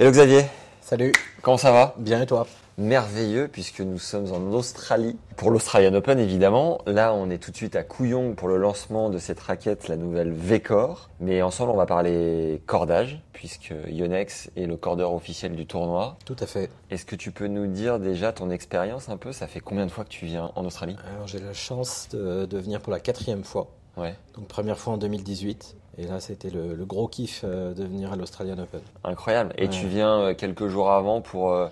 Hello 0.00 0.12
Xavier, 0.12 0.44
Salut, 0.80 1.12
comment 1.42 1.56
ça 1.56 1.72
va? 1.72 1.94
Bien 1.98 2.22
et 2.22 2.26
toi? 2.26 2.46
Merveilleux 2.76 3.48
puisque 3.48 3.80
nous 3.80 3.98
sommes 3.98 4.32
en 4.32 4.52
Australie 4.52 5.18
pour 5.36 5.50
l'Australian 5.50 5.92
Open 5.94 6.20
évidemment. 6.20 6.78
Là 6.86 7.12
on 7.12 7.28
est 7.30 7.38
tout 7.38 7.50
de 7.50 7.56
suite 7.56 7.74
à 7.74 7.82
Kooyong 7.82 8.36
pour 8.36 8.46
le 8.46 8.58
lancement 8.58 9.10
de 9.10 9.18
cette 9.18 9.40
raquette, 9.40 9.88
la 9.88 9.96
nouvelle 9.96 10.30
V-Core. 10.30 11.10
Mais 11.18 11.42
ensemble 11.42 11.72
on 11.72 11.76
va 11.76 11.86
parler 11.86 12.62
cordage 12.66 13.20
puisque 13.32 13.74
Yonex 13.88 14.50
est 14.56 14.66
le 14.66 14.76
cordeur 14.76 15.12
officiel 15.12 15.56
du 15.56 15.66
tournoi. 15.66 16.16
Tout 16.24 16.36
à 16.38 16.46
fait. 16.46 16.70
Est-ce 16.90 17.04
que 17.04 17.16
tu 17.16 17.32
peux 17.32 17.48
nous 17.48 17.66
dire 17.66 17.98
déjà 17.98 18.32
ton 18.32 18.50
expérience 18.50 19.08
un 19.08 19.16
peu? 19.16 19.32
Ça 19.32 19.48
fait 19.48 19.58
combien 19.58 19.84
de 19.84 19.90
fois 19.90 20.04
que 20.04 20.10
tu 20.10 20.26
viens 20.26 20.52
en 20.54 20.64
Australie? 20.64 20.96
Alors 21.12 21.26
j'ai 21.26 21.40
la 21.40 21.52
chance 21.54 22.08
de, 22.12 22.46
de 22.46 22.58
venir 22.58 22.80
pour 22.80 22.92
la 22.92 23.00
quatrième 23.00 23.42
fois. 23.42 23.66
Ouais, 23.96 24.14
Donc 24.36 24.46
première 24.46 24.78
fois 24.78 24.92
en 24.92 24.96
2018. 24.96 25.74
Et 25.98 26.06
là 26.06 26.20
c'était 26.20 26.50
le, 26.50 26.74
le 26.74 26.84
gros 26.84 27.08
kiff 27.08 27.42
euh, 27.44 27.74
de 27.74 27.82
venir 27.84 28.12
à 28.12 28.16
l'Australian 28.16 28.58
Open. 28.58 28.80
incroyable. 29.04 29.52
Et 29.58 29.62
Ouais. 29.64 29.68
tu 29.68 29.86
viens 29.86 30.20
euh, 30.20 30.34
quelques 30.34 30.68
jours 30.68 30.90
avant 30.92 31.20
pour 31.20 31.52
euh, 31.52 31.66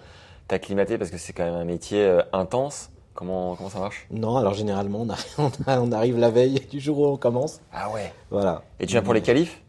t'acclimater 0.48 0.98
parce 0.98 1.10
que 1.10 1.18
c'est 1.18 1.32
quand 1.32 1.44
même 1.44 1.54
un 1.54 1.64
métier 1.64 2.20
intense. 2.32 2.90
Comment, 3.14 3.54
comment 3.56 3.70
ça 3.70 3.78
marche? 3.78 4.06
Non, 4.10 4.36
alors 4.36 4.52
généralement 4.52 5.00
on 5.02 5.08
arrive, 5.08 6.14
on 6.16 6.18
la 6.20 6.30
veille 6.30 6.60
du 6.70 6.80
jour 6.80 6.98
où 6.98 7.06
on 7.06 7.16
commence. 7.16 7.60
Ah 7.72 7.90
ouais. 7.90 8.12
Voilà. 8.30 8.62
Et 8.80 8.86
tu 8.86 8.92
viens 8.92 9.02
pour 9.02 9.14
les 9.14 9.22
qualifs? 9.22 9.62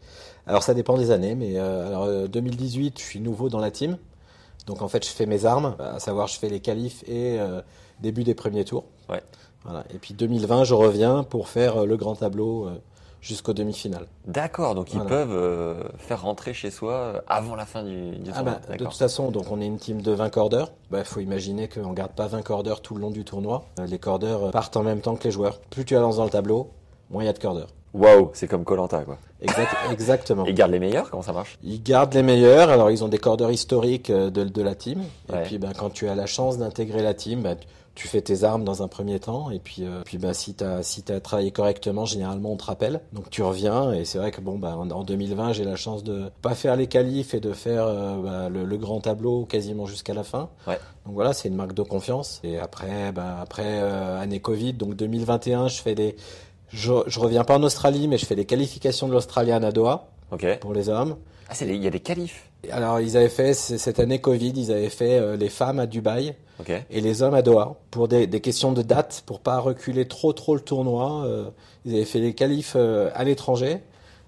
Alors 0.46 0.62
ça 0.62 0.74
dépend 0.74 0.96
des 0.98 1.10
années, 1.10 1.34
mais 1.34 1.58
euh, 1.58 1.86
alors 1.86 2.04
euh, 2.04 2.26
2018 2.26 2.98
je 2.98 3.04
suis 3.04 3.20
nouveau 3.20 3.48
dans 3.48 3.60
la 3.60 3.70
team. 3.70 3.96
Donc 4.66 4.82
en 4.82 4.88
fait 4.88 5.04
je 5.06 5.10
fais 5.10 5.24
mes 5.26 5.44
armes, 5.46 5.76
à 5.78 5.98
savoir 5.98 6.26
je 6.26 6.38
fais 6.38 6.48
les 6.48 6.60
qualifs 6.60 7.02
et 7.08 7.38
euh, 7.38 7.62
début 8.00 8.24
des 8.24 8.34
premiers 8.34 8.64
tours. 8.64 8.84
Ouais. 9.08 9.22
Voilà. 9.64 9.84
Et 9.94 9.98
puis 9.98 10.14
2020 10.14 10.64
je 10.64 10.74
reviens 10.74 11.22
pour 11.22 11.48
faire 11.48 11.86
le 11.86 11.96
grand 11.96 12.16
tableau 12.16 12.66
euh, 12.66 12.70
jusqu'aux 13.20 13.52
demi-finales. 13.52 14.06
D'accord, 14.26 14.74
donc 14.74 14.92
ils 14.92 14.96
Voilà. 15.00 15.08
peuvent 15.10 15.32
euh, 15.32 15.82
faire 15.98 16.22
rentrer 16.22 16.54
chez 16.54 16.70
soi 16.70 16.92
euh, 16.92 17.20
avant 17.26 17.54
la 17.56 17.66
fin 17.66 17.82
du, 17.82 18.12
du 18.18 18.30
Ah 18.30 18.36
tournoi. 18.36 18.52
bah, 18.54 18.60
de 18.66 18.72
D'accord. 18.72 18.88
toute 18.90 18.98
façon, 18.98 19.30
donc 19.30 19.50
on 19.50 19.60
est 19.60 19.66
une 19.66 19.78
team 19.78 20.02
de 20.02 20.12
20 20.12 20.30
cordeurs. 20.30 20.72
Il 20.92 21.04
faut 21.04 21.20
imaginer 21.20 21.68
qu'on 21.68 21.92
garde 21.92 22.12
pas 22.12 22.26
20 22.28 22.42
cordeurs 22.42 22.80
tout 22.80 22.94
le 22.94 23.00
long 23.00 23.10
du 23.10 23.24
tournoi. 23.24 23.64
Euh, 23.80 23.86
Les 23.86 23.98
cordeurs 23.98 24.50
partent 24.50 24.76
en 24.76 24.82
même 24.82 25.00
temps 25.00 25.16
que 25.16 25.24
les 25.24 25.30
joueurs. 25.30 25.58
Plus 25.70 25.84
tu 25.84 25.96
avances 25.96 26.16
dans 26.16 26.24
le 26.24 26.30
tableau, 26.30 26.70
moins 27.10 27.22
il 27.22 27.26
y 27.26 27.30
a 27.30 27.32
de 27.32 27.38
cordeurs. 27.38 27.68
Waouh, 27.94 28.30
c'est 28.34 28.46
comme 28.48 28.64
Colanta 28.64 29.02
quoi. 29.04 29.16
Exact- 29.40 29.74
exactement. 29.92 30.44
Ils 30.44 30.54
gardent 30.54 30.72
les 30.72 30.78
meilleurs, 30.78 31.10
comment 31.10 31.22
ça 31.22 31.32
marche? 31.32 31.58
Ils 31.62 31.82
gardent 31.82 32.12
les 32.14 32.22
meilleurs. 32.22 32.68
Alors 32.68 32.90
ils 32.90 33.02
ont 33.02 33.08
des 33.08 33.18
cordeurs 33.18 33.50
historiques 33.50 34.12
de, 34.12 34.28
de 34.28 34.62
la 34.62 34.74
team. 34.74 35.02
Ouais. 35.32 35.40
Et 35.40 35.42
puis 35.44 35.58
ben, 35.58 35.72
quand 35.76 35.90
tu 35.90 36.06
as 36.08 36.14
la 36.14 36.26
chance 36.26 36.58
d'intégrer 36.58 37.02
la 37.02 37.14
team, 37.14 37.42
ben, 37.42 37.56
tu- 38.02 38.08
fais 38.08 38.20
tes 38.22 38.44
armes 38.44 38.64
dans 38.64 38.82
un 38.82 38.88
premier 38.88 39.18
temps. 39.20 39.50
Et 39.50 39.58
puis, 39.58 39.84
euh, 39.84 40.02
puis 40.04 40.18
ben, 40.18 40.32
si 40.32 40.54
tu 40.54 40.64
as, 40.64 40.82
si 40.82 41.04
as 41.10 41.20
travaillé 41.20 41.50
correctement, 41.50 42.04
généralement 42.04 42.52
on 42.52 42.56
te 42.56 42.64
rappelle. 42.64 43.00
Donc 43.12 43.30
tu 43.30 43.42
reviens. 43.42 43.92
Et 43.92 44.04
c'est 44.04 44.18
vrai 44.18 44.30
que 44.30 44.40
bon, 44.40 44.58
ben, 44.58 44.74
en, 44.74 44.90
en 44.90 45.04
2020, 45.04 45.52
j'ai 45.52 45.64
la 45.64 45.76
chance 45.76 46.02
de 46.04 46.30
pas 46.42 46.54
faire 46.54 46.76
les 46.76 46.86
qualifs 46.86 47.34
et 47.34 47.40
de 47.40 47.52
faire 47.52 47.84
euh, 47.86 48.22
ben, 48.22 48.48
le, 48.48 48.64
le 48.64 48.76
grand 48.76 49.00
tableau 49.00 49.44
quasiment 49.44 49.86
jusqu'à 49.86 50.14
la 50.14 50.24
fin. 50.24 50.48
Ouais. 50.66 50.78
Donc 51.06 51.14
voilà, 51.14 51.32
c'est 51.32 51.48
une 51.48 51.54
marque 51.56 51.74
de 51.74 51.82
confiance. 51.82 52.40
Et 52.44 52.58
après, 52.58 53.12
ben, 53.12 53.36
après 53.40 53.80
euh, 53.82 54.20
année 54.20 54.40
Covid, 54.40 54.74
donc 54.74 54.94
2021, 54.94 55.68
je 55.68 55.80
fais 55.82 55.94
des... 55.94 56.16
Je, 56.70 56.92
je 57.06 57.18
reviens 57.18 57.44
pas 57.44 57.56
en 57.56 57.62
Australie, 57.62 58.08
mais 58.08 58.18
je 58.18 58.26
fais 58.26 58.34
les 58.34 58.44
qualifications 58.44 59.08
de 59.08 59.12
l'Australian 59.12 59.62
à 59.62 59.72
Doha 59.72 60.08
Ok. 60.32 60.58
pour 60.60 60.72
les 60.74 60.88
hommes. 60.88 61.16
Ah, 61.48 61.54
il 61.62 61.76
y 61.82 61.86
a 61.86 61.90
des 61.90 62.00
qualifs. 62.00 62.50
Alors, 62.70 63.00
ils 63.00 63.16
avaient 63.16 63.28
fait, 63.28 63.54
cette 63.54 64.00
année 64.00 64.18
Covid, 64.20 64.52
ils 64.54 64.70
avaient 64.72 64.90
fait 64.90 65.18
euh, 65.18 65.36
les 65.36 65.48
femmes 65.48 65.78
à 65.78 65.86
Dubaï 65.86 66.34
Ok. 66.60 66.72
et 66.90 67.00
les 67.00 67.22
hommes 67.22 67.34
à 67.34 67.40
Doha. 67.42 67.76
Pour 67.90 68.08
des, 68.08 68.26
des 68.26 68.40
questions 68.40 68.72
de 68.72 68.82
date, 68.82 69.22
pour 69.26 69.40
pas 69.40 69.58
reculer 69.58 70.06
trop 70.06 70.32
trop 70.32 70.54
le 70.54 70.60
tournoi, 70.60 71.24
euh, 71.24 71.48
ils 71.84 71.94
avaient 71.94 72.04
fait 72.04 72.18
les 72.18 72.34
qualifs 72.34 72.74
euh, 72.76 73.10
à 73.14 73.24
l'étranger 73.24 73.78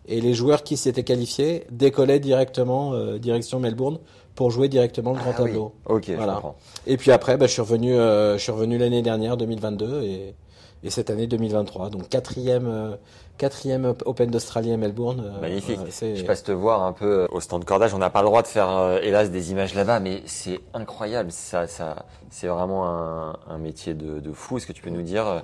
et 0.08 0.20
les 0.20 0.32
joueurs 0.32 0.62
qui 0.62 0.76
s'étaient 0.76 1.02
qualifiés 1.04 1.66
décollaient 1.70 2.20
directement 2.20 2.94
euh, 2.94 3.18
direction 3.18 3.60
Melbourne 3.60 3.98
pour 4.34 4.50
jouer 4.50 4.68
directement 4.68 5.12
le 5.12 5.18
grand 5.18 5.32
Ah 5.36 5.42
oui. 5.42 5.50
tableau. 5.50 5.72
Je 6.06 6.12
Voilà. 6.14 6.34
comprends. 6.34 6.56
Et 6.86 6.96
puis 6.96 7.10
après, 7.10 7.36
bah, 7.36 7.46
je 7.46 7.52
suis 7.52 7.60
revenu, 7.62 7.94
euh, 7.94 8.38
je 8.38 8.42
suis 8.42 8.52
revenu 8.52 8.78
l'année 8.78 9.02
dernière, 9.02 9.36
2022, 9.36 10.02
et, 10.04 10.34
et 10.82 10.90
cette 10.90 11.10
année 11.10 11.26
2023. 11.26 11.90
Donc 11.90 12.08
quatrième, 12.08 12.66
euh, 12.66 12.96
quatrième 13.38 13.94
Open 14.06 14.30
d'Australie 14.30 14.72
à 14.72 14.76
Melbourne. 14.76 15.22
euh, 15.36 15.40
Magnifique. 15.40 15.78
euh, 16.02 16.16
Je 16.16 16.24
passe 16.24 16.42
te 16.42 16.52
voir 16.52 16.82
un 16.82 16.92
peu 16.92 17.26
au 17.30 17.40
stand 17.40 17.64
cordage. 17.64 17.92
On 17.94 17.98
n'a 17.98 18.10
pas 18.10 18.20
le 18.22 18.26
droit 18.28 18.42
de 18.42 18.46
faire, 18.46 18.98
hélas, 19.02 19.30
des 19.30 19.50
images 19.52 19.74
là-bas, 19.74 20.00
mais 20.00 20.22
c'est 20.26 20.60
incroyable. 20.74 21.30
Ça, 21.32 21.66
ça, 21.66 22.06
c'est 22.30 22.46
vraiment 22.46 22.86
un, 22.88 23.36
un 23.48 23.58
métier 23.58 23.94
de, 23.94 24.20
de 24.20 24.32
fou. 24.32 24.56
Est-ce 24.56 24.66
que 24.66 24.72
tu 24.72 24.82
peux 24.82 24.90
nous 24.90 25.02
dire 25.02 25.42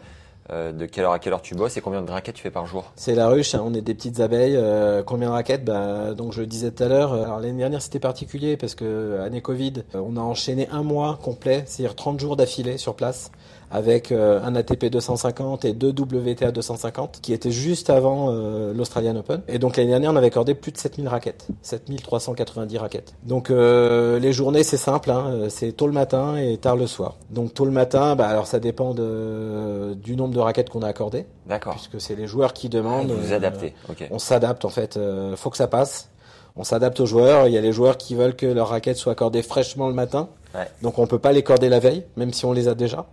de 0.49 0.87
quelle 0.87 1.05
heure 1.05 1.11
à 1.13 1.19
quelle 1.19 1.33
heure 1.33 1.43
tu 1.43 1.57
bosses 1.57 1.77
et 1.77 1.81
combien 1.81 2.03
de 2.03 2.11
raquettes 2.11 2.37
tu 2.37 2.43
fais 2.43 2.53
par 2.53 2.67
jour? 2.67 2.93
C'est 2.95 3.17
la 3.17 3.27
ruche, 3.29 3.57
hein, 3.57 3.63
on 3.67 3.75
est 3.75 3.81
des 3.81 3.95
petites 3.95 4.21
abeilles. 4.21 4.57
combien 5.05 5.27
de 5.29 5.33
raquettes? 5.33 5.65
Bah, 5.65 6.15
Donc 6.15 6.33
je 6.33 6.41
le 6.43 6.47
disais 6.47 6.71
tout 6.71 6.85
à 6.85 6.87
l'heure, 6.89 7.15
alors 7.15 7.41
l'année 7.41 7.59
dernière 7.59 7.83
c'était 7.83 7.99
particulier 7.99 8.57
parce 8.57 8.77
que 8.77 9.19
année 9.25 9.41
Covid, 9.43 9.83
on 9.95 10.17
a 10.17 10.21
enchaîné 10.21 10.69
un 10.71 10.85
mois 10.85 11.19
complet, 11.21 11.65
c'est-à-dire 11.67 11.97
30 11.97 12.21
jours 12.21 12.37
d'affilée 12.37 12.79
sur 12.79 12.95
place 12.95 13.33
avec 13.71 14.13
euh, 14.13 14.41
un 14.45 14.55
ATP 14.55 14.87
250 14.87 15.65
et 15.65 15.73
deux 15.73 15.91
WTA 15.91 16.53
250 16.53 17.19
qui 17.21 17.33
étaient 17.33 17.51
juste 17.51 17.91
avant 17.91 18.29
euh, 18.31 18.73
l'Australian 18.73 19.17
Open. 19.17 19.41
Et 19.49 19.59
donc 19.59 19.77
l'année 19.77 19.91
dernière 19.91 20.13
on 20.13 20.17
avait 20.17 20.29
accordé 20.29 20.55
plus 20.55 20.73
de 20.73 20.79
7000 20.79 21.09
raquettes, 21.09 21.47
7390 21.63 22.79
raquettes. 22.79 23.15
Donc 23.25 23.51
euh, 23.51 24.19
les 24.19 24.33
journées 24.33 24.63
c'est 24.63 24.77
simple, 24.77 25.11
hein, 25.11 25.47
c'est 25.49 25.73
tôt 25.73 25.87
le 25.87 25.93
matin 25.93 26.37
et 26.37 26.57
tard 26.59 26.77
le 26.77 26.87
soir. 26.87 27.17
Donc 27.31 27.55
tôt 27.55 27.65
le 27.65 27.71
matin, 27.71 28.17
bah, 28.17 28.29
alors 28.29 28.47
ça 28.47 28.61
dépend 28.61 28.95
de, 28.95 29.95
du 29.95 30.17
nombre 30.17 30.35
de 30.35 30.41
raquettes 30.41 30.71
qu'on 30.71 30.83
a 30.83 30.89
accordé 30.89 31.27
D'accord. 31.47 31.75
puisque 31.75 32.01
c'est 32.01 32.15
les 32.15 32.27
joueurs 32.27 32.53
qui 32.53 32.67
Ah, 32.69 32.77
demandent. 32.77 33.11
vous 33.11 33.21
vous 33.29 33.33
adaptez. 33.33 33.75
On 34.11 34.19
s'adapte 34.19 34.65
en 34.65 34.69
fait. 34.71 34.97
Euh, 34.97 35.37
faut 35.37 35.51
que 35.51 35.57
ça 35.57 35.67
passe. 35.69 36.09
On 36.57 36.65
s'adapte 36.65 37.01
aux 37.01 37.07
joueurs. 37.07 37.47
Il 37.49 37.53
y 37.53 37.59
a 37.59 37.61
les 37.61 37.73
joueurs 37.73 37.97
qui 37.99 38.15
veulent 38.15 38.35
que 38.37 38.47
leur 38.47 38.69
raquette 38.69 38.97
soit 38.97 39.13
accordée 39.13 39.43
fraîchement 39.43 39.89
le 39.89 39.95
matin. 39.95 40.29
Ouais. 40.55 40.67
Donc 40.83 40.99
on 40.99 41.07
peut 41.07 41.19
pas 41.19 41.33
les 41.33 41.43
corder 41.43 41.69
la 41.69 41.81
veille, 41.81 42.05
même 42.17 42.33
si 42.33 42.45
on 42.47 42.53
les 42.53 42.69
a 42.69 42.75
déjà. 42.75 43.07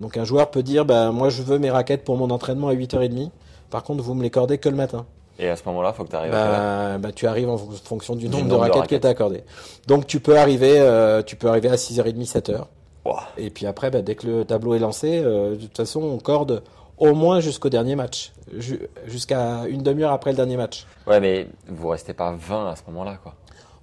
Donc 0.00 0.16
un 0.16 0.24
joueur 0.24 0.50
peut 0.50 0.62
dire, 0.62 0.84
bah, 0.84 1.10
moi 1.12 1.28
je 1.28 1.42
veux 1.42 1.58
mes 1.58 1.70
raquettes 1.70 2.04
pour 2.04 2.16
mon 2.16 2.30
entraînement 2.30 2.68
à 2.68 2.74
8h30. 2.74 3.30
Par 3.70 3.82
contre, 3.82 4.02
vous 4.02 4.14
me 4.14 4.22
les 4.22 4.30
cordez 4.30 4.58
que 4.58 4.68
le 4.68 4.76
matin. 4.76 5.06
Et 5.40 5.48
à 5.48 5.56
ce 5.56 5.62
moment-là, 5.66 5.92
faut 5.92 6.04
que 6.04 6.10
tu 6.10 6.16
arrives 6.16 6.32
à 6.34 6.36
quelle 6.36 6.50
heure 6.54 6.58
Bah, 6.94 6.98
bah, 6.98 7.12
tu 7.12 7.26
arrives 7.26 7.48
en 7.48 7.58
fonction 7.58 8.14
du, 8.16 8.26
Du 8.26 8.30
nombre, 8.30 8.44
nombre 8.44 8.50
de 8.50 8.56
de 8.56 8.60
raquettes, 8.60 8.80
raquettes. 8.82 8.98
que 8.98 9.02
tu 9.02 9.06
as 9.06 9.10
accordées. 9.10 9.44
Donc 9.86 10.06
tu 10.06 10.20
peux 10.20 10.36
arriver, 10.38 10.78
euh, 10.80 11.22
tu 11.22 11.36
peux 11.36 11.48
arriver 11.48 11.68
à 11.68 11.76
6h30, 11.76 12.24
7h. 12.26 12.64
Ouah. 13.04 13.22
Et 13.36 13.50
puis 13.50 13.66
après, 13.66 13.90
bah, 13.90 14.02
dès 14.02 14.14
que 14.16 14.26
le 14.26 14.44
tableau 14.44 14.74
est 14.74 14.78
lancé, 14.80 15.20
euh, 15.24 15.50
de 15.56 15.62
toute 15.62 15.76
façon, 15.76 16.00
on 16.02 16.18
corde 16.18 16.62
au 16.98 17.14
moins 17.14 17.38
jusqu'au 17.40 17.68
dernier 17.68 17.94
match, 17.94 18.32
Ju- 18.56 18.88
jusqu'à 19.06 19.66
une 19.68 19.82
demi-heure 19.84 20.10
après 20.12 20.30
le 20.30 20.36
dernier 20.36 20.56
match. 20.56 20.86
Ouais, 21.06 21.20
mais 21.20 21.46
vous 21.68 21.88
restez 21.88 22.14
pas 22.14 22.32
20 22.36 22.70
à 22.70 22.74
ce 22.76 22.82
moment-là, 22.88 23.18
quoi. 23.22 23.34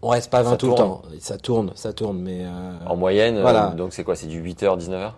On 0.01 0.09
reste 0.09 0.29
pas 0.29 0.43
20 0.43 0.51
Ça 0.51 0.57
tout 0.57 0.69
le 0.69 0.75
temps. 0.75 1.01
Ça 1.19 1.37
tourne, 1.37 1.71
ça 1.75 1.93
tourne, 1.93 2.19
mais 2.19 2.41
euh, 2.43 2.71
En 2.85 2.95
moyenne, 2.97 3.39
voilà. 3.41 3.67
donc 3.67 3.93
c'est 3.93 4.03
quoi 4.03 4.15
C'est 4.15 4.27
du 4.27 4.41
8h, 4.43 4.77
19h 4.77 5.07
hmm, 5.07 5.11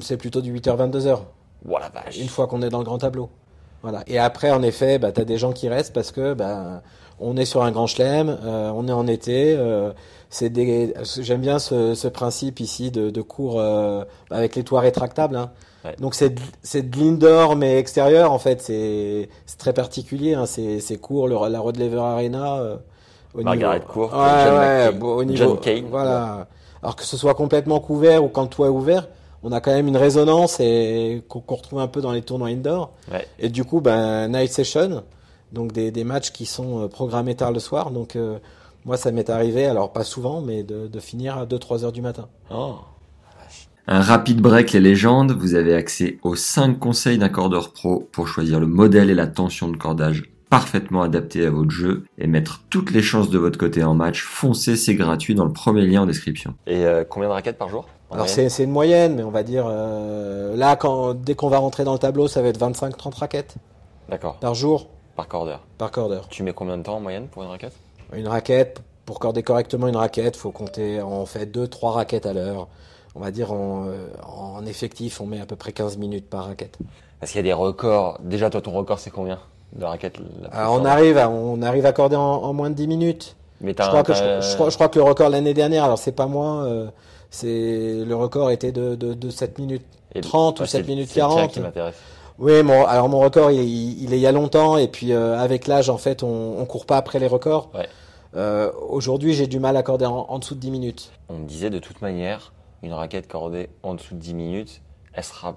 c'est 0.00 0.16
plutôt 0.16 0.40
du 0.40 0.52
8h 0.54 0.76
22h 0.90 1.18
Ouah 1.66 1.80
la 1.80 1.88
vache. 1.88 2.18
une 2.18 2.28
fois 2.28 2.46
qu'on 2.46 2.62
est 2.62 2.68
dans 2.68 2.78
le 2.78 2.84
grand 2.84 2.98
tableau. 2.98 3.28
Voilà. 3.82 4.02
Et 4.06 4.18
après, 4.18 4.50
en 4.50 4.62
effet, 4.62 4.98
bah, 4.98 5.12
t'as 5.12 5.24
des 5.24 5.36
gens 5.38 5.52
qui 5.52 5.68
restent 5.68 5.92
parce 5.92 6.10
que 6.10 6.32
bah, 6.34 6.82
on 7.20 7.36
est 7.36 7.44
sur 7.44 7.62
un 7.62 7.70
grand 7.70 7.86
chelem, 7.86 8.28
euh, 8.44 8.70
on 8.74 8.88
est 8.88 8.92
en 8.92 9.06
été. 9.06 9.54
euh, 9.56 9.92
c'est 10.30 10.48
des. 10.50 10.94
J'aime 11.20 11.40
bien 11.42 11.58
ce, 11.58 11.94
ce 11.94 12.08
principe 12.08 12.60
ici 12.60 12.90
de, 12.90 13.10
de 13.10 13.22
cours 13.22 13.60
euh, 13.60 14.04
avec 14.30 14.56
les 14.56 14.64
toits 14.64 14.80
rétractables. 14.80 15.36
hein. 15.36 15.50
Ouais. 15.84 15.94
Donc 16.00 16.14
c'est 16.14 16.30
de, 16.30 16.40
c'est 16.62 16.88
de 16.90 16.98
l'indoor 16.98 17.56
mais 17.56 17.78
extérieur 17.78 18.32
en 18.32 18.38
fait. 18.38 18.62
C'est 18.62 19.28
c'est 19.46 19.58
très 19.58 19.74
particulier. 19.74 20.32
Hein. 20.34 20.46
C'est 20.46 20.80
c'est 20.80 20.96
court 20.96 21.28
le, 21.28 21.36
la 21.50 21.60
Rod 21.60 21.76
Laver 21.76 21.98
Arena. 22.00 22.56
euh, 22.56 22.76
au 23.34 23.42
Margaret 23.42 23.80
niveau- 23.80 23.92
Court, 23.92 24.12
Ouais, 24.14 24.44
John 24.44 24.54
ouais, 24.58 24.84
McCain. 24.86 24.98
bon, 24.98 25.14
au 25.16 25.24
niveau, 25.24 25.44
John 25.44 25.60
Kane. 25.60 25.84
Voilà. 25.90 26.46
Alors 26.82 26.96
que 26.96 27.02
ce 27.04 27.16
soit 27.16 27.34
complètement 27.34 27.80
couvert 27.80 28.24
ou 28.24 28.28
quand 28.28 28.42
le 28.42 28.48
toit 28.48 28.66
est 28.68 28.70
ouvert, 28.70 29.08
on 29.44 29.52
a 29.52 29.60
quand 29.60 29.72
même 29.72 29.86
une 29.86 29.96
résonance 29.96 30.58
et 30.58 31.22
qu'on 31.28 31.42
retrouve 31.46 31.78
un 31.78 31.86
peu 31.86 32.00
dans 32.00 32.12
les 32.12 32.22
tournois 32.22 32.48
indoor. 32.48 32.92
Ouais. 33.12 33.28
Et 33.38 33.50
du 33.50 33.64
coup, 33.64 33.80
ben, 33.82 34.28
night 34.28 34.50
session, 34.50 35.04
donc 35.52 35.72
des, 35.72 35.90
des 35.90 36.02
matchs 36.02 36.32
qui 36.32 36.46
sont 36.46 36.84
euh, 36.84 36.88
programmés 36.88 37.34
tard 37.34 37.52
le 37.52 37.60
soir. 37.60 37.90
Donc 37.90 38.16
euh, 38.16 38.38
moi, 38.86 38.96
ça 38.96 39.12
m'est 39.12 39.28
arrivé, 39.28 39.66
alors 39.66 39.92
pas 39.92 40.02
souvent, 40.02 40.40
mais 40.40 40.62
de, 40.62 40.88
de 40.88 41.00
finir 41.00 41.36
à 41.36 41.44
2-3 41.44 41.84
heures 41.84 41.92
du 41.92 42.02
matin. 42.02 42.28
Oh. 42.50 42.76
Un 43.86 44.00
rapide 44.00 44.40
break 44.40 44.72
les 44.72 44.80
légendes, 44.80 45.32
vous 45.32 45.54
avez 45.54 45.74
accès 45.74 46.16
aux 46.22 46.36
5 46.36 46.78
conseils 46.78 47.18
d'un 47.18 47.28
cordeur 47.28 47.70
pro 47.74 48.08
pour 48.12 48.26
choisir 48.26 48.58
le 48.58 48.66
modèle 48.66 49.10
et 49.10 49.14
la 49.14 49.26
tension 49.26 49.68
de 49.68 49.76
cordage 49.76 50.24
parfaitement 50.48 51.02
adaptée 51.02 51.44
à 51.44 51.50
votre 51.50 51.70
jeu 51.70 52.04
et 52.16 52.26
mettre 52.26 52.62
toutes 52.70 52.92
les 52.92 53.02
chances 53.02 53.28
de 53.28 53.38
votre 53.38 53.58
côté 53.58 53.84
en 53.84 53.94
match, 53.94 54.22
foncez, 54.22 54.76
c'est 54.76 54.94
gratuit 54.94 55.34
dans 55.34 55.44
le 55.44 55.52
premier 55.52 55.84
lien 55.84 56.02
en 56.02 56.06
description. 56.06 56.54
Et 56.66 56.86
euh, 56.86 57.04
combien 57.06 57.28
de 57.28 57.34
raquettes 57.34 57.58
par 57.58 57.68
jour? 57.68 57.86
Alors 58.14 58.28
c'est 58.28 58.48
c'est 58.48 58.64
une 58.64 58.70
moyenne, 58.70 59.16
mais 59.16 59.22
on 59.24 59.30
va 59.30 59.42
dire 59.42 59.64
euh, 59.68 60.56
là 60.56 60.76
quand 60.76 61.14
dès 61.14 61.34
qu'on 61.34 61.48
va 61.48 61.58
rentrer 61.58 61.84
dans 61.84 61.92
le 61.92 61.98
tableau, 61.98 62.28
ça 62.28 62.42
va 62.42 62.48
être 62.48 62.58
25-30 62.60 63.18
raquettes 63.18 63.54
D'accord, 64.08 64.34
par 64.36 64.54
jour, 64.54 64.86
par 65.16 65.28
cordeur. 65.28 65.60
par 65.78 65.90
cordeur. 65.90 66.28
Tu 66.28 66.42
mets 66.42 66.52
combien 66.52 66.76
de 66.78 66.82
temps 66.82 66.96
en 66.96 67.00
moyenne 67.00 67.26
pour 67.28 67.42
une 67.42 67.48
raquette? 67.48 67.72
Une 68.12 68.28
raquette, 68.28 68.82
pour 69.06 69.18
corder 69.18 69.42
correctement 69.42 69.88
une 69.88 69.96
raquette, 69.96 70.36
faut 70.36 70.50
compter 70.52 71.00
en 71.00 71.26
fait 71.26 71.46
2-3 71.46 71.90
raquettes 71.92 72.26
à 72.26 72.32
l'heure. 72.32 72.68
On 73.16 73.20
va 73.20 73.30
dire 73.30 73.52
en, 73.52 73.86
euh, 73.86 74.08
en 74.26 74.64
effectif, 74.66 75.20
on 75.20 75.26
met 75.26 75.40
à 75.40 75.46
peu 75.46 75.56
près 75.56 75.72
15 75.72 75.96
minutes 75.98 76.28
par 76.28 76.46
raquette. 76.46 76.78
Parce 77.20 77.32
qu'il 77.32 77.38
y 77.38 77.44
a 77.44 77.44
des 77.44 77.52
records? 77.52 78.18
Déjà, 78.22 78.50
toi, 78.50 78.60
ton 78.60 78.72
record, 78.72 78.98
c'est 78.98 79.10
combien 79.10 79.38
de 79.72 79.84
raquettes 79.84 80.18
la 80.42 80.48
plus 80.48 80.58
Alors 80.58 80.72
on 80.72 80.76
forte 80.76 80.86
arrive, 80.88 81.18
à, 81.18 81.30
on 81.30 81.62
arrive 81.62 81.86
à 81.86 81.92
corder 81.92 82.16
en, 82.16 82.20
en 82.22 82.52
moins 82.52 82.70
de 82.70 82.74
10 82.74 82.86
minutes. 82.88 83.36
Mais 83.60 83.70
Je 83.70 83.76
t'as 83.76 83.86
crois, 83.88 84.00
un- 84.00 84.02
que, 84.02 84.14
je, 84.14 84.18
t'as- 84.18 84.40
je 84.40 84.54
crois, 84.54 84.68
je 84.70 84.74
crois 84.74 84.88
que 84.88 84.98
le 84.98 85.04
record 85.04 85.30
l'année 85.30 85.54
dernière, 85.54 85.84
alors 85.84 85.98
c'est 85.98 86.12
pas 86.12 86.26
moi, 86.26 86.64
euh, 86.64 86.86
c'est 87.34 88.04
le 88.04 88.14
record 88.16 88.50
était 88.50 88.72
de, 88.72 88.94
de, 88.94 89.14
de 89.14 89.30
7 89.30 89.58
minutes 89.58 89.84
et- 90.14 90.20
30 90.20 90.60
ou 90.60 90.62
ouais, 90.62 90.68
7 90.68 90.82
c'est- 90.84 90.88
minutes 90.90 91.08
c'est 91.10 91.20
le 91.20 91.26
tien 91.26 91.34
40. 91.36 91.50
qui 91.52 91.60
m'intéresse. 91.60 91.96
Oui, 92.38 92.62
mon, 92.62 92.84
alors 92.86 93.08
mon 93.08 93.20
record, 93.20 93.50
il, 93.50 93.60
il- 93.62 94.02
il 94.04 94.12
est 94.12 94.16
il 94.18 94.22
y 94.22 94.26
a 94.26 94.32
longtemps, 94.32 94.76
et 94.76 94.88
puis 94.88 95.12
euh, 95.12 95.38
avec 95.38 95.66
l'âge, 95.66 95.88
en 95.90 95.98
fait, 95.98 96.22
on, 96.22 96.58
on 96.58 96.64
court 96.66 96.86
pas 96.86 96.96
après 96.96 97.18
les 97.18 97.26
records. 97.28 97.70
Ouais. 97.74 97.88
Euh, 98.36 98.72
Aujourd'hui, 98.88 99.32
j'ai 99.34 99.46
du 99.46 99.60
mal 99.60 99.76
à 99.76 99.82
corder 99.84 100.06
en, 100.06 100.26
en 100.28 100.38
dessous 100.40 100.54
de 100.56 100.60
10 100.60 100.70
minutes. 100.72 101.12
On 101.28 101.34
me 101.38 101.46
disait 101.46 101.70
de 101.70 101.78
toute 101.78 102.02
manière, 102.02 102.52
une 102.82 102.92
raquette 102.92 103.28
cordée 103.28 103.68
en 103.84 103.94
dessous 103.94 104.14
de 104.14 104.20
10 104.20 104.34
minutes, 104.34 104.80
elle 105.12 105.22
sera 105.24 105.56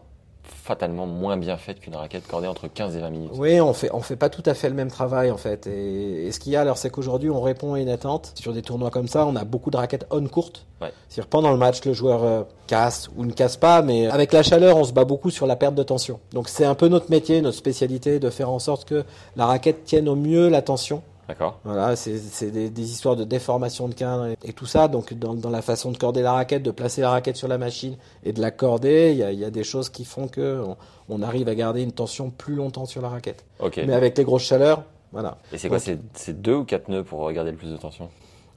fatalement 0.50 1.06
moins 1.06 1.38
bien 1.38 1.58
faite 1.58 1.80
qu'une 1.80 1.96
raquette 1.96 2.28
cordée 2.28 2.48
entre 2.48 2.68
15 2.68 2.96
et 2.96 3.00
20 3.00 3.10
minutes. 3.10 3.32
Oui, 3.36 3.60
on 3.62 3.74
fait, 3.74 3.90
on 3.94 4.02
fait 4.02 4.16
pas 4.16 4.30
tout 4.30 4.44
à 4.46 4.54
fait 4.54 4.70
le 4.70 4.76
même 4.76 4.90
travail, 4.90 5.32
en 5.32 5.38
fait. 5.38 5.68
Et, 5.68 6.28
et 6.28 6.32
ce 6.32 6.40
qu'il 6.40 6.52
y 6.52 6.56
a, 6.56 6.62
alors, 6.62 6.78
c'est 6.78 6.90
qu'aujourd'hui, 6.90 7.30
on 7.30 7.42
répond 7.42 7.74
à 7.74 7.80
une 7.80 7.90
attente. 7.90 8.34
Sur 8.36 8.54
des 8.54 8.62
tournois 8.62 8.90
comme 8.90 9.08
ça, 9.08 9.26
on 9.26 9.36
a 9.36 9.44
beaucoup 9.44 9.72
de 9.72 9.78
raquettes 9.78 10.06
on 10.12 10.28
courtes. 10.28 10.66
Ouais. 10.82 10.92
C'est-à-dire, 11.10 11.30
pendant 11.30 11.52
le 11.52 11.58
match, 11.58 11.84
le 11.86 11.94
joueur 11.94 12.24
euh, 12.24 12.44
casse 12.68 13.10
ou 13.16 13.26
ne 13.26 13.32
casse 13.32 13.58
pas, 13.58 13.82
mais 13.82 14.08
avec 14.08 14.34
la 14.34 14.44
chaleur, 14.44 14.78
on 14.78 14.84
se 14.84 14.94
bat 14.94 15.06
beaucoup 15.06 15.30
sur 15.30 15.48
la 15.48 15.56
perte 15.56 15.76
de 15.76 15.84
tension. 15.84 16.20
Donc, 16.34 16.50
c'est 16.50 16.66
un 16.66 16.76
peu 16.76 16.88
notre 16.88 17.10
métier, 17.10 17.42
notre 17.42 17.58
spécialité, 17.58 18.20
de 18.20 18.30
faire 18.30 18.50
en 18.50 18.60
sorte 18.60 18.86
que 18.86 19.04
la 19.36 19.46
raquette 19.46 19.84
tienne 19.86 20.10
au 20.10 20.16
mieux 20.16 20.50
la 20.50 20.62
tension. 20.62 21.02
D'accord 21.28 21.60
Voilà, 21.66 21.96
c'est 21.96 22.52
des, 22.52 22.70
des 22.70 22.92
histoires 22.92 23.16
de 23.18 23.26
déformation 23.26 23.90
de 23.90 23.94
cadre 23.94 24.28
et, 24.28 24.38
et 24.46 24.54
tout 24.54 24.66
ça. 24.66 24.88
Donc, 24.88 25.14
dans, 25.14 25.34
dans 25.34 25.50
la 25.50 25.62
façon 25.62 25.92
de 25.92 25.98
corder 25.98 26.22
la 26.22 26.32
raquette, 26.32 26.64
de 26.64 26.72
placer 26.72 27.02
la 27.02 27.10
raquette 27.10 27.36
sur 27.36 27.50
la 27.50 27.58
machine 27.58 27.98
et 28.24 28.32
de 28.32 28.40
la 28.40 28.52
corder, 28.52 29.12
il 29.12 29.18
y 29.18 29.24
a, 29.24 29.32
y 29.34 29.44
a 29.44 29.50
des 29.50 29.66
choses 29.66 29.90
qui 29.90 30.06
font 30.06 30.28
que 30.30 30.62
on, 30.66 30.78
on 31.10 31.22
arrive 31.22 31.50
à 31.50 31.56
garder 31.56 31.82
une 31.82 31.92
tension 31.92 32.30
plus 32.30 32.56
longtemps 32.56 32.86
sur 32.86 33.02
la 33.02 33.10
raquette. 33.10 33.44
Ok. 33.60 33.78
Mais 33.86 33.94
avec 33.94 34.18
les 34.18 34.24
grosses 34.24 34.44
chaleurs, 34.44 34.84
voilà. 35.12 35.38
Et 35.52 35.58
c'est 35.58 35.68
quoi 35.68 35.80
C'est 35.80 36.00
c'est 36.14 36.42
deux 36.42 36.56
ou 36.56 36.64
quatre 36.64 36.88
nœuds 36.90 37.04
pour 37.04 37.20
regarder 37.20 37.52
le 37.52 37.58
plus 37.58 37.72
de 37.72 37.78
tension? 37.78 38.10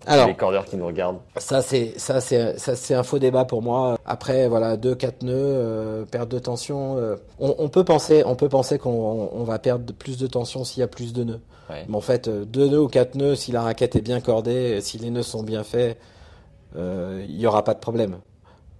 Alors, 0.06 0.28
Les 0.28 0.34
cordeurs 0.34 0.64
qui 0.64 0.76
nous 0.76 0.86
regardent. 0.86 1.18
ça 1.36 1.60
c'est 1.62 1.92
ça 1.98 2.20
c'est 2.20 2.58
ça 2.58 2.74
c'est 2.74 2.94
un 2.94 3.02
faux 3.02 3.18
débat 3.18 3.44
pour 3.44 3.60
moi. 3.62 3.98
Après, 4.06 4.48
voilà, 4.48 4.76
deux 4.76 4.94
quatre 4.94 5.22
nœuds, 5.22 5.34
euh, 5.36 6.04
perte 6.06 6.28
de 6.30 6.38
tension. 6.38 6.96
euh, 6.98 7.16
on, 7.38 7.54
on 7.58 7.68
peut 7.68 7.84
penser, 7.84 8.22
on 8.24 8.34
peut 8.34 8.48
penser 8.48 8.78
qu'on 8.78 9.28
on 9.32 9.44
va 9.44 9.58
perdre 9.58 9.92
plus 9.92 10.16
de 10.18 10.26
tension 10.26 10.64
s'il 10.64 10.80
y 10.80 10.82
a 10.82 10.88
plus 10.88 11.12
de 11.12 11.24
nœuds. 11.24 11.40
Ouais. 11.68 11.84
Mais 11.88 11.96
en 11.96 12.00
fait, 12.00 12.28
euh, 12.28 12.44
deux 12.44 12.68
nœuds 12.68 12.80
ou 12.82 12.88
quatre 12.88 13.14
nœuds, 13.14 13.34
si 13.36 13.52
la 13.52 13.62
raquette 13.62 13.94
est 13.94 14.00
bien 14.00 14.20
cordée, 14.20 14.78
euh, 14.78 14.80
si 14.80 14.96
les 14.98 15.10
nœuds 15.10 15.22
sont 15.22 15.42
bien 15.42 15.62
faits, 15.64 15.98
euh, 16.76 17.24
il 17.28 17.36
n'y 17.36 17.46
aura 17.46 17.62
pas 17.62 17.74
de 17.74 17.80
problème. 17.80 18.16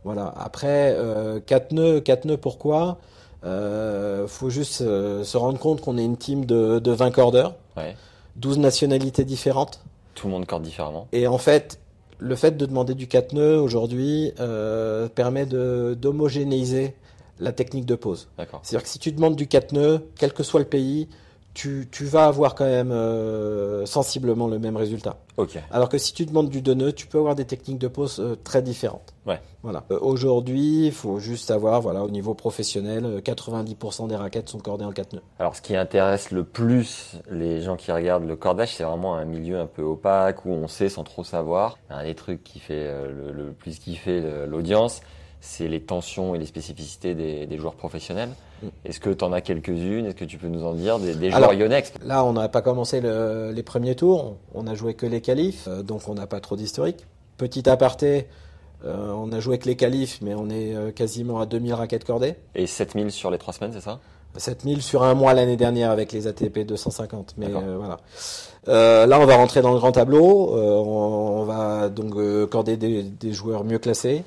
Voilà. 0.05 0.32
Après, 0.38 0.94
euh, 0.96 1.38
quatre 1.38 1.73
nœuds, 1.73 2.00
quatre 2.00 2.25
nœuds, 2.25 2.38
pourquoi? 2.38 2.96
Euh, 3.44 4.26
Faut 4.26 4.50
juste 4.50 4.81
euh, 4.81 5.23
se 5.25 5.37
rendre 5.37 5.58
compte 5.58 5.81
qu'on 5.81 5.99
est 5.99 6.05
une 6.05 6.16
team 6.16 6.44
de, 6.46 6.78
de 6.78 6.90
20 6.93 7.11
cordeurs, 7.11 7.55
Ouais. 7.76 7.94
12 8.37 8.58
nationalités 8.58 9.25
différentes. 9.25 9.81
Tout 10.15 10.27
le 10.27 10.33
monde 10.33 10.47
corde 10.47 10.62
différemment. 10.62 11.09
Et 11.12 11.27
en 11.27 11.39
fait, 11.39 11.79
le 12.19 12.37
fait 12.37 12.57
de 12.57 12.67
demander 12.67 12.95
du 12.95 13.09
4 13.09 13.33
nœuds 13.33 13.61
aujourd'hui 13.61 14.33
euh, 14.41 15.09
permet 15.09 15.47
d'homogénéiser 15.47 16.95
la 17.39 17.53
technique 17.53 17.87
de 17.87 17.95
pose. 17.95 18.29
D'accord. 18.37 18.61
C'est-à-dire 18.62 18.85
que 18.85 18.91
si 18.91 18.99
tu 18.99 19.12
demandes 19.12 19.37
du 19.37 19.47
4 19.47 19.73
nœuds, 19.73 20.07
quel 20.19 20.33
que 20.33 20.43
soit 20.43 20.61
le 20.61 20.67
pays, 20.67 21.09
tu, 21.55 21.88
tu 21.91 22.05
vas 22.05 22.26
avoir 22.26 22.55
quand 22.55 22.64
même 22.64 22.93
euh, 22.93 23.85
sensiblement 23.87 24.47
le 24.47 24.58
même 24.58 24.76
résultat. 24.76 25.17
Ok. 25.37 25.58
Alors 25.70 25.88
que 25.88 25.99
si 25.99 26.12
tu 26.12 26.26
demandes 26.26 26.49
du 26.49 26.62
2 26.62 26.75
nœuds, 26.75 26.93
tu 26.93 27.06
peux 27.06 27.19
avoir 27.19 27.35
des 27.35 27.44
techniques 27.44 27.79
de 27.79 27.88
pose 27.88 28.20
euh, 28.20 28.37
très 28.44 28.62
différentes. 28.62 29.14
Ouais. 29.26 29.41
Voilà. 29.62 29.85
Euh, 29.91 29.99
aujourd'hui, 30.00 30.87
il 30.87 30.93
faut 30.93 31.19
juste 31.19 31.49
savoir, 31.49 31.81
voilà, 31.81 32.05
au 32.05 32.11
niveau 32.11 32.35
professionnel, 32.35 33.05
euh, 33.05 33.20
90% 33.20 34.08
des 34.08 34.17
raquettes 34.17 34.49
sont 34.49 34.58
cordées 34.58 34.85
en 34.85 34.93
4 34.93 35.14
nœuds. 35.14 35.23
Alors, 35.38 35.56
ce 35.56 35.62
qui 35.62 35.75
intéresse 35.75 36.31
le 36.31 36.44
plus 36.44 37.17
les 37.31 37.62
gens 37.62 37.76
qui 37.76 37.91
regardent 37.91 38.26
le 38.26 38.37
cordage, 38.37 38.75
c'est 38.76 38.85
vraiment 38.85 39.17
un 39.17 39.25
milieu 39.25 39.58
un 39.58 39.67
peu 39.67 39.82
opaque 39.82 40.44
où 40.44 40.50
on 40.50 40.69
sait 40.69 40.88
sans 40.88 41.05
trop 41.05 41.25
savoir. 41.25 41.79
Un 41.88 42.05
des 42.05 42.14
trucs 42.14 42.44
qui 42.44 42.61
fait 42.61 42.85
le, 42.85 43.32
le 43.32 43.52
plus 43.52 43.79
kiffer 43.79 44.23
l'audience, 44.47 45.00
c'est 45.40 45.69
les 45.69 45.81
tensions 45.81 46.34
et 46.34 46.38
les 46.38 46.46
spécificités 46.46 47.14
des, 47.14 47.46
des 47.46 47.56
joueurs 47.58 47.75
professionnels. 47.75 48.31
Mm. 48.62 48.66
Est-ce 48.84 49.00
que 49.00 49.10
tu 49.10 49.25
en 49.25 49.32
as 49.32 49.40
quelques-unes? 49.40 50.06
Est-ce 50.06 50.14
que 50.16 50.25
tu 50.25 50.37
peux 50.38 50.48
nous 50.48 50.64
en 50.64 50.75
dire 50.75 50.98
des, 50.98 51.31
joueurs 51.31 51.54
Yonex? 51.54 51.92
Là, 52.04 52.25
on 52.25 52.34
n'a 52.34 52.48
pas 52.48 52.60
commencé 52.62 53.00
le- 53.00 53.52
les 53.54 53.62
premiers 53.62 53.94
tours. 53.94 54.37
On 54.54 54.66
a 54.66 54.75
joué 54.75 54.94
que 54.94 55.06
les 55.06 55.20
qualifs, 55.20 55.66
euh, 55.69 55.82
donc 55.82 56.08
on 56.08 56.14
n'a 56.14 56.26
pas 56.26 56.40
trop 56.40 56.56
d'historique. 56.56 57.06
Petit 57.38 57.69
aparté, 57.70 58.26
euh, 58.84 59.12
on 59.12 59.32
a 59.32 59.40
joué 59.40 59.58
que 59.58 59.64
les 59.66 59.76
qualifs, 59.76 60.19
mais 60.20 60.34
on 60.34 60.50
est 60.50 60.75
euh, 60.75 60.90
quasiment 60.90 61.40
à 61.40 61.46
2000 61.46 61.72
raquettes 61.75 62.04
cordées. 62.04 62.34
et 62.54 62.66
7000 62.66 63.10
sur 63.10 63.31
les 63.31 63.38
trois 63.38 63.54
semaines, 63.54 63.72
c'est 63.72 63.81
ça? 63.81 63.98
7000 64.37 64.81
sur 64.82 65.02
un 65.02 65.14
mois 65.14 65.34
l'année 65.34 65.56
dernière 65.56 65.90
avec 65.90 66.12
les 66.12 66.26
ATP 66.28 66.60
250. 66.60 67.34
Mais 67.37 67.46
euh, 67.46 67.76
voilà. 67.78 67.96
Euh, 68.69 69.06
là, 69.06 69.19
on 69.19 69.26
va 69.26 69.37
rentrer 69.37 69.60
dans 69.62 69.72
le 69.72 69.78
grand 69.78 69.90
tableau. 69.92 70.50
On, 70.54 71.40
on 71.40 71.44
va 71.44 71.88
donc 71.88 72.14
corder 72.48 72.76
des, 72.76 73.02
des 73.02 73.32
joueurs 73.32 73.64
mieux 73.64 73.78
classés. 73.81 74.22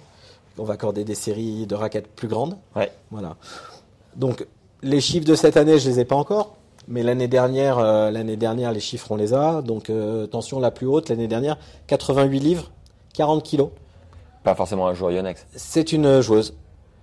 On 0.57 0.63
va 0.63 0.73
accorder 0.75 1.03
des 1.03 1.15
séries 1.15 1.65
de 1.65 1.75
raquettes 1.75 2.07
plus 2.07 2.27
grandes. 2.27 2.57
Ouais. 2.75 2.91
Voilà. 3.11 3.35
Donc, 4.15 4.45
les 4.83 5.01
chiffres 5.01 5.25
de 5.27 5.35
cette 5.35 5.57
année, 5.57 5.79
je 5.79 5.89
les 5.89 5.99
ai 5.99 6.05
pas 6.05 6.15
encore. 6.15 6.55
Mais 6.87 7.01
l'année 7.01 7.27
dernière, 7.29 7.79
euh, 7.79 8.11
l'année 8.11 8.35
dernière, 8.35 8.71
les 8.71 8.81
chiffres, 8.81 9.11
on 9.11 9.15
les 9.15 9.33
a. 9.33 9.61
Donc, 9.61 9.89
euh, 9.89 10.27
tension 10.27 10.59
la 10.59 10.69
plus 10.69 10.85
haute, 10.85 11.09
l'année 11.09 11.27
dernière, 11.27 11.57
88 11.87 12.39
livres, 12.39 12.71
40 13.13 13.41
kilos. 13.41 13.69
Pas 14.43 14.53
forcément 14.55 14.87
un 14.87 14.93
joueur 14.93 15.11
Yonex. 15.11 15.45
C'est 15.55 15.93
une 15.93 16.19
joueuse. 16.19 16.53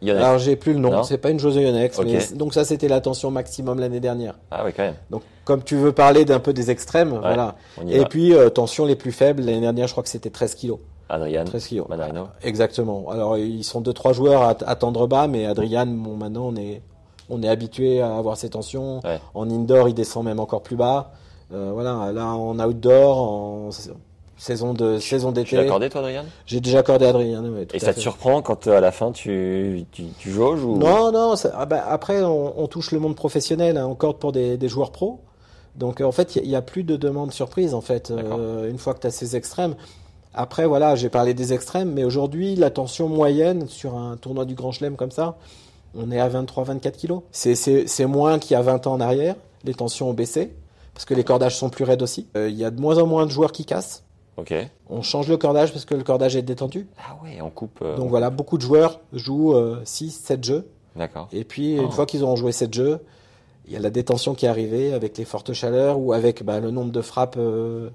Yonex. 0.02 0.24
Alors, 0.24 0.38
j'ai 0.38 0.56
plus 0.56 0.74
le 0.74 0.78
nom. 0.78 1.02
C'est 1.02 1.18
pas 1.18 1.30
une 1.30 1.40
joueuse 1.40 1.56
Yonex. 1.56 1.98
Mais- 2.00 2.36
donc, 2.36 2.52
ça, 2.52 2.64
c'était 2.64 2.88
la 2.88 3.00
tension 3.00 3.30
maximum 3.30 3.80
l'année 3.80 4.00
dernière. 4.00 4.34
Ah 4.50 4.62
oui, 4.64 4.72
quand 4.76 4.82
même. 4.82 4.96
Donc, 5.10 5.22
comme 5.44 5.62
tu 5.62 5.76
veux 5.76 5.92
parler 5.92 6.24
d'un 6.26 6.40
peu 6.40 6.52
des 6.52 6.70
extrêmes, 6.70 7.18
voilà. 7.18 7.56
Et 7.88 8.00
va. 8.00 8.04
puis, 8.04 8.34
euh, 8.34 8.50
tension 8.50 8.84
les 8.84 8.96
plus 8.96 9.12
faibles, 9.12 9.42
l'année 9.42 9.60
dernière, 9.60 9.86
je 9.86 9.92
crois 9.92 10.02
que 10.02 10.10
c'était 10.10 10.30
13 10.30 10.54
kilos. 10.54 10.78
Adrian, 11.10 11.44
13 11.44 11.66
kilos. 11.66 11.88
Manarino. 11.88 12.28
Exactement. 12.42 13.10
Alors, 13.10 13.36
ils 13.36 13.64
sont 13.64 13.80
deux, 13.80 13.92
trois 13.92 14.12
joueurs 14.12 14.42
à, 14.42 14.50
à 14.66 14.76
tendre 14.76 15.06
bas, 15.06 15.26
mais 15.26 15.44
Adrian, 15.46 15.86
bon, 15.86 16.16
maintenant, 16.16 16.46
on 16.46 16.56
est, 16.56 16.82
on 17.28 17.42
est 17.42 17.48
habitué 17.48 18.00
à 18.00 18.16
avoir 18.16 18.36
ces 18.36 18.48
tensions. 18.50 19.00
Ouais. 19.04 19.20
En 19.34 19.48
indoor, 19.50 19.88
il 19.88 19.94
descend 19.94 20.24
même 20.24 20.40
encore 20.40 20.62
plus 20.62 20.76
bas. 20.76 21.12
Euh, 21.52 21.70
voilà, 21.72 22.12
là, 22.12 22.26
en 22.26 22.58
outdoor, 22.60 23.18
en 23.22 23.70
sa- 23.72 23.90
saison 24.36 24.72
de 24.72 24.98
saison 24.98 25.32
Tu 25.32 25.36
l'as 25.38 25.44
d'été. 25.44 25.58
accordé, 25.58 25.90
toi, 25.90 26.00
Adrian? 26.00 26.24
J'ai 26.46 26.60
déjà 26.60 26.78
accordé 26.78 27.04
Adrien. 27.06 27.42
tout 27.42 27.74
Et 27.74 27.76
à 27.76 27.80
ça 27.80 27.92
te 27.92 28.00
surprend 28.00 28.40
quand 28.40 28.68
euh, 28.68 28.78
à 28.78 28.80
la 28.80 28.90
fin 28.92 29.12
tu, 29.12 29.84
tu, 29.92 30.04
tu 30.18 30.30
jauges 30.30 30.64
ou... 30.64 30.78
Non, 30.78 31.12
non. 31.12 31.36
ça- 31.36 31.52
ah 31.54 31.66
bah, 31.66 31.84
après, 31.88 32.22
on, 32.22 32.58
on 32.58 32.66
touche 32.66 32.92
le 32.92 33.00
monde 33.00 33.16
professionnel. 33.16 33.76
hein, 33.76 33.86
on 33.86 33.94
corde 33.94 34.16
pour 34.18 34.32
des, 34.32 34.56
des 34.56 34.68
joueurs 34.68 34.92
pros. 34.92 35.18
Donc, 35.76 36.00
euh, 36.00 36.04
en 36.04 36.12
fait, 36.12 36.36
il 36.36 36.48
n'y 36.48 36.56
a, 36.56 36.62
plus 36.62 36.84
de 36.84 36.96
demande 36.96 37.32
surprise, 37.32 37.74
en 37.74 37.80
fait, 37.80 38.10
euh, 38.10 38.70
une 38.70 38.78
fois 38.78 38.94
que 38.94 39.00
tu 39.00 39.06
as 39.08 39.10
ces 39.10 39.36
extrêmes. 39.36 39.74
Après, 40.34 40.66
voilà, 40.66 40.94
j'ai 40.94 41.08
parlé 41.08 41.34
des 41.34 41.52
extrêmes, 41.52 41.92
mais 41.92 42.04
aujourd'hui, 42.04 42.54
la 42.56 42.70
tension 42.70 43.08
moyenne 43.08 43.66
sur 43.68 43.96
un 43.96 44.16
tournoi 44.16 44.44
du 44.44 44.54
Grand 44.54 44.70
Chelem 44.72 44.96
comme 44.96 45.10
ça, 45.10 45.36
on 45.96 46.10
est 46.12 46.20
à 46.20 46.28
23-24 46.28 46.92
kilos. 46.96 47.22
C'est- 47.32 48.06
moins 48.06 48.38
qu'il 48.38 48.52
y 48.52 48.56
a 48.56 48.62
20 48.62 48.86
ans 48.86 48.92
en 48.92 49.00
arrière. 49.00 49.34
Les 49.64 49.74
tensions 49.74 50.08
ont 50.10 50.14
baissé, 50.14 50.52
parce 50.94 51.04
que 51.04 51.14
les 51.14 51.24
cordages 51.24 51.56
sont 51.56 51.68
plus 51.68 51.84
raides 51.84 52.02
aussi. 52.02 52.28
Euh, 52.36 52.48
Il 52.48 52.56
y 52.56 52.64
a 52.64 52.70
de 52.70 52.80
moins 52.80 52.98
en 52.98 53.06
moins 53.06 53.26
de 53.26 53.30
joueurs 53.30 53.52
qui 53.52 53.64
cassent. 53.64 54.04
On 54.88 55.02
change 55.02 55.28
le 55.28 55.36
cordage 55.36 55.70
parce 55.70 55.84
que 55.84 55.94
le 55.94 56.02
cordage 56.02 56.34
est 56.34 56.40
détendu. 56.42 56.86
Ah 56.98 57.18
ouais, 57.22 57.42
on 57.42 57.50
coupe. 57.50 57.80
euh, 57.82 57.96
Donc 57.96 58.08
voilà, 58.08 58.30
beaucoup 58.30 58.56
de 58.56 58.62
joueurs 58.62 59.00
jouent 59.12 59.54
6, 59.84 60.10
7 60.12 60.42
jeux. 60.44 60.66
D'accord. 60.96 61.28
Et 61.32 61.44
puis, 61.44 61.76
Oh. 61.78 61.82
une 61.82 61.90
fois 61.90 62.06
qu'ils 62.06 62.22
auront 62.22 62.36
joué 62.36 62.50
cette 62.52 62.72
jeu, 62.72 63.00
il 63.66 63.74
y 63.74 63.76
a 63.76 63.80
la 63.80 63.90
détention 63.90 64.34
qui 64.34 64.46
est 64.46 64.48
arrivée 64.48 64.94
avec 64.94 65.18
les 65.18 65.26
fortes 65.26 65.52
chaleurs 65.52 65.98
ou 65.98 66.14
avec 66.14 66.42
bah, 66.42 66.58
le 66.58 66.70
nombre 66.70 66.90
de 66.90 67.02
frappes 67.02 67.36
euh, 67.38 67.90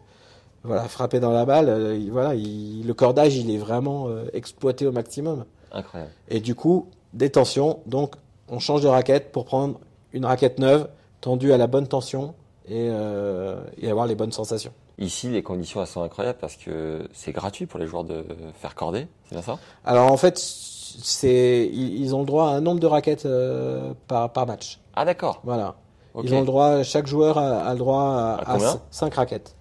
voilà, 0.65 0.83
frappées 0.87 1.19
dans 1.19 1.31
la 1.31 1.45
balle. 1.45 1.69
euh, 1.69 1.95
il- 1.97 2.11
voilà, 2.11 2.35
il- 2.35 2.85
le 2.85 2.93
cordage, 2.93 3.35
il 3.35 3.49
est 3.51 3.57
vraiment 3.57 4.07
euh, 4.09 4.25
exploité 4.33 4.85
au 4.85 4.91
maximum. 4.91 5.45
Incroyable. 5.71 6.11
Et 6.29 6.39
du 6.39 6.55
coup, 6.55 6.87
détention. 7.13 7.79
Donc, 7.85 8.15
on 8.49 8.59
change 8.59 8.81
de 8.81 8.87
raquette 8.87 9.31
pour 9.31 9.45
prendre 9.45 9.79
une 10.13 10.25
raquette 10.25 10.59
neuve, 10.59 10.87
tendue 11.21 11.51
à 11.53 11.57
la 11.57 11.67
bonne 11.67 11.87
tension 11.87 12.33
et, 12.67 12.87
euh, 12.89 13.57
et 13.81 13.89
avoir 13.89 14.05
les 14.07 14.15
bonnes 14.15 14.31
sensations. 14.31 14.71
Ici, 14.97 15.27
les 15.29 15.43
conditions 15.43 15.81
elles 15.81 15.87
sont 15.87 16.03
incroyables 16.03 16.37
parce 16.39 16.55
que 16.55 17.07
c'est 17.13 17.33
gratuit 17.33 17.65
pour 17.65 17.79
les 17.79 17.87
joueurs 17.87 18.05
de 18.05 18.23
faire 18.53 18.75
corder, 18.75 19.07
c'est 19.25 19.35
bien 19.35 19.41
ça? 19.41 19.57
Alors, 19.83 20.09
en 20.11 20.15
fait, 20.17 20.37
c'est, 20.37 21.67
ils 21.73 22.15
ont 22.15 22.19
le 22.19 22.25
droit 22.25 22.47
à 22.49 22.51
un 22.51 22.61
nombre 22.61 22.79
de 22.79 22.87
raquettes 22.87 23.25
euh, 23.25 23.91
par, 24.07 24.31
par 24.31 24.45
match. 24.47 24.79
Ah 24.95 25.03
d'accord. 25.03 25.41
Voilà. 25.43 25.75
Ils 26.23 26.33
ont 26.33 26.39
le 26.39 26.45
droit, 26.45 26.81
chaque 26.83 27.07
joueur 27.07 27.37
a, 27.37 27.57
a 27.65 27.73
le 27.73 27.79
droit 27.79 28.01
à, 28.03 28.41
À 28.41 28.45
combien? 28.45 28.79
5 28.89 29.13
raquettes. 29.15 29.53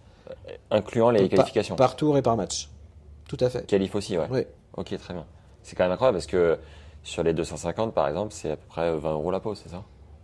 Incluant 0.75 1.11
les 1.11 1.29
qualifications. 1.29 1.77
Par, 1.77 1.97
tour 1.97 2.19
et 2.19 2.23
par 2.23 2.37
match. 2.37 2.69
Tout 3.29 3.37
à 3.41 3.49
fait. 3.49 3.67
Qualif 3.67 3.95
aussi, 3.95 4.19
ouais. 4.19 4.27
Oui. 4.31 4.41
Ok, 4.77 4.97
très 4.99 5.15
bien. 5.15 5.25
C'est 5.63 5.77
quand 5.77 5.85
même 5.85 5.93
incroyable 5.93 6.17
parce 6.19 6.27
que 6.27 6.59
sur 7.03 7.23
les 7.23 7.33
250, 7.33 7.95
par 7.95 8.09
exemple, 8.09 8.33
c'est 8.33 8.51
à 8.51 8.57
peu 8.57 8.67
près 8.69 8.95
20 8.97 9.13
euros 9.13 9.31
la 9.31 9.41
pause, 9.41 9.61
c'est 9.63 9.71
ça? 9.71 9.83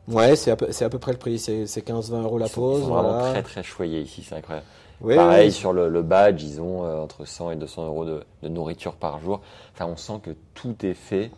Ouais, 0.09 0.35
c'est 0.35 0.51
à, 0.51 0.57
peu- 0.57 0.73
c'est 0.73 0.85
à 0.85 0.89
peu 0.91 0.99
près 0.99 1.13
le 1.13 1.19
prix. 1.19 1.39
C'est 1.39 1.67
c'est 1.67 1.87
15-20 1.87 2.23
euros 2.23 2.39
la 2.39 2.47
Ils 2.47 2.53
pause. 2.53 2.81
Ils 2.81 2.85
sont 2.85 2.95
vraiment 2.95 3.31
très 3.31 3.43
très 3.43 3.63
choyés 3.63 4.01
ici, 4.01 4.23
c'est 4.29 4.35
incroyable. 4.35 4.67
Oui, 5.03 5.15
Pareil, 5.15 5.47
oui. 5.49 5.53
sur 5.53 5.73
le, 5.73 5.89
le 5.89 6.03
badge, 6.03 6.43
ils 6.43 6.61
ont 6.61 6.85
euh, 6.85 6.99
entre 6.99 7.25
100 7.25 7.53
et 7.53 7.57
200 7.57 7.87
euros 7.87 8.05
de, 8.05 8.23
de 8.43 8.49
nourriture 8.49 8.95
par 8.97 9.19
jour. 9.21 9.41
Enfin, 9.73 9.87
on 9.87 9.97
sent 9.97 10.21
que 10.23 10.31
tout 10.55 10.75
est 10.85 10.95
fait 10.95 11.31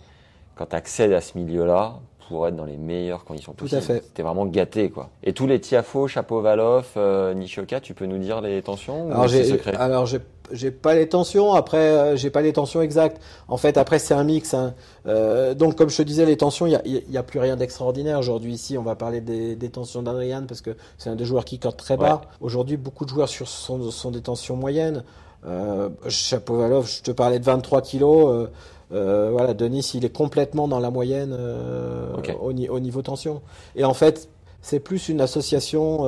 quand 0.57 0.66
tu 0.66 0.75
accèdes 0.76 1.12
à 1.12 1.21
ce 1.21 1.38
milieu-là 1.38 1.95
pour 2.29 2.47
être 2.49 2.57
dans 2.57 2.64
les 2.64 2.76
meilleures 2.76 3.25
conditions 3.25 3.52
Tout 3.52 3.64
à 3.67 3.69
possibles. 3.69 3.83
fait. 4.00 4.05
T'es 4.14 4.23
vraiment 4.23 4.47
gâté, 4.47 4.91
quoi. 4.91 5.11
Et 5.23 5.33
tous 5.33 5.47
les 5.47 5.61
Tiafo, 5.61 6.09
Chapovalov, 6.09 6.87
euh, 6.97 7.35
Nishioka, 7.35 7.81
tu 7.81 7.95
peux 7.95 8.07
nous 8.07 8.19
dire 8.19 8.41
les 8.41 8.62
tensions 8.62 9.11
Alors 9.11 9.29
j'ai, 9.29 9.61
alors 9.76 10.07
j'ai, 10.07 10.19
j'ai 10.52 10.71
pas 10.71 10.95
les 10.95 11.09
tensions. 11.09 11.55
Après, 11.55 11.79
euh, 11.79 12.17
j'ai 12.17 12.31
pas 12.31 12.43
les 12.43 12.52
tensions 12.52 12.83
exactes. 12.83 13.21
En 13.49 13.57
fait, 13.57 13.76
après 13.76 13.99
c'est 13.99 14.14
un 14.14 14.25
mix. 14.25 14.55
hein. 14.55 14.75
Euh, 15.07 15.55
donc, 15.55 15.76
comme 15.76 15.88
je 15.91 15.97
te 15.99 16.02
disais, 16.02 16.25
les 16.26 16.37
tensions, 16.37 16.67
il 16.67 16.73
y 16.73 16.76
a, 16.76 16.83
y 16.87 17.17
a 17.17 17.23
plus 17.23 17.38
rien 17.41 17.57
d'extraordinaire 17.57 18.19
aujourd'hui. 18.19 18.52
Ici, 18.55 18.79
on 18.79 18.83
va 18.83 18.95
parler 18.95 19.21
des, 19.21 19.57
des 19.57 19.69
tensions 19.69 20.02
d'Adrian 20.02 20.45
parce 20.47 20.61
que 20.61 20.71
c'est 20.99 21.11
un 21.11 21.17
des 21.17 21.25
joueurs 21.25 21.45
qui 21.45 21.59
corde 21.59 21.76
très 21.76 21.97
bas. 21.97 22.23
Aujourd'hui, 22.41 22.76
beaucoup 22.76 23.05
de 23.05 23.11
joueurs 23.11 23.29
sur 23.29 23.49
sont, 23.49 23.91
sont 23.91 24.11
des 24.11 24.21
tensions 24.23 24.57
moyennes. 24.57 25.05
Euh, 25.46 25.88
Chapovalov, 26.08 26.88
je 26.88 27.02
te 27.02 27.11
parlais 27.11 27.38
de 27.38 27.44
23 27.44 27.82
kilos. 27.82 28.28
Euh, 28.28 28.46
euh, 28.92 29.30
voilà, 29.32 29.54
Denis, 29.54 29.90
il 29.94 30.04
est 30.04 30.14
complètement 30.14 30.68
dans 30.68 30.78
la 30.78 30.90
moyenne 30.90 31.34
euh, 31.37 32.14
au, 32.40 32.52
ni- 32.52 32.68
au 32.68 32.78
niveau 32.80 33.02
tension. 33.02 33.42
Et 33.75 33.84
en 33.84 33.94
fait, 33.94 34.28
c'est 34.61 34.80
plus 34.80 35.08
une 35.08 35.20
association. 35.20 36.04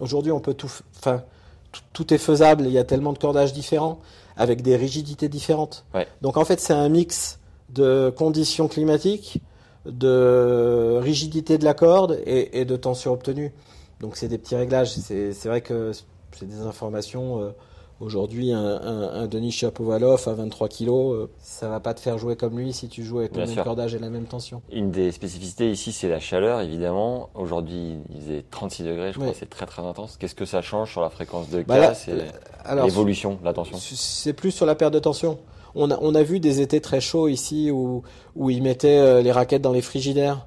Aujourd'hui, 0.00 0.32
on 0.32 0.40
peut 0.40 0.54
tout. 0.54 0.70
Enfin, 0.98 1.22
tout, 1.92 2.12
est 2.12 2.18
faisable. 2.18 2.64
Il 2.66 2.72
y 2.72 2.78
a 2.78 2.84
tellement 2.84 3.12
de 3.12 3.18
cordages 3.18 3.52
différents 3.52 4.00
avec 4.36 4.62
des 4.62 4.76
rigidités 4.76 5.28
différentes. 5.28 5.84
Ouais. 5.94 6.06
Donc 6.20 6.36
en 6.36 6.44
fait, 6.44 6.60
c'est 6.60 6.72
un 6.74 6.88
mix 6.88 7.38
de 7.70 8.12
conditions 8.16 8.68
climatiques, 8.68 9.40
de 9.86 10.98
rigidité 11.00 11.58
de 11.58 11.64
la 11.64 11.74
corde 11.74 12.20
et, 12.26 12.60
et 12.60 12.64
de 12.64 12.76
tension 12.76 13.12
obtenue. 13.12 13.52
Donc 14.00 14.16
c'est 14.16 14.28
des 14.28 14.38
petits 14.38 14.56
réglages. 14.56 14.92
C'est 14.94 15.46
vrai 15.46 15.60
que 15.60 15.92
c'est 16.32 16.46
des 16.48 16.60
informations. 16.60 17.54
Euh, 18.00 18.04
Aujourd'hui, 18.04 18.52
un, 18.52 18.58
un, 18.64 19.22
un 19.22 19.26
Denis 19.26 19.52
Chapovalov 19.52 20.22
à 20.28 20.32
23 20.34 20.68
kilos, 20.68 21.14
euh, 21.14 21.30
ça 21.42 21.68
va 21.68 21.80
pas 21.80 21.94
te 21.94 22.00
faire 22.00 22.18
jouer 22.18 22.36
comme 22.36 22.58
lui 22.58 22.72
si 22.72 22.88
tu 22.88 23.02
joues 23.04 23.18
avec 23.20 23.32
le 23.34 23.42
même 23.44 23.50
sûr. 23.50 23.64
cordage 23.64 23.94
et 23.94 23.98
la 23.98 24.10
même 24.10 24.24
tension. 24.24 24.62
Une 24.72 24.90
des 24.90 25.12
spécificités 25.12 25.70
ici, 25.70 25.92
c'est 25.92 26.08
la 26.08 26.20
chaleur, 26.20 26.60
évidemment. 26.60 27.30
Aujourd'hui, 27.34 27.94
il 28.14 28.20
faisait 28.20 28.44
36 28.50 28.82
degrés, 28.84 29.12
je 29.12 29.18
crois, 29.18 29.28
Oui. 29.30 29.36
c'est 29.38 29.48
très 29.50 29.66
très 29.66 29.82
intense. 29.82 30.16
Qu'est-ce 30.18 30.34
que 30.34 30.44
ça 30.44 30.62
change 30.62 30.90
sur 30.92 31.00
la 31.00 31.10
fréquence 31.10 31.48
de 31.50 31.62
Bah 31.62 31.78
casse 31.80 32.08
et 32.08 32.12
Alors, 32.64 32.86
l'évolution 32.86 33.38
de 33.40 33.44
la 33.44 33.52
tension 33.52 33.76
C'est 33.78 34.32
plus 34.32 34.50
sur 34.50 34.66
la 34.66 34.74
perte 34.74 34.92
de 34.94 34.98
tension. 34.98 35.38
On 35.76 35.90
a, 35.90 35.98
on 36.00 36.14
a 36.14 36.22
vu 36.22 36.38
des 36.38 36.60
étés 36.60 36.80
très 36.80 37.00
chauds 37.00 37.26
ici 37.28 37.70
où, 37.72 38.02
où 38.36 38.50
ils 38.50 38.62
mettaient 38.62 38.98
euh, 38.98 39.22
les 39.22 39.32
raquettes 39.32 39.62
dans 39.62 39.72
les 39.72 39.82
frigidaires 39.82 40.46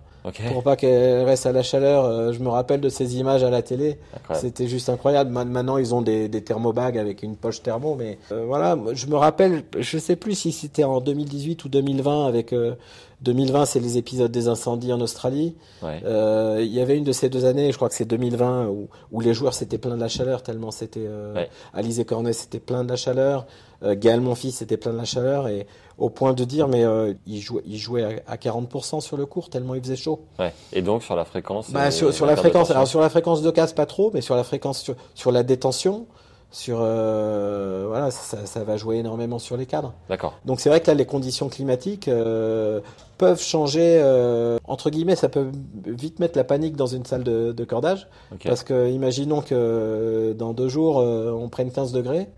Pour 0.53 0.63
pas 0.63 0.75
qu'elles 0.75 1.23
restent 1.23 1.45
à 1.45 1.51
la 1.51 1.63
chaleur. 1.63 2.05
Euh, 2.05 2.31
Je 2.33 2.39
me 2.39 2.49
rappelle 2.49 2.81
de 2.81 2.89
ces 2.89 3.17
images 3.17 3.43
à 3.43 3.49
la 3.49 3.61
télé. 3.61 3.97
C'était 4.35 4.67
juste 4.67 4.89
incroyable. 4.89 5.31
Ma- 5.31 5.45
Maintenant, 5.45 5.77
ils 5.77 5.93
ont 5.95 6.01
des, 6.01 6.27
des 6.29 6.43
thermobags 6.43 6.97
avec 6.97 7.23
une 7.23 7.35
poche 7.35 7.61
thermo. 7.63 7.95
Mais 7.95 8.17
euh, 8.31 8.45
voilà, 8.45 8.77
je 8.93 9.07
me 9.07 9.15
rappelle, 9.15 9.63
je 9.77 9.97
sais 9.97 10.15
plus 10.15 10.35
si 10.35 10.51
c'était 10.51 10.83
en 10.83 10.99
2018 11.01 11.63
ou 11.65 11.69
2020 11.69 12.25
avec... 12.27 12.53
euh, 12.53 12.75
2020, 13.23 13.65
c'est 13.65 13.79
les 13.79 13.97
épisodes 13.97 14.31
des 14.31 14.47
incendies 14.47 14.93
en 14.93 15.01
Australie. 15.01 15.55
Ouais. 15.81 16.01
Euh, 16.05 16.57
il 16.61 16.71
y 16.71 16.79
avait 16.79 16.95
une 16.95 17.03
de 17.03 17.11
ces 17.11 17.29
deux 17.29 17.45
années, 17.45 17.71
je 17.71 17.75
crois 17.75 17.89
que 17.89 17.95
c'est 17.95 18.05
2020, 18.05 18.67
où, 18.67 18.89
où 19.11 19.21
les 19.21 19.33
joueurs 19.33 19.55
s'étaient 19.55 19.79
plein 19.79 19.95
de 19.95 20.01
la 20.01 20.07
chaleur, 20.07 20.43
tellement 20.43 20.69
c'était... 20.69 21.05
Euh, 21.07 21.33
Ouais. 21.33 21.49
Alizé 21.73 22.05
Cornet 22.05 22.31
c'était 22.33 22.59
plein 22.59 22.83
de 22.83 22.89
la 22.89 22.95
chaleur, 22.95 23.47
Gaël 23.83 24.21
Monfils 24.21 24.51
c'était 24.51 24.77
plein 24.77 24.91
de 24.91 24.97
la 24.97 25.05
chaleur, 25.05 25.47
et 25.47 25.67
au 25.97 26.09
point 26.09 26.33
de 26.33 26.43
dire, 26.45 26.67
mais 26.67 26.83
euh, 26.83 27.13
il 27.25 27.41
jouait, 27.41 27.61
il 27.65 27.77
jouait 27.77 28.21
à, 28.27 28.31
à 28.33 28.35
40% 28.37 29.01
sur 29.01 29.17
le 29.17 29.25
court, 29.25 29.49
tellement 29.49 29.75
il 29.75 29.81
faisait 29.81 29.95
chaud. 29.95 30.21
Ouais. 30.39 30.53
Et 30.73 30.81
donc 30.81 31.03
sur 31.03 31.15
la 31.15 31.25
fréquence 31.25 31.71
Bah, 31.71 31.85
euh, 31.87 31.91
sur, 31.91 32.13
sur 32.13 32.25
la 32.25 32.35
fréquence, 32.35 32.71
alors 32.71 32.87
sur 32.87 33.01
la 33.01 33.09
fréquence 33.09 33.41
de 33.41 33.51
casse 33.51 33.73
pas 33.73 33.85
trop, 33.85 34.11
mais 34.13 34.21
sur 34.21 34.35
la 34.35 34.43
fréquence, 34.43 34.81
sur, 34.81 34.95
sur 35.15 35.31
la 35.31 35.43
détention, 35.43 36.05
sur 36.49 36.77
euh, 36.81 37.85
voilà, 37.87 38.09
ça, 38.09 38.45
ça 38.45 38.63
va 38.63 38.77
jouer 38.77 38.97
énormément 38.97 39.37
sur 39.39 39.57
les 39.57 39.65
cadres. 39.65 39.93
D'accord. 40.09 40.33
Donc 40.45 40.59
c'est 40.59 40.69
vrai 40.69 40.79
que 40.81 40.87
là, 40.87 40.93
les 40.93 41.05
conditions 41.05 41.49
climatiques 41.49 42.07
euh, 42.07 42.79
peuvent 43.17 43.41
changer. 43.41 43.99
euh, 44.01 44.57
entre 44.65 44.89
guillemets, 44.89 45.15
ça 45.15 45.29
peut 45.29 45.47
vite 45.85 46.19
mettre 46.19 46.37
la 46.37 46.43
panique 46.43 46.75
dans 46.75 46.85
une 46.87 47.05
salle 47.05 47.23
de, 47.23 47.51
de 47.51 47.63
cordage. 47.65 48.07
Ok. 48.31 48.47
Parce 48.47 48.63
que 48.63 48.89
imaginons 48.89 49.41
que 49.41 50.33
dans 50.37 50.53
deux 50.53 50.69
jours, 50.69 50.99
euh, 50.99 51.31
on 51.31 51.49
prenne 51.49 51.71
15 51.71 51.91
degrés. 51.91 52.29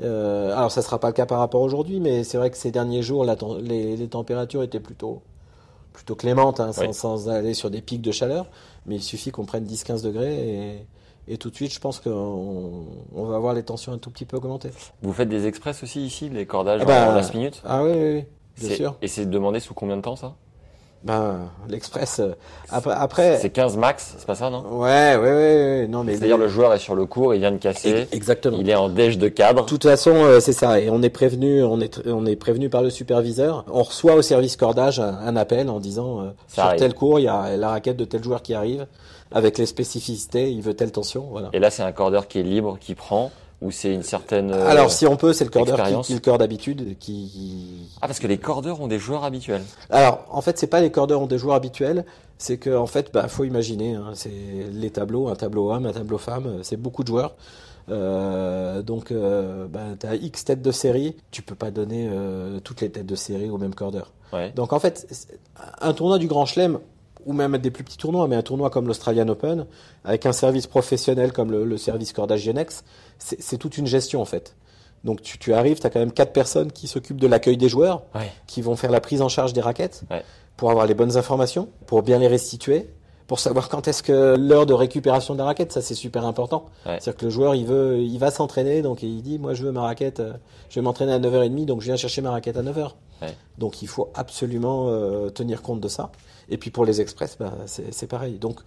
Euh, 0.00 0.56
alors 0.56 0.70
ça 0.70 0.80
sera 0.82 0.98
pas 0.98 1.08
le 1.08 1.12
cas 1.12 1.26
par 1.26 1.38
rapport 1.38 1.60
aujourd'hui, 1.60 2.00
mais 2.00 2.24
c'est 2.24 2.38
vrai 2.38 2.50
que 2.50 2.56
ces 2.56 2.70
derniers 2.70 3.02
jours, 3.02 3.24
la 3.24 3.36
les, 3.60 3.96
les 3.96 4.08
températures 4.08 4.62
étaient 4.62 4.80
plutôt 4.80 5.22
plutôt 5.92 6.14
clémentes, 6.14 6.58
hein, 6.60 6.72
sans, 6.72 6.86
Oui. 6.86 6.94
sans 6.94 7.28
aller 7.28 7.52
sur 7.52 7.70
des 7.70 7.82
pics 7.82 8.00
de 8.00 8.12
chaleur. 8.12 8.46
Mais 8.86 8.96
il 8.96 9.02
suffit 9.02 9.30
qu'on 9.30 9.44
prenne 9.44 9.66
10-15 9.66 10.02
degrés 10.02 10.34
et, 10.38 10.86
et 11.34 11.36
tout 11.36 11.50
de 11.50 11.54
suite, 11.54 11.72
je 11.74 11.78
pense 11.80 12.00
qu'on 12.00 12.84
on 13.14 13.24
va 13.26 13.38
voir 13.38 13.52
les 13.52 13.62
tensions 13.62 13.92
un 13.92 13.98
tout 13.98 14.10
petit 14.10 14.24
peu 14.24 14.38
augmenter. 14.38 14.70
Vous 15.02 15.12
faites 15.12 15.28
des 15.28 15.46
express 15.46 15.82
aussi 15.82 16.04
ici, 16.06 16.30
les 16.30 16.46
cordages 16.46 16.80
Ah 16.82 16.86
bah, 16.86 17.10
en 17.10 17.14
last 17.14 17.34
minute? 17.34 17.60
Ah 17.66 17.84
oui, 17.84 17.90
oui, 17.94 18.14
oui 18.14 18.24
bien 18.58 18.76
sûr. 18.76 18.96
Et 19.02 19.08
c'est 19.08 19.26
demandé 19.26 19.60
sous 19.60 19.74
combien 19.74 19.96
de 19.98 20.02
temps 20.02 20.16
ça? 20.16 20.34
Ben, 21.04 21.50
l'Express. 21.68 22.20
euh, 22.20 22.32
après. 22.70 23.38
C'est 23.38 23.50
15 23.50 23.76
max, 23.76 24.14
c'est 24.18 24.26
pas 24.26 24.36
ça, 24.36 24.50
non? 24.50 24.62
Ouais, 24.78 25.16
ouais, 25.16 25.18
ouais, 25.18 25.30
ouais, 25.30 25.86
non 25.88 26.04
mais. 26.04 26.14
C'est-à-dire 26.14 26.38
le 26.38 26.46
joueur 26.46 26.72
est 26.74 26.78
sur 26.78 26.94
le 26.94 27.06
court, 27.06 27.34
il 27.34 27.40
vient 27.40 27.50
de 27.50 27.56
casser, 27.56 27.90
Ex- 28.02 28.12
Exactement. 28.12 28.56
il 28.60 28.70
est 28.70 28.74
en 28.76 28.88
déj 28.88 29.18
de 29.18 29.28
cadre. 29.28 29.64
De 29.64 29.68
toute 29.68 29.82
façon, 29.82 30.12
euh, 30.14 30.38
c'est 30.38 30.52
ça. 30.52 30.78
Et 30.80 30.90
on 30.90 31.02
est 31.02 31.10
prévenu, 31.10 31.64
on 31.64 31.80
est, 31.80 32.00
on 32.06 32.24
est 32.24 32.36
prévenu 32.36 32.68
par 32.68 32.82
le 32.82 32.90
superviseur. 32.90 33.64
On 33.72 33.82
reçoit 33.82 34.14
au 34.14 34.22
service 34.22 34.56
cordage 34.56 35.00
un, 35.00 35.12
un 35.18 35.34
appel 35.36 35.68
en 35.70 35.80
disant 35.80 36.20
euh, 36.20 36.30
sur 36.46 36.62
arrive. 36.62 36.78
tel 36.78 36.94
cours, 36.94 37.18
il 37.18 37.24
y 37.24 37.28
a 37.28 37.56
la 37.56 37.70
raquette 37.70 37.96
de 37.96 38.04
tel 38.04 38.22
joueur 38.22 38.40
qui 38.42 38.54
arrive 38.54 38.86
avec 39.32 39.58
les 39.58 39.66
spécificités. 39.66 40.50
Il 40.52 40.62
veut 40.62 40.74
telle 40.74 40.92
tension, 40.92 41.26
voilà. 41.30 41.48
Et 41.52 41.58
là, 41.58 41.70
c'est 41.70 41.82
un 41.82 41.92
cordeur 41.92 42.28
qui 42.28 42.38
est 42.38 42.42
libre, 42.44 42.76
qui 42.80 42.94
prend, 42.94 43.32
ou 43.62 43.70
c'est 43.70 43.94
une 43.94 44.02
certaine. 44.02 44.50
euh, 44.52 44.68
Alors, 44.68 44.90
si 44.90 45.06
on 45.06 45.16
peut, 45.16 45.32
c'est 45.32 45.44
le 45.44 45.50
cordeur 45.50 45.76
qui, 45.76 45.80
expérience. 45.80 46.06
qui 46.08 46.14
le 46.14 46.38
d'habitude, 46.38 46.98
qui. 46.98 47.88
Ah, 48.02 48.06
parce 48.08 48.18
que 48.18 48.26
les 48.26 48.38
cordeurs 48.38 48.80
ont 48.80 48.88
des 48.88 48.98
joueurs 48.98 49.24
habituels. 49.24 49.62
Alors, 49.88 50.26
en 50.30 50.40
fait, 50.42 50.58
c'est 50.58 50.66
pas 50.66 50.80
les 50.80 50.90
cordeurs 50.90 51.22
ont 51.22 51.26
des 51.26 51.38
joueurs 51.38 51.54
habituels. 51.56 52.04
C'est 52.38 52.58
que, 52.58 52.76
en 52.76 52.86
fait, 52.86 53.10
bah, 53.12 53.28
faut 53.28 53.44
imaginer. 53.44 53.94
hein, 53.94 54.10
c'est 54.14 54.30
les 54.72 54.90
tableaux, 54.90 55.28
un 55.28 55.36
tableau 55.36 55.72
homme, 55.72 55.86
un 55.86 55.92
tableau 55.92 56.18
femme. 56.18 56.46
euh, 56.46 56.58
C'est 56.62 56.76
beaucoup 56.76 57.02
de 57.04 57.08
joueurs. 57.08 57.34
Euh, 57.88 58.82
donc, 58.82 59.10
euh, 59.10 59.66
bah, 59.68 59.80
t'as 59.98 60.14
X 60.14 60.44
têtes 60.44 60.62
de 60.62 60.72
série. 60.72 61.16
Tu 61.30 61.42
peux 61.42 61.54
pas 61.54 61.70
donner 61.70 62.08
euh, 62.10 62.60
toutes 62.60 62.80
les 62.80 62.90
têtes 62.90 63.06
de 63.06 63.14
série 63.16 63.50
au 63.50 63.58
même 63.58 63.74
cordeur. 63.74 64.12
Ouais. 64.32 64.50
Donc 64.56 64.72
en 64.72 64.80
fait, 64.80 65.06
un 65.80 65.92
tournoi 65.92 66.18
du 66.18 66.26
Grand 66.26 66.46
Chelem, 66.46 66.78
ou 67.26 67.32
même 67.34 67.56
des 67.58 67.70
plus 67.70 67.84
petits 67.84 67.98
tournois, 67.98 68.26
mais 68.28 68.36
un 68.36 68.42
tournoi 68.42 68.70
comme 68.70 68.86
l'Australian 68.86 69.28
Open, 69.28 69.66
avec 70.04 70.26
un 70.26 70.32
service 70.32 70.66
professionnel 70.66 71.32
comme 71.32 71.52
le, 71.52 71.64
le 71.64 71.76
service 71.76 72.12
cordage 72.12 72.44
Yonex, 72.46 72.82
c'est 73.38 73.58
toute 73.58 73.78
une 73.78 73.86
gestion 73.86 74.20
en 74.20 74.24
fait. 74.24 74.56
Donc 75.04 75.20
tu, 75.22 75.38
tu 75.38 75.52
arrives, 75.52 75.80
tu 75.80 75.86
as 75.86 75.90
quand 75.90 75.98
même 76.00 76.12
quatre 76.12 76.32
personnes 76.32 76.70
qui 76.70 76.86
s'occupent 76.86 77.20
de 77.20 77.26
l'accueil 77.26 77.56
des 77.56 77.68
joueurs, 77.68 78.02
Ouais. 78.14 78.30
qui 78.46 78.62
vont 78.62 78.76
faire 78.76 78.90
la 78.90 79.00
prise 79.00 79.20
en 79.22 79.28
charge 79.28 79.52
des 79.52 79.60
raquettes, 79.60 80.02
Ouais. 80.10 80.22
pour 80.56 80.70
avoir 80.70 80.86
les 80.86 80.94
bonnes 80.94 81.16
informations, 81.16 81.68
pour 81.86 82.02
bien 82.02 82.18
les 82.18 82.28
restituer, 82.28 82.88
pour 83.26 83.38
savoir 83.40 83.68
quand 83.68 83.88
est-ce 83.88 84.02
que 84.02 84.36
l'heure 84.38 84.66
de 84.66 84.74
récupération 84.74 85.34
de 85.34 85.38
la 85.38 85.44
raquette, 85.46 85.72
ça 85.72 85.80
c'est 85.80 85.94
super 85.94 86.24
important. 86.26 86.66
Ouais. 86.86 86.98
C'est-à-dire 87.00 87.16
que 87.16 87.24
le 87.24 87.30
joueur, 87.30 87.54
il 87.54 87.66
veut, 87.66 87.98
il 88.00 88.18
va 88.18 88.30
s'entraîner, 88.30 88.82
donc 88.82 89.02
il 89.02 89.22
dit, 89.22 89.38
moi 89.38 89.54
je 89.54 89.64
veux 89.64 89.72
ma 89.72 89.82
raquette, 89.82 90.20
euh, 90.20 90.34
je 90.68 90.76
vais 90.78 90.82
m'entraîner 90.84 91.12
à 91.12 91.18
9h30, 91.18 91.64
donc 91.64 91.80
je 91.80 91.86
viens 91.86 91.96
chercher 91.96 92.20
ma 92.20 92.30
raquette 92.30 92.56
à 92.56 92.62
9h. 92.62 92.90
Ouais. 93.22 93.34
Donc 93.58 93.82
il 93.82 93.88
faut 93.88 94.10
absolument 94.14 94.86
euh, 94.88 95.30
tenir 95.30 95.62
compte 95.62 95.80
de 95.80 95.88
ça. 95.88 96.10
Et 96.48 96.58
puis 96.58 96.70
pour 96.70 96.84
les 96.84 97.00
express, 97.00 97.36
bah, 97.40 97.52
c'est 97.66 97.92
c'est 97.94 98.06
pareil. 98.08 98.34
Donc 98.34 98.60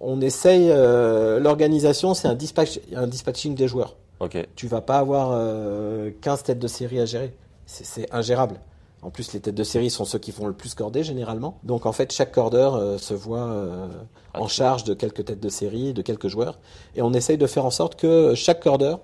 on 0.00 0.20
essaye, 0.20 0.68
euh, 0.70 1.40
l'organisation, 1.40 2.14
c'est 2.14 2.28
un, 2.28 2.34
dispatch, 2.34 2.80
un 2.94 3.06
dispatching 3.06 3.54
des 3.54 3.68
joueurs. 3.68 3.96
Ok. 4.20 4.36
Tu 4.56 4.66
vas 4.66 4.80
pas 4.80 4.98
avoir 4.98 5.30
euh, 5.32 6.10
15 6.20 6.42
têtes 6.44 6.58
de 6.58 6.68
série 6.68 7.00
à 7.00 7.04
gérer. 7.06 7.34
C'est- 7.66 8.12
ingérable. 8.12 8.60
En 9.02 9.10
plus, 9.10 9.32
les 9.32 9.38
têtes 9.40 9.54
de 9.54 9.62
série 9.62 9.90
sont 9.90 10.04
ceux 10.04 10.18
qui 10.18 10.32
font 10.32 10.46
le 10.48 10.52
plus 10.52 10.74
corder 10.74 11.04
généralement. 11.04 11.58
Donc 11.62 11.86
en 11.86 11.92
fait, 11.92 12.12
chaque 12.12 12.32
cordeur 12.32 12.74
euh, 12.74 12.98
se 12.98 13.14
voit 13.14 13.46
euh, 13.46 13.86
Ah, 14.34 14.42
en 14.42 14.48
charge 14.48 14.82
de 14.84 14.94
quelques 14.94 15.24
têtes 15.24 15.40
de 15.40 15.48
série, 15.48 15.92
de 15.92 16.02
quelques 16.02 16.26
joueurs. 16.28 16.58
Et 16.96 17.02
on 17.02 17.12
essaye 17.12 17.38
de 17.38 17.46
faire 17.46 17.64
en 17.64 17.70
sorte 17.70 17.94
que 17.94 18.34
chaque 18.34 18.60
cordeur 18.62 19.00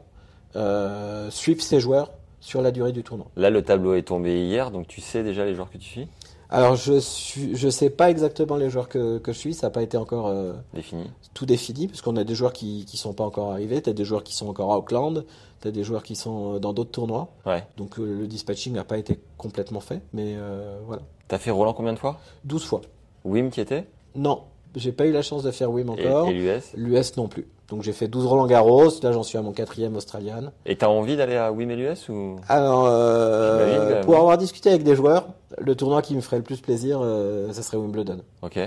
suive 1.31 1.61
ses 1.61 1.81
joueurs 1.81 2.11
sur 2.41 2.61
la 2.63 2.71
durée 2.71 2.93
du 2.93 3.03
tournoi. 3.03 3.27
Là, 3.37 3.51
le 3.51 3.63
tableau 3.63 3.95
est 3.95 4.03
tombé 4.03 4.45
hier, 4.45 4.71
donc 4.71 4.87
tu 4.87 5.01
sais 5.01 5.23
déjà 5.23 5.45
les 5.45 5.55
joueurs 5.55 5.71
que 5.71 5.79
tu 5.79 5.89
suis? 5.89 6.09
Alors 6.55 6.77
je 6.77 6.99
suis, 7.01 7.57
je 7.57 7.69
sais 7.69 7.91
pas 7.91 8.11
exactement 8.11 8.57
les 8.57 8.71
joueurs 8.71 8.89
que, 8.89 9.19
que 9.19 9.33
je 9.33 9.39
suis, 9.39 9.55
ça 9.55 9.67
n'a 9.67 9.71
pas 9.71 9.83
été 9.83 9.97
encore 9.97 10.29
euh, 10.29 10.53
Défini. 10.73 11.05
tout 11.35 11.47
défini, 11.47 11.89
parce 11.89 12.01
qu'on 12.01 12.17
a 12.17 12.25
des 12.25 12.35
joueurs 12.35 12.53
qui 12.53 12.85
qui 12.87 12.97
sont 12.97 13.13
pas 13.13 13.25
encore 13.25 13.51
arrivés, 13.53 13.83
t'as 13.83 13.93
des 13.93 14.05
joueurs 14.05 14.23
qui 14.23 14.35
sont 14.35 14.49
encore 14.49 14.73
à 14.73 14.79
Auckland, 14.79 15.25
t'as 15.61 15.71
des 15.71 15.83
joueurs 15.85 16.03
qui 16.03 16.15
sont 16.17 16.55
euh, 16.55 16.59
dans 16.61 16.73
d'autres 16.73 16.93
tournois, 16.93 17.29
Ouais. 17.45 17.67
donc 17.77 17.99
euh, 17.99 18.21
le 18.21 18.27
dispatching 18.27 18.73
n'a 18.75 18.85
pas 18.85 18.99
été 18.99 19.19
complètement 19.37 19.81
fait, 19.81 20.01
mais 20.13 20.35
euh, 20.37 20.79
voilà. 20.87 21.03
T'as 21.29 21.39
fait 21.39 21.51
Roland 21.51 21.73
combien 21.73 21.93
de 21.93 21.99
fois? 21.99 22.19
12 22.45 22.65
fois. 22.65 22.81
Wim 23.25 23.51
qui 23.51 23.61
était? 23.61 23.87
Non, 24.15 24.43
j'ai 24.77 24.93
pas 24.93 25.07
eu 25.07 25.13
la 25.13 25.23
chance 25.23 25.43
de 25.43 25.51
faire 25.51 25.71
WIM 25.73 25.89
encore. 25.89 26.29
Et, 26.29 26.33
et 26.33 26.35
l'US 26.35 26.63
L'US 26.77 27.17
non 27.17 27.27
plus. 27.29 27.49
Donc 27.68 27.83
j'ai 27.83 27.92
fait 27.92 28.09
12 28.09 28.26
Roland 28.26 28.47
Garros, 28.47 28.90
là 29.02 29.12
j'en 29.12 29.23
suis 29.23 29.38
à 29.38 29.42
mon 29.42 29.52
quatrième 29.52 29.97
Australian. 29.97 30.52
Et 30.66 30.76
t'as 30.76 30.88
envie 30.88 31.16
d'aller 31.16 31.37
à 31.37 31.50
WIM 31.50 31.71
et 31.71 31.76
l'US 31.76 32.09
ou 32.11 32.37
Alors, 32.49 32.85
euh, 32.87 33.87
quand 33.88 33.94
même. 33.94 34.04
pour 34.04 34.16
avoir 34.16 34.37
discuté 34.37 34.68
avec 34.68 34.83
des 34.83 34.94
joueurs, 34.94 35.28
le 35.59 35.75
tournoi 35.75 36.02
qui 36.02 36.14
me 36.14 36.21
ferait 36.21 36.37
le 36.37 36.42
plus 36.42 36.61
plaisir, 36.61 37.00
euh, 37.02 37.50
ça 37.52 37.62
serait 37.62 37.78
Wimbledon. 37.78 38.18
Ok, 38.42 38.59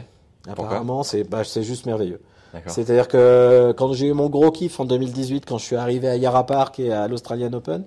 Apparemment, 0.50 1.04
c'est 1.04 1.24
bah, 1.24 1.44
c'est 1.44 1.64
juste 1.64 1.86
merveilleux. 1.86 2.22
d'accord. 2.54 2.72
C'est-à-dire 2.72 3.08
que 3.08 3.74
quand 3.78 3.94
j'ai 3.94 4.08
eu 4.08 4.14
mon 4.14 4.30
gros 4.30 4.50
kiff 4.52 4.80
en 4.80 4.86
2018, 4.86 5.46
quand 5.46 5.58
je 5.58 5.66
suis 5.66 5.76
arrivé 5.76 6.08
à 6.08 6.16
Yarra 6.16 6.46
Park 6.46 6.80
et 6.80 6.92
à 6.92 7.08
l'Australian 7.08 7.54
Open, 7.54 7.84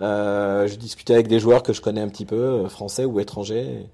euh, 0.00 0.66
je 0.66 0.76
discutais 0.76 1.14
avec 1.14 1.28
des 1.28 1.38
joueurs 1.38 1.62
que 1.62 1.72
je 1.72 1.80
connais 1.80 2.00
un 2.00 2.08
petit 2.08 2.24
peu, 2.24 2.36
euh, 2.36 2.68
français 2.68 3.04
ou 3.04 3.20
étrangers, 3.20 3.86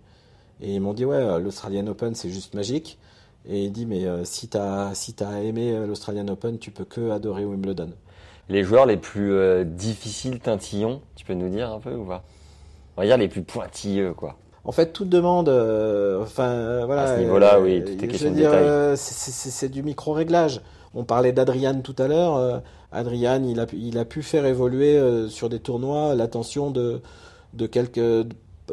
et, 0.61 0.67
et 0.67 0.75
ils 0.75 0.81
m'ont 0.81 0.95
dit 0.95 1.05
ouais, 1.05 1.17
euh, 1.17 1.39
l'Australian 1.39 1.87
Open 1.89 2.15
c'est 2.15 2.31
juste 2.31 2.55
magique. 2.55 2.99
Et 3.49 3.65
il 3.65 3.73
dit 3.73 3.87
mais 3.87 4.05
euh, 4.07 4.25
si 4.25 4.49
t'as 4.49 4.93
si 4.95 5.15
t'as 5.15 5.41
aimé 5.41 5.73
euh, 5.73 5.87
l'Australian 5.87 6.27
Open, 6.29 6.59
tu 6.59 6.71
peux 6.71 6.85
que 6.85 7.11
adorer 7.11 7.45
Wimbledon. 7.45 7.91
Les 8.49 8.63
joueurs 8.65 8.87
les 8.87 8.97
plus 8.97 9.33
euh, 9.33 9.65
difficiles, 9.65 10.41
tintillons, 10.41 11.01
tu 11.17 11.25
peux 11.25 11.35
nous 11.35 11.49
dire 11.49 11.71
un 11.73 11.81
peu 11.81 11.95
ou 11.95 12.05
pas? 12.05 12.23
On 12.97 13.03
va 13.03 13.07
dire 13.07 13.17
les 13.19 13.29
plus 13.29 13.43
pointilleux, 13.43 14.15
quoi. 14.15 14.37
En 14.65 14.73
fait, 14.73 14.93
toute 14.93 15.09
demande, 15.09 15.49
euh, 15.49 16.23
enfin 16.23 16.85
voilà. 16.87 17.03
À 17.03 17.17
ce 17.17 17.21
niveau-là, 17.21 17.61
oui, 17.61 17.85
tout 17.85 18.05
est 18.05 18.09
question 18.09 18.31
de 18.31 18.37
détail. 18.37 18.97
c'est- 18.97 19.69
du 19.69 19.83
micro-réglage. 19.83 20.61
On 20.95 21.05
parlait 21.05 21.33
d'Adrian 21.33 21.81
tout 21.83 21.95
à 21.99 22.09
l'heure. 22.09 22.63
Adrian, 22.91 23.43
il 23.45 23.61
a, 23.61 23.67
pu- 23.67 23.77
il 23.77 23.99
a 23.99 24.05
pu 24.05 24.23
faire 24.23 24.47
évoluer 24.47 24.97
euh, 24.97 25.29
sur 25.29 25.49
des 25.49 25.59
tournois 25.61 26.15
l'attention 26.15 26.71
de, 26.71 27.01
de 27.53 27.67
quelques, 27.67 28.27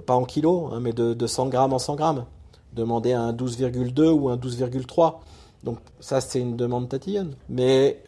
pas 0.06 0.14
en 0.16 0.24
kilos, 0.24 0.72
hein, 0.74 0.80
mais 0.82 0.94
de, 0.94 1.14
de 1.14 1.28
100 1.28 1.48
grammes 1.50 1.74
en 1.74 1.80
100 1.80 1.96
grammes. 1.96 2.26
Demander 2.74 3.14
un 3.14 3.34
12,2 3.34 4.10
ou 4.10 4.30
un 4.30 4.38
12,3. 4.38 5.16
Donc 5.64 5.78
ça, 6.02 6.20
c'est 6.20 6.40
une 6.40 6.58
demande 6.58 6.90
tatillonne, 6.90 7.36
mais 7.48 8.04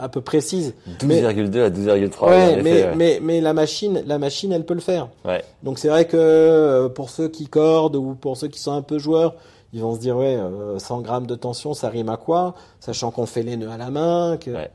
un 0.00 0.08
peu 0.08 0.20
précise. 0.20 0.74
Mais- 1.04 1.20
12,2 1.20 1.62
à 1.64 1.70
12,3. 1.70 2.28
ouais, 2.28 2.62
mais, 2.62 2.72
ouais. 2.84 2.94
mais, 2.94 3.18
mais 3.20 3.40
la 3.40 3.52
machine, 3.54 4.02
la 4.06 4.18
machine, 4.18 4.52
elle 4.52 4.64
peut 4.64 4.74
le 4.74 4.80
faire. 4.80 5.08
Ouais. 5.24 5.42
Donc 5.64 5.80
c'est 5.80 5.88
vrai 5.88 6.06
que 6.06 6.16
euh, 6.16 6.88
pour 6.88 7.10
ceux 7.10 7.28
qui 7.28 7.46
cordent 7.48 7.96
ou 7.96 8.14
pour 8.14 8.36
ceux 8.36 8.46
qui 8.48 8.60
sont 8.60 8.72
un 8.72 8.82
peu 8.82 8.98
joueurs, 8.98 9.34
ils 9.72 9.80
vont 9.80 9.94
se 9.96 10.00
dire 10.00 10.16
ouais, 10.16 10.36
euh, 10.36 10.78
100 10.78 11.00
grammes 11.00 11.26
de 11.26 11.34
tension, 11.34 11.74
ça 11.74 11.88
rime 11.88 12.08
à 12.08 12.16
quoi? 12.16 12.54
Sachant 12.78 13.10
qu'on 13.10 13.26
fait 13.26 13.42
les 13.42 13.56
nœuds 13.56 13.70
à 13.70 13.78
la 13.78 13.90
main. 13.90 14.36
Que... 14.36 14.50
Ouais. 14.52 14.70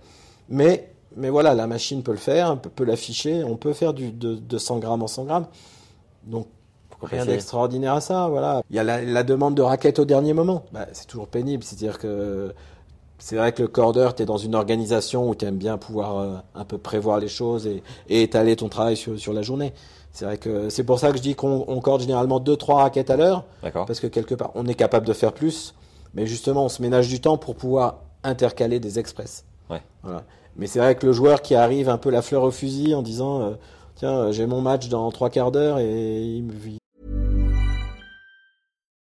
Mais 0.50 0.90
mais 1.16 1.30
voilà, 1.30 1.54
la 1.54 1.66
machine 1.66 2.04
peut 2.04 2.12
le 2.12 2.18
faire, 2.18 2.60
peut, 2.60 2.70
peut 2.70 2.84
l'afficher. 2.84 3.44
On 3.44 3.56
peut 3.56 3.74
faire 3.74 3.94
du 3.94 4.12
de, 4.12 4.36
de 4.36 4.58
100 4.58 4.80
grammes 4.80 5.02
en 5.02 5.08
100 5.08 5.24
grammes. 5.26 5.48
Donc 6.26 6.48
rien 7.02 7.26
d'extraordinaire 7.26 7.94
à 7.94 8.02
ça. 8.02 8.28
Voilà. 8.28 8.62
Il 8.70 8.76
y 8.76 8.80
a 8.80 8.84
la, 8.84 9.02
la 9.02 9.24
demande 9.24 9.56
de 9.56 9.62
raquettes 9.62 10.00
au 10.00 10.06
dernier 10.06 10.34
moment. 10.34 10.64
Bah, 10.72 10.88
c'est 10.94 11.08
toujours 11.08 11.28
pénible. 11.28 11.64
C'est-à-dire 11.64 12.00
que 12.00 12.54
c'est 13.20 13.36
vrai 13.36 13.52
que 13.52 13.62
le 13.62 13.68
cordeur, 13.68 14.16
tu 14.16 14.24
es 14.24 14.26
dans 14.26 14.38
une 14.38 14.56
organisation 14.56 15.30
où 15.30 15.36
tu 15.36 15.46
aimes 15.46 15.58
bien 15.58 15.78
pouvoir 15.78 16.18
euh, 16.18 16.36
un 16.56 16.66
peu 16.66 16.78
prévoir 16.78 17.20
les 17.20 17.28
choses 17.28 17.68
et, 17.68 17.84
et 18.10 18.24
étaler 18.24 18.56
ton 18.56 18.70
travail 18.70 18.96
sur, 18.96 19.20
sur 19.20 19.34
la 19.34 19.42
journée. 19.42 19.74
C'est 20.12 20.26
vrai 20.26 20.38
que 20.38 20.70
c'est 20.70 20.84
pour 20.84 20.98
ça 20.98 21.12
que 21.12 21.18
je 21.18 21.22
dis 21.22 21.36
qu'on 21.36 21.64
on 21.68 21.80
corde 21.80 22.02
généralement 22.02 22.40
2-3 22.40 22.74
raquettes 22.74 23.12
à 23.12 23.18
l'heure, 23.18 23.44
parce 23.62 24.00
que 24.00 24.08
quelque 24.08 24.34
part, 24.34 24.50
on 24.56 24.66
est 24.66 24.74
capable 24.74 25.06
de 25.06 25.14
faire 25.14 25.32
plus, 25.32 25.76
mais 26.16 26.26
justement, 26.26 26.66
on 26.66 26.70
se 26.70 26.82
ménage 26.82 27.08
du 27.08 27.22
temps 27.22 27.38
pour 27.38 27.56
pouvoir 27.56 28.00
intercaler 28.24 28.80
des 28.80 28.98
express. 28.98 29.46
Ouais. 29.70 29.82
Voilà. 30.02 30.24
Mais 30.56 30.66
c'est 30.66 30.80
vrai 30.80 30.96
que 30.96 31.06
le 31.06 31.14
joueur 31.14 31.44
qui 31.44 31.54
arrive 31.54 31.88
un 31.88 32.00
peu 32.00 32.10
la 32.10 32.24
fleur 32.24 32.42
au 32.42 32.50
fusil 32.50 32.96
en 32.96 33.04
disant 33.04 33.42
euh, 33.42 33.52
Tiens, 33.96 34.18
euh, 34.18 34.32
j'ai 34.32 34.48
mon 34.48 34.62
match 34.62 34.90
dans 34.90 35.12
trois 35.12 35.30
quarts 35.30 35.52
d'heure 35.52 35.78
et 35.80 36.24
il 36.24 36.44
me 36.44 36.54
il 36.66 36.78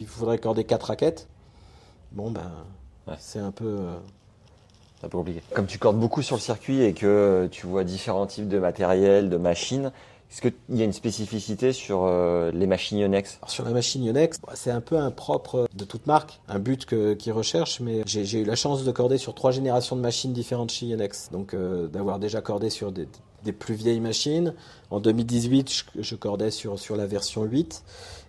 Il 0.00 0.06
faudrait 0.06 0.38
corder 0.38 0.64
quatre 0.64 0.84
raquettes. 0.84 1.28
Bon, 2.12 2.30
ben, 2.30 2.50
Ouais. 3.06 3.14
c'est 3.18 3.38
un 3.40 3.50
peu. 3.50 3.64
euh, 3.66 3.96
C'est 5.00 5.06
un 5.06 5.08
peu 5.10 5.18
compliqué. 5.18 5.42
Comme 5.54 5.66
tu 5.66 5.78
cordes 5.78 5.98
beaucoup 5.98 6.22
sur 6.22 6.34
le 6.36 6.40
circuit 6.40 6.82
et 6.82 6.92
que 6.92 7.48
tu 7.52 7.66
vois 7.68 7.84
différents 7.84 8.26
types 8.26 8.48
de 8.48 8.58
matériel, 8.58 9.30
de 9.30 9.36
machines, 9.36 9.92
est-ce 10.30 10.40
qu'il 10.42 10.52
y 10.70 10.82
a 10.82 10.84
une 10.84 10.92
spécificité 10.92 11.72
sur 11.72 12.04
euh, 12.04 12.50
les 12.52 12.66
machines 12.66 12.98
Yonex 12.98 13.38
Alors, 13.40 13.50
sur 13.50 13.64
la 13.64 13.70
machine 13.70 14.02
Yonex, 14.04 14.40
bah, 14.40 14.54
c'est 14.56 14.72
un 14.72 14.80
peu 14.80 14.98
un 14.98 15.10
propre 15.12 15.68
de 15.74 15.84
toute 15.84 16.06
marque, 16.08 16.40
un 16.48 16.58
but 16.58 16.84
que- 16.84 17.14
qu'ils 17.14 17.32
recherchent, 17.32 17.78
mais 17.80 18.02
j'ai 18.06 18.24
j'ai 18.24 18.40
eu 18.40 18.44
la 18.44 18.56
chance 18.56 18.82
de 18.84 18.90
corder 18.90 19.18
sur 19.18 19.34
trois 19.34 19.52
générations 19.52 19.94
de 19.96 20.00
machines 20.00 20.32
différentes 20.32 20.70
chez 20.72 20.86
Yonex. 20.86 21.30
Donc 21.30 21.54
euh, 21.54 21.86
d'avoir 21.86 22.18
déjà 22.18 22.40
cordé 22.40 22.68
sur 22.68 22.90
des, 22.90 23.08
des 23.44 23.52
plus 23.52 23.74
vieilles 23.74 24.00
machines. 24.00 24.52
En 24.90 24.98
2018, 25.00 25.70
je, 25.72 26.02
je 26.02 26.14
cordais 26.16 26.50
sur, 26.50 26.78
sur 26.78 26.96
la 26.96 27.06
version 27.06 27.44
8. 27.44 27.84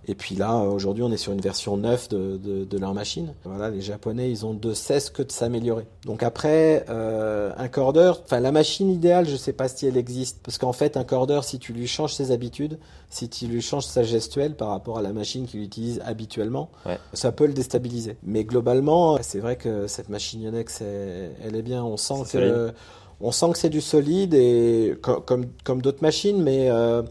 Et 0.07 0.15
puis 0.15 0.33
là, 0.35 0.55
euh, 0.55 0.69
aujourd'hui, 0.69 1.03
on 1.03 1.11
est 1.11 1.17
sur 1.17 1.33
une 1.33 1.41
version 1.41 1.77
9 1.77 2.09
de, 2.09 2.37
de, 2.37 2.63
de 2.65 2.77
leur 2.79 2.93
machine. 2.95 3.33
Voilà, 3.43 3.69
les 3.69 3.81
Japonais, 3.81 4.31
ils 4.31 4.45
ont 4.45 4.53
de 4.55 4.73
cesse 4.73 5.09
que 5.11 5.21
de 5.21 5.31
s'améliorer. 5.31 5.85
Donc 6.05 6.23
après, 6.23 6.85
euh, 6.89 7.51
un 7.57 7.67
cordeur, 7.67 8.21
enfin 8.25 8.39
la 8.39 8.51
machine 8.51 8.89
idéale, 8.89 9.27
je 9.27 9.35
sais 9.35 9.53
pas 9.53 9.67
si 9.67 9.85
elle 9.85 9.97
existe. 9.97 10.39
Parce 10.43 10.57
qu'en 10.57 10.73
fait, 10.73 10.97
un 10.97 11.03
cordeur, 11.03 11.43
si 11.43 11.59
tu 11.59 11.73
lui 11.73 11.85
changes 11.87 12.15
ses 12.15 12.31
habitudes, 12.31 12.79
si 13.09 13.29
tu 13.29 13.45
lui 13.45 13.61
changes 13.61 13.85
sa 13.85 14.03
gestuelle 14.03 14.55
par 14.55 14.69
rapport 14.69 14.97
à 14.97 15.01
la 15.03 15.13
machine 15.13 15.45
qu'il 15.45 15.61
utilise 15.61 16.01
habituellement, 16.05 16.69
Ouais. 16.85 16.97
ça 17.13 17.31
peut 17.31 17.45
le 17.45 17.53
déstabiliser. 17.53 18.17
Mais 18.23 18.45
globalement, 18.45 19.17
c'est 19.21 19.39
vrai 19.39 19.57
que 19.57 19.85
cette 19.87 20.09
machine 20.09 20.41
Yonex, 20.41 20.81
elle, 20.81 21.31
elle 21.45 21.55
est 21.55 21.61
bien. 21.61 21.83
On 21.83 21.97
sent 21.97 22.23
que 22.31 22.71
on 23.21 23.31
sent 23.31 23.51
que 23.51 23.57
c'est 23.57 23.69
du 23.69 23.81
solide 23.81 24.33
et 24.33 24.97
co- 25.01 25.19
comme 25.21 25.45
comme 25.65 25.81
d'autres 25.81 26.01
machines, 26.01 26.41
mais 26.41 26.69
euh, 26.71 27.03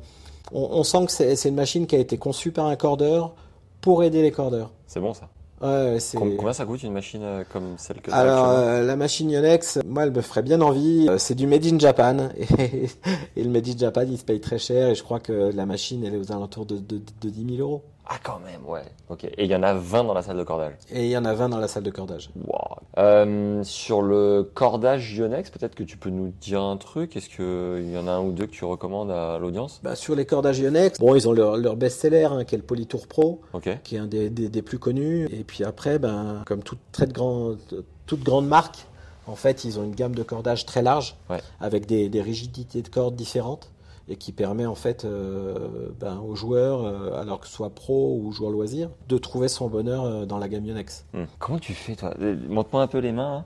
on, 0.52 0.68
on 0.72 0.82
sent 0.82 1.06
que 1.06 1.12
c'est 1.12 1.48
une 1.48 1.54
machine 1.54 1.86
qui 1.86 1.96
a 1.96 1.98
été 1.98 2.18
conçue 2.18 2.52
par 2.52 2.66
un 2.66 2.76
cordeur 2.76 3.34
pour 3.80 4.02
aider 4.02 4.22
les 4.22 4.32
cordeurs. 4.32 4.70
C'est 4.86 5.00
bon 5.00 5.14
ça. 5.14 5.28
Ouais, 5.60 5.98
Combien 6.14 6.52
ça 6.52 6.64
coûte 6.64 6.84
une 6.84 6.92
machine 6.92 7.22
euh, 7.24 7.42
comme 7.52 7.74
celle 7.78 7.96
que 8.00 8.10
tu 8.10 8.12
as 8.12 8.16
Alors, 8.16 8.48
euh, 8.50 8.84
la 8.84 8.94
machine 8.94 9.28
Yonex, 9.28 9.80
moi, 9.84 10.04
elle 10.04 10.12
me 10.12 10.20
ferait 10.20 10.42
bien 10.42 10.60
envie. 10.60 11.08
Euh, 11.08 11.18
C'est 11.18 11.34
du 11.34 11.48
Made 11.48 11.66
in 11.66 11.80
Japan. 11.80 12.28
Et, 12.38 12.88
et 13.36 13.42
le 13.42 13.50
Made 13.50 13.66
in 13.66 13.76
Japan, 13.76 14.04
il 14.08 14.18
se 14.18 14.24
paye 14.24 14.40
très 14.40 14.58
cher. 14.58 14.90
Et 14.90 14.94
je 14.94 15.02
crois 15.02 15.18
que 15.18 15.50
la 15.52 15.66
machine, 15.66 16.04
elle 16.04 16.14
est 16.14 16.18
aux 16.18 16.30
alentours 16.30 16.64
de, 16.64 16.76
de, 16.76 17.00
de 17.20 17.28
10 17.28 17.56
000 17.56 17.68
euros. 17.68 17.82
Ah 18.10 18.16
quand 18.22 18.40
même, 18.40 18.64
ouais. 18.66 18.84
Ok. 19.10 19.24
Et 19.24 19.44
il 19.44 19.50
y 19.50 19.54
en 19.54 19.62
a 19.62 19.74
20 19.74 20.04
dans 20.04 20.14
la 20.14 20.22
salle 20.22 20.38
de 20.38 20.42
cordage. 20.42 20.72
Et 20.90 21.04
il 21.04 21.10
y 21.10 21.16
en 21.18 21.26
a 21.26 21.34
20 21.34 21.50
dans 21.50 21.58
la 21.58 21.68
salle 21.68 21.82
de 21.82 21.90
cordage. 21.90 22.30
Wow. 22.46 22.56
Euh, 22.96 23.62
sur 23.64 24.00
le 24.00 24.50
cordage 24.54 25.12
Yonex, 25.14 25.50
peut-être 25.50 25.74
que 25.74 25.82
tu 25.82 25.98
peux 25.98 26.08
nous 26.08 26.32
dire 26.40 26.62
un 26.62 26.78
truc. 26.78 27.16
Est-ce 27.16 27.28
qu'il 27.28 27.92
y 27.92 27.98
en 27.98 28.06
a 28.08 28.12
un 28.12 28.20
ou 28.22 28.32
deux 28.32 28.46
que 28.46 28.52
tu 28.52 28.64
recommandes 28.64 29.10
à 29.10 29.38
l'audience? 29.38 29.80
Bah, 29.82 29.94
sur 29.94 30.14
les 30.14 30.24
cordages 30.24 30.58
Yonex, 30.58 30.98
bon, 30.98 31.14
ils 31.16 31.28
ont 31.28 31.32
leur, 31.32 31.58
leur 31.58 31.76
best-seller, 31.76 32.24
hein, 32.24 32.44
qui 32.44 32.54
est 32.54 32.58
le 32.58 32.64
Polytour 32.64 33.06
Pro. 33.08 33.42
Qui 33.84 33.96
est 33.96 33.98
un 33.98 34.06
des, 34.06 34.30
des- 34.30 34.48
des 34.48 34.62
plus 34.62 34.78
connus. 34.78 35.26
Et 35.30 35.44
puis 35.44 35.62
après, 35.64 35.98
ben, 35.98 36.42
comme 36.46 36.62
toute, 36.62 36.78
très 36.92 37.06
de 37.06 37.12
grande, 37.12 37.58
toute 38.06 38.22
grande 38.24 38.48
marque, 38.48 38.86
en 39.26 39.34
fait, 39.36 39.64
ils 39.64 39.78
ont 39.78 39.84
une 39.84 39.94
gamme 39.94 40.14
de 40.14 40.22
cordages 40.22 40.64
très 40.64 40.80
large, 40.80 41.14
Ouais. 41.28 41.40
avec 41.60 41.84
des, 41.84 42.08
des 42.08 42.22
rigidités 42.22 42.80
de 42.80 42.88
cordes 42.88 43.14
différentes, 43.16 43.70
et 44.08 44.16
qui 44.16 44.32
permet 44.32 44.66
en 44.66 44.74
fait 44.74 45.04
euh, 45.04 45.90
ben, 46.00 46.18
aux 46.18 46.34
joueurs, 46.34 46.84
euh, 46.84 47.20
alors 47.20 47.40
que 47.40 47.46
ce 47.46 47.52
soit 47.52 47.70
pro 47.70 48.18
ou 48.22 48.32
joueur 48.32 48.50
loisir, 48.50 48.88
de 49.08 49.18
trouver 49.18 49.48
son 49.48 49.68
bonheur 49.68 50.04
euh, 50.04 50.24
dans 50.26 50.38
la 50.38 50.48
gamme 50.48 50.64
Yonex. 50.64 51.04
Hmm. 51.12 51.24
Comment 51.38 51.58
tu 51.58 51.74
fais 51.74 51.94
toi? 51.94 52.14
Montre-moi 52.48 52.82
un 52.82 52.86
peu 52.86 52.98
les 52.98 53.12
mains. 53.12 53.38
hein. 53.38 53.44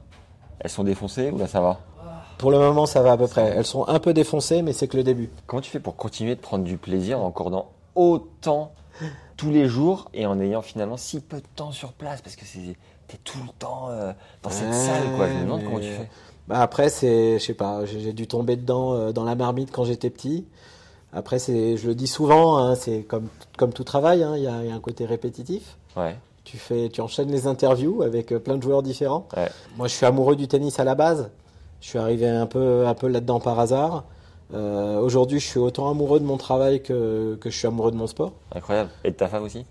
Elles 0.61 0.71
sont 0.71 0.85
défoncées 0.85 1.31
ou 1.31 1.39
là 1.39 1.47
ça 1.49 1.61
va? 1.61 1.81
Pour 2.39 2.51
le 2.51 2.59
moment, 2.59 2.87
ça 2.87 3.03
va 3.03 3.13
à 3.13 3.17
peu 3.17 3.29
près. 3.29 3.53
Elles 3.57 3.67
sont 3.67 3.87
un 3.89 3.99
peu 4.01 4.13
défoncées, 4.15 4.63
mais 4.63 4.73
c'est 4.73 4.89
que 4.89 4.97
le 4.97 5.05
début. 5.05 5.31
Comment 5.47 5.61
tu 5.61 5.71
fais 5.71 5.79
pour 5.81 5.97
continuer 5.97 6.35
de 6.35 6.41
prendre 6.41 6.65
du 6.65 6.77
plaisir 6.77 7.21
en 7.21 7.31
cordant 7.31 7.71
autant 7.95 8.73
tous 9.37 9.51
les 9.51 9.67
jours 9.69 10.09
et 10.15 10.27
en 10.27 10.41
ayant 10.41 10.63
finalement 10.63 10.97
si 10.97 11.21
peu 11.21 11.37
de 11.39 11.47
temps 11.57 11.73
sur 11.73 11.93
place? 11.93 12.21
Parce 12.23 12.37
que 12.37 12.45
t'es 12.45 13.17
tout 13.25 13.39
le 13.45 13.51
temps 13.59 13.89
dans 14.43 14.51
cette 14.51 14.73
salle 14.75 15.03
quoi. 15.17 15.29
Je 15.29 15.35
me 15.35 15.41
demande 15.43 15.59
mais- 15.61 15.65
comment 15.67 15.81
tu 15.81 15.87
fais. 15.91 16.09
Bah 16.49 16.61
après, 16.61 16.89
c'est, 16.89 17.39
je 17.39 17.45
sais 17.45 17.55
pas, 17.55 17.85
j'ai 17.87 18.13
dû 18.13 18.27
tomber 18.27 18.57
dedans 18.57 18.95
euh, 18.95 19.13
dans 19.13 19.25
la 19.25 19.35
marmite 19.35 19.71
quand 19.71 19.85
j'étais 19.85 20.11
petit. 20.11 20.45
Après, 21.13 21.39
c'est, 21.39 21.77
je 21.77 21.87
le 21.87 21.95
dis 21.95 22.07
souvent, 22.07 22.59
hein, 22.59 22.75
c'est 22.75 23.03
comme, 23.03 23.29
comme 23.59 23.73
tout 23.73 23.85
travail, 23.85 24.23
hein, 24.23 24.35
il 24.37 24.43
y, 24.43 24.47
a, 24.47 24.63
il 24.63 24.69
y 24.69 24.73
a 24.73 24.75
un 24.75 24.81
côté 24.81 25.05
répétitif. 25.05 25.77
Ouais. 25.97 26.17
Tu 26.45 26.57
fais, 26.57 26.89
tu 26.89 27.01
enchaînes 27.01 27.31
les 27.31 27.47
interviews 27.47 28.03
avec 28.03 28.33
euh, 28.33 28.39
plein 28.39 28.57
de 28.57 28.63
joueurs 28.63 28.83
différents. 28.83 29.29
Ouais. 29.37 29.49
Moi, 29.77 29.89
je 29.89 29.95
suis 29.95 30.07
amoureux 30.07 30.37
du 30.37 30.49
tennis 30.49 30.81
à 30.81 30.85
la 30.85 30.95
base. 30.95 31.31
Je 31.81 31.89
suis 31.89 31.99
arrivé 31.99 32.29
un 32.29 32.47
peu, 32.47 32.87
un 32.87 32.95
peu 32.95 33.09
là-dedans 33.09 33.41
par 33.41 33.61
hasard. 33.61 34.05
Euh, 34.55 34.99
Aujourd'hui, 34.99 35.39
je 35.39 35.47
suis 35.47 35.61
autant 35.61 35.89
amoureux 35.91 36.19
de 36.19 36.25
mon 36.25 36.37
travail 36.39 36.83
que, 36.83 37.37
que 37.41 37.51
je 37.51 37.57
suis 37.57 37.67
amoureux 37.69 37.91
de 37.93 37.97
mon 37.97 38.07
sport. 38.07 38.33
Incroyable. 38.55 38.91
Et 39.05 39.11
de 39.11 39.17
ta 39.17 39.29
femme 39.29 39.45
aussi? 39.45 39.65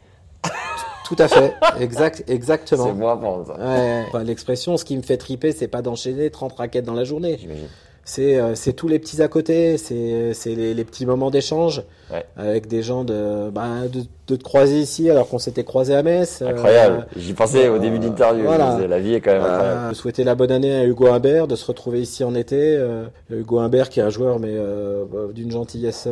Tout 1.16 1.22
à 1.22 1.28
fait, 1.28 1.54
exact, 1.80 2.24
C'est 2.26 2.34
exactement. 2.34 2.94
moi 2.94 3.20
pour 3.20 3.46
ça, 3.46 3.54
Ouais. 3.60 4.06
Enfin, 4.08 4.24
L'expression, 4.24 4.78
ce 4.78 4.86
qui 4.86 4.96
me 4.96 5.02
fait 5.02 5.18
triper, 5.18 5.52
c'est 5.52 5.68
pas 5.68 5.82
d'enchaîner 5.82 6.30
30 6.30 6.54
raquettes 6.54 6.86
dans 6.86 6.94
la 6.94 7.04
journée. 7.04 7.38
j'imagine. 7.40 7.68
C'est 8.14 8.36
euh, 8.42 8.56
c'est 8.56 8.74
tous 8.74 8.90
les 8.90 9.00
petits 9.00 9.22
à 9.22 9.30
côté, 9.30 9.78
c'est 9.78 10.34
les, 10.48 10.74
les 10.74 10.84
petits 10.84 11.06
moments 11.06 11.32
d'échange 11.32 11.84
Ouais. 12.12 12.26
avec 12.36 12.68
des 12.68 12.82
gens 12.84 13.06
de, 13.06 13.50
bah, 13.52 13.88
de, 13.90 14.02
de 14.28 14.36
te 14.36 14.44
croiser 14.44 14.80
ici 14.80 15.10
alors 15.10 15.30
qu'on 15.30 15.40
s'était 15.40 15.64
croisé 15.64 15.96
à 15.96 16.04
Metz. 16.04 16.42
euh, 16.42 16.50
Incroyable. 16.50 17.08
J'y 17.16 17.32
pensais 17.34 17.70
au 17.70 17.76
euh, 17.76 17.80
début 17.80 18.00
d'interview. 18.00 18.44
voilà. 18.44 18.72
Je 18.72 18.76
disais, 18.76 18.88
La 18.90 19.00
vie 19.00 19.14
est 19.14 19.22
quand 19.22 19.32
même 19.32 19.42
incroyable. 19.44 19.80
Euh, 19.92 19.94
souhaiter 19.94 20.26
la 20.26 20.36
bonne 20.36 20.52
année 20.52 20.76
à 20.76 20.84
Hugo 20.84 21.08
Humbert, 21.08 21.48
de 21.48 21.56
se 21.56 21.66
retrouver 21.66 22.02
ici 22.02 22.26
en 22.26 22.36
été. 22.36 22.58
euh, 22.60 23.06
Hugo 23.32 23.60
Humbert 23.60 23.88
qui 23.88 24.02
est 24.02 24.04
un 24.04 24.10
joueur 24.10 24.40
mais 24.40 24.50
euh, 24.52 25.06
d'une 25.34 25.52
gentillesse 25.52 26.06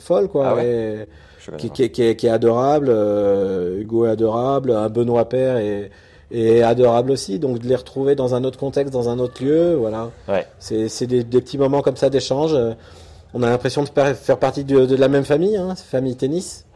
folle 0.00 0.28
quoi, 0.28 0.48
Ah 0.50 0.54
ouais 0.56 1.06
et 1.50 1.56
qui, 1.56 1.82
est- 1.82 1.88
qui 1.88 2.02
est, 2.02 2.14
qui 2.16 2.26
est 2.26 2.30
adorable. 2.30 2.88
Hugo 3.78 4.04
est 4.04 4.10
adorable, 4.10 4.70
un 4.72 4.90
Benoît 4.90 5.28
Père 5.30 5.56
est 6.32 6.62
adorable 6.62 7.10
aussi. 7.10 7.38
Donc 7.38 7.58
de 7.58 7.68
les 7.68 7.76
retrouver 7.76 8.14
dans 8.14 8.34
un 8.34 8.44
autre 8.44 8.58
contexte, 8.58 8.92
dans 8.92 9.08
un 9.08 9.18
autre 9.18 9.42
lieu, 9.44 9.74
voilà. 9.74 10.10
Ouais. 10.28 10.46
C'est 10.58 11.06
des, 11.06 11.24
des 11.24 11.40
petits 11.40 11.58
moments 11.58 11.82
comme 11.82 11.96
ça 11.96 12.10
d'échange. 12.10 12.54
Euh, 12.54 12.72
On 13.34 13.42
a 13.42 13.48
l'impression 13.48 13.82
de 13.82 13.88
faire 14.14 14.38
partie 14.38 14.64
de, 14.64 14.84
de 14.86 14.96
la 14.96 15.08
même 15.08 15.24
famille, 15.24 15.56
hein, 15.56 15.74
famille 15.74 16.16
tennis. 16.16 16.66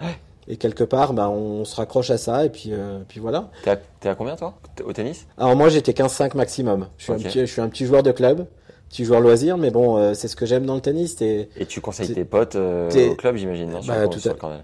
Et 0.49 0.57
quelque 0.57 0.85
part, 0.85 1.13
bah, 1.13 1.29
on 1.29 1.65
se 1.65 1.75
raccroche 1.75 2.11
à 2.11 2.19
ça 2.19 2.45
et 2.45 2.51
puis, 2.51 2.71
euh, 2.73 3.01
puis 3.09 3.19
voilà. 3.19 3.51
T'es 3.65 4.09
à, 4.09 4.15
combien 4.15 4.37
toi? 4.37 4.55
Au 4.85 4.93
tennis? 4.93 5.27
Alors 5.37 5.57
moi 5.57 5.69
j'étais 5.71 5.91
15-5 5.93 6.37
maximum. 6.37 6.87
Je 6.99 7.05
suis, 7.05 7.13
un 7.13 7.17
petit, 7.17 7.41
je 7.41 7.45
suis 7.47 7.61
un 7.61 7.69
petit 7.69 7.85
joueur 7.85 8.05
de 8.05 8.13
club, 8.13 8.47
petit 8.89 9.05
joueur 9.05 9.21
loisir, 9.21 9.59
mais 9.59 9.73
bon, 9.73 9.97
euh, 9.99 10.15
c'est 10.15 10.29
ce 10.29 10.37
que 10.37 10.47
j'aime 10.47 10.65
dans 10.65 10.77
le 10.77 10.81
tennis. 10.81 11.21
Et 11.21 11.49
tu 11.69 11.81
conseilles 11.81 12.07
T'es- 12.07 12.15
tes 12.15 12.25
potes 12.25 12.55
euh, 12.55 12.89
au 13.11 13.17
club, 13.17 13.35
j'imagine, 13.37 13.73
sur, 13.83 13.93
Bah, 13.93 14.07
tout 14.07 14.21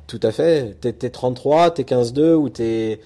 tout 0.06 0.20
à 0.22 0.30
fait. 0.30 0.76
T'es, 0.80 0.92
t'es 0.92 1.10
33, 1.10 1.72
t'es 1.72 1.82
15-2 1.82 2.32
ou 2.34 2.48
t'es, 2.48 3.00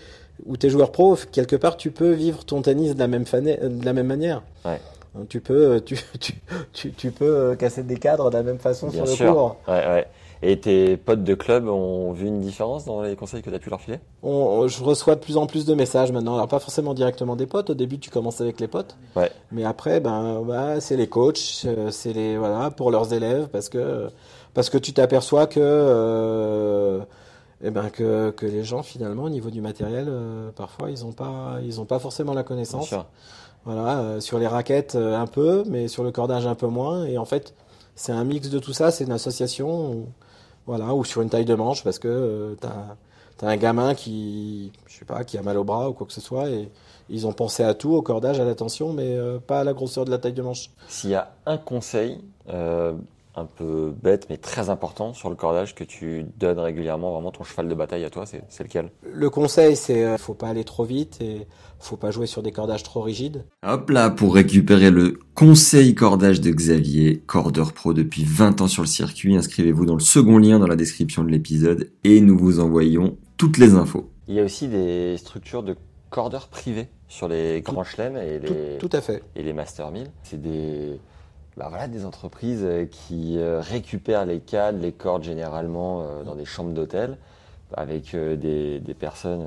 ou 0.44 0.56
t'es 0.56 0.68
joueur 0.70 0.92
pro. 0.92 1.16
Quelque 1.32 1.56
part, 1.56 1.76
tu 1.76 1.90
peux 1.90 2.12
vivre 2.12 2.44
ton 2.44 2.62
tennis 2.62 2.94
de 2.94 2.98
la 2.98 3.06
même, 3.08 3.24
de 3.24 3.84
la 3.84 3.92
même 3.92 4.06
manière. 4.06 4.42
Ouais. 4.64 4.80
Tu 5.28 5.40
peux, 5.40 5.80
tu, 5.80 5.98
tu, 6.20 6.34
tu, 6.72 6.92
tu 6.92 7.10
peux 7.10 7.24
euh, 7.24 7.54
casser 7.56 7.82
des 7.82 7.96
cadres 7.96 8.30
de 8.30 8.36
la 8.36 8.42
même 8.42 8.58
façon 8.58 8.88
Bien 8.88 9.04
sur 9.04 9.06
le 9.06 9.10
sûr. 9.12 9.32
cours. 9.34 9.56
Ouais, 9.66 9.86
ouais. 9.86 10.06
Et 10.42 10.60
tes 10.60 10.98
potes 10.98 11.24
de 11.24 11.34
club 11.34 11.66
ont 11.66 12.12
vu 12.12 12.26
une 12.26 12.40
différence 12.40 12.84
dans 12.84 13.00
les 13.00 13.16
conseils 13.16 13.40
que 13.42 13.48
tu 13.48 13.56
as 13.56 13.58
pu 13.58 13.70
leur 13.70 13.80
filer? 13.80 14.00
On, 14.22 14.68
je 14.68 14.84
reçois 14.84 15.14
de 15.14 15.20
plus 15.20 15.38
en 15.38 15.46
plus 15.46 15.64
de 15.64 15.74
messages 15.74 16.12
maintenant. 16.12 16.34
Alors 16.34 16.46
pas 16.48 16.58
forcément 16.58 16.92
directement 16.92 17.36
des 17.36 17.46
potes. 17.46 17.70
Au 17.70 17.74
début, 17.74 17.98
tu 17.98 18.10
commences 18.10 18.42
avec 18.42 18.60
les 18.60 18.68
potes. 18.68 18.96
Ouais. 19.16 19.30
Mais 19.50 19.64
après, 19.64 19.98
ben, 20.00 20.42
bah, 20.46 20.78
c'est 20.80 20.96
les 20.96 21.06
coachs, 21.06 21.62
euh, 21.64 21.90
c'est 21.90 22.12
les 22.12 22.36
voilà 22.36 22.70
pour 22.70 22.90
leurs 22.90 23.14
élèves 23.14 23.48
parce 23.50 23.70
que 23.70 24.08
parce 24.52 24.68
que 24.68 24.76
tu 24.76 24.92
t'aperçois 24.92 25.46
que 25.46 25.58
euh, 25.62 27.00
eh 27.62 27.70
ben 27.70 27.90
que, 27.90 28.30
que 28.30 28.46
les 28.46 28.64
gens 28.64 28.82
finalement 28.82 29.24
au 29.24 29.30
niveau 29.30 29.50
du 29.50 29.60
matériel, 29.60 30.06
euh, 30.08 30.50
parfois 30.54 30.90
ils 30.90 31.04
ont 31.04 31.12
pas 31.12 31.58
ils 31.64 31.80
ont 31.80 31.86
pas 31.86 31.98
forcément 31.98 32.34
la 32.34 32.42
connaissance. 32.42 32.94
Voilà, 33.64 33.98
euh, 33.98 34.20
sur 34.20 34.38
les 34.38 34.46
raquettes 34.46 34.94
euh, 34.94 35.18
un 35.18 35.26
peu, 35.26 35.64
mais 35.66 35.88
sur 35.88 36.04
le 36.04 36.12
cordage 36.12 36.46
un 36.46 36.54
peu 36.54 36.68
moins. 36.68 37.04
Et 37.04 37.18
en 37.18 37.24
fait, 37.24 37.52
c'est 37.96 38.12
un 38.12 38.22
mix 38.22 38.48
de 38.48 38.60
tout 38.60 38.72
ça. 38.72 38.92
C'est 38.92 39.02
une 39.02 39.12
association, 39.12 39.90
ou, 39.90 40.06
voilà, 40.66 40.94
ou 40.94 41.04
sur 41.04 41.20
une 41.20 41.30
taille 41.30 41.44
de 41.44 41.54
manche 41.54 41.82
parce 41.82 41.98
que 41.98 42.56
t'as 42.60 42.94
t'as 43.38 43.48
un 43.48 43.56
gamin 43.56 43.94
qui, 43.94 44.70
je 44.86 44.98
sais 44.98 45.04
pas, 45.04 45.24
qui 45.24 45.36
a 45.36 45.42
mal 45.42 45.58
au 45.58 45.64
bras 45.64 45.90
ou 45.90 45.94
quoi 45.94 46.06
que 46.06 46.12
ce 46.12 46.20
soit, 46.20 46.48
et 46.48 46.70
ils 47.10 47.26
ont 47.26 47.32
pensé 47.32 47.64
à 47.64 47.74
tout, 47.74 47.92
au 47.92 48.00
cordage, 48.00 48.40
à 48.40 48.44
la 48.44 48.54
tension, 48.54 48.92
mais 48.94 49.18
pas 49.46 49.60
à 49.60 49.64
la 49.64 49.74
grosseur 49.74 50.06
de 50.06 50.10
la 50.10 50.16
taille 50.16 50.32
de 50.32 50.40
manche. 50.40 50.70
S'il 50.88 51.10
y 51.10 51.14
a 51.14 51.32
un 51.44 51.58
conseil 51.58 52.18
un 53.36 53.44
peu 53.46 53.92
bête 54.02 54.26
mais 54.30 54.36
très 54.36 54.70
important 54.70 55.12
sur 55.12 55.28
le 55.30 55.36
cordage 55.36 55.74
que 55.74 55.84
tu 55.84 56.24
donnes 56.38 56.58
régulièrement, 56.58 57.12
vraiment 57.12 57.30
ton 57.30 57.44
cheval 57.44 57.68
de 57.68 57.74
bataille 57.74 58.04
à 58.04 58.10
toi, 58.10 58.26
c'est 58.26 58.42
c'est 58.48 58.64
lequel? 58.64 58.90
Le 59.02 59.30
conseil, 59.30 59.76
c'est 59.76 60.04
euh, 60.04 60.16
faut 60.18 60.34
pas 60.34 60.48
aller 60.48 60.64
trop 60.64 60.84
vite 60.84 61.18
et 61.20 61.46
faut 61.78 61.96
pas 61.96 62.10
jouer 62.10 62.26
sur 62.26 62.42
des 62.42 62.52
cordages 62.52 62.82
trop 62.82 63.02
rigides. 63.02 63.44
Hop 63.66 63.90
là, 63.90 64.10
pour 64.10 64.34
récupérer 64.34 64.90
le 64.90 65.18
conseil 65.34 65.94
cordage 65.94 66.40
de 66.40 66.50
Xavier, 66.50 67.22
cordeur 67.26 67.72
pro 67.72 67.92
depuis 67.92 68.24
20 68.24 68.62
ans 68.62 68.68
sur 68.68 68.82
le 68.82 68.88
circuit, 68.88 69.36
inscrivez-vous 69.36 69.84
dans 69.86 69.94
le 69.94 70.00
second 70.00 70.38
lien 70.38 70.58
dans 70.58 70.66
la 70.66 70.76
description 70.76 71.22
de 71.22 71.30
l'épisode 71.30 71.90
et 72.04 72.20
nous 72.20 72.38
vous 72.38 72.60
envoyons 72.60 73.16
toutes 73.36 73.58
les 73.58 73.74
infos. 73.74 74.10
Il 74.28 74.34
y 74.34 74.40
a 74.40 74.44
aussi 74.44 74.66
des 74.68 75.16
structures 75.18 75.62
de 75.62 75.76
cordeurs 76.10 76.48
privés 76.48 76.88
sur 77.08 77.28
les 77.28 77.60
grands 77.60 77.84
chelems 77.84 78.16
et 78.16 78.40
Tout, 78.40 78.52
les, 78.54 78.78
tout 78.78 78.90
à 78.92 79.00
fait. 79.00 79.22
et 79.36 79.42
les 79.42 79.52
Master 79.52 79.90
1000. 79.90 80.08
C'est 80.22 80.40
des, 80.40 80.98
bah 81.56 81.66
voilà, 81.68 81.88
des 81.88 82.04
entreprises 82.04 82.62
euh, 82.62 82.84
qui 82.84 83.38
euh, 83.38 83.60
récupèrent 83.60 84.26
les 84.26 84.40
cadres, 84.40 84.78
les 84.78 84.92
cordes 84.92 85.22
généralement 85.22 86.02
euh, 86.02 86.22
dans 86.22 86.34
des 86.34 86.44
chambres 86.44 86.72
d'hôtel 86.72 87.16
avec 87.74 88.14
des, 88.14 88.78
des 88.78 88.94
personnes, 88.94 89.44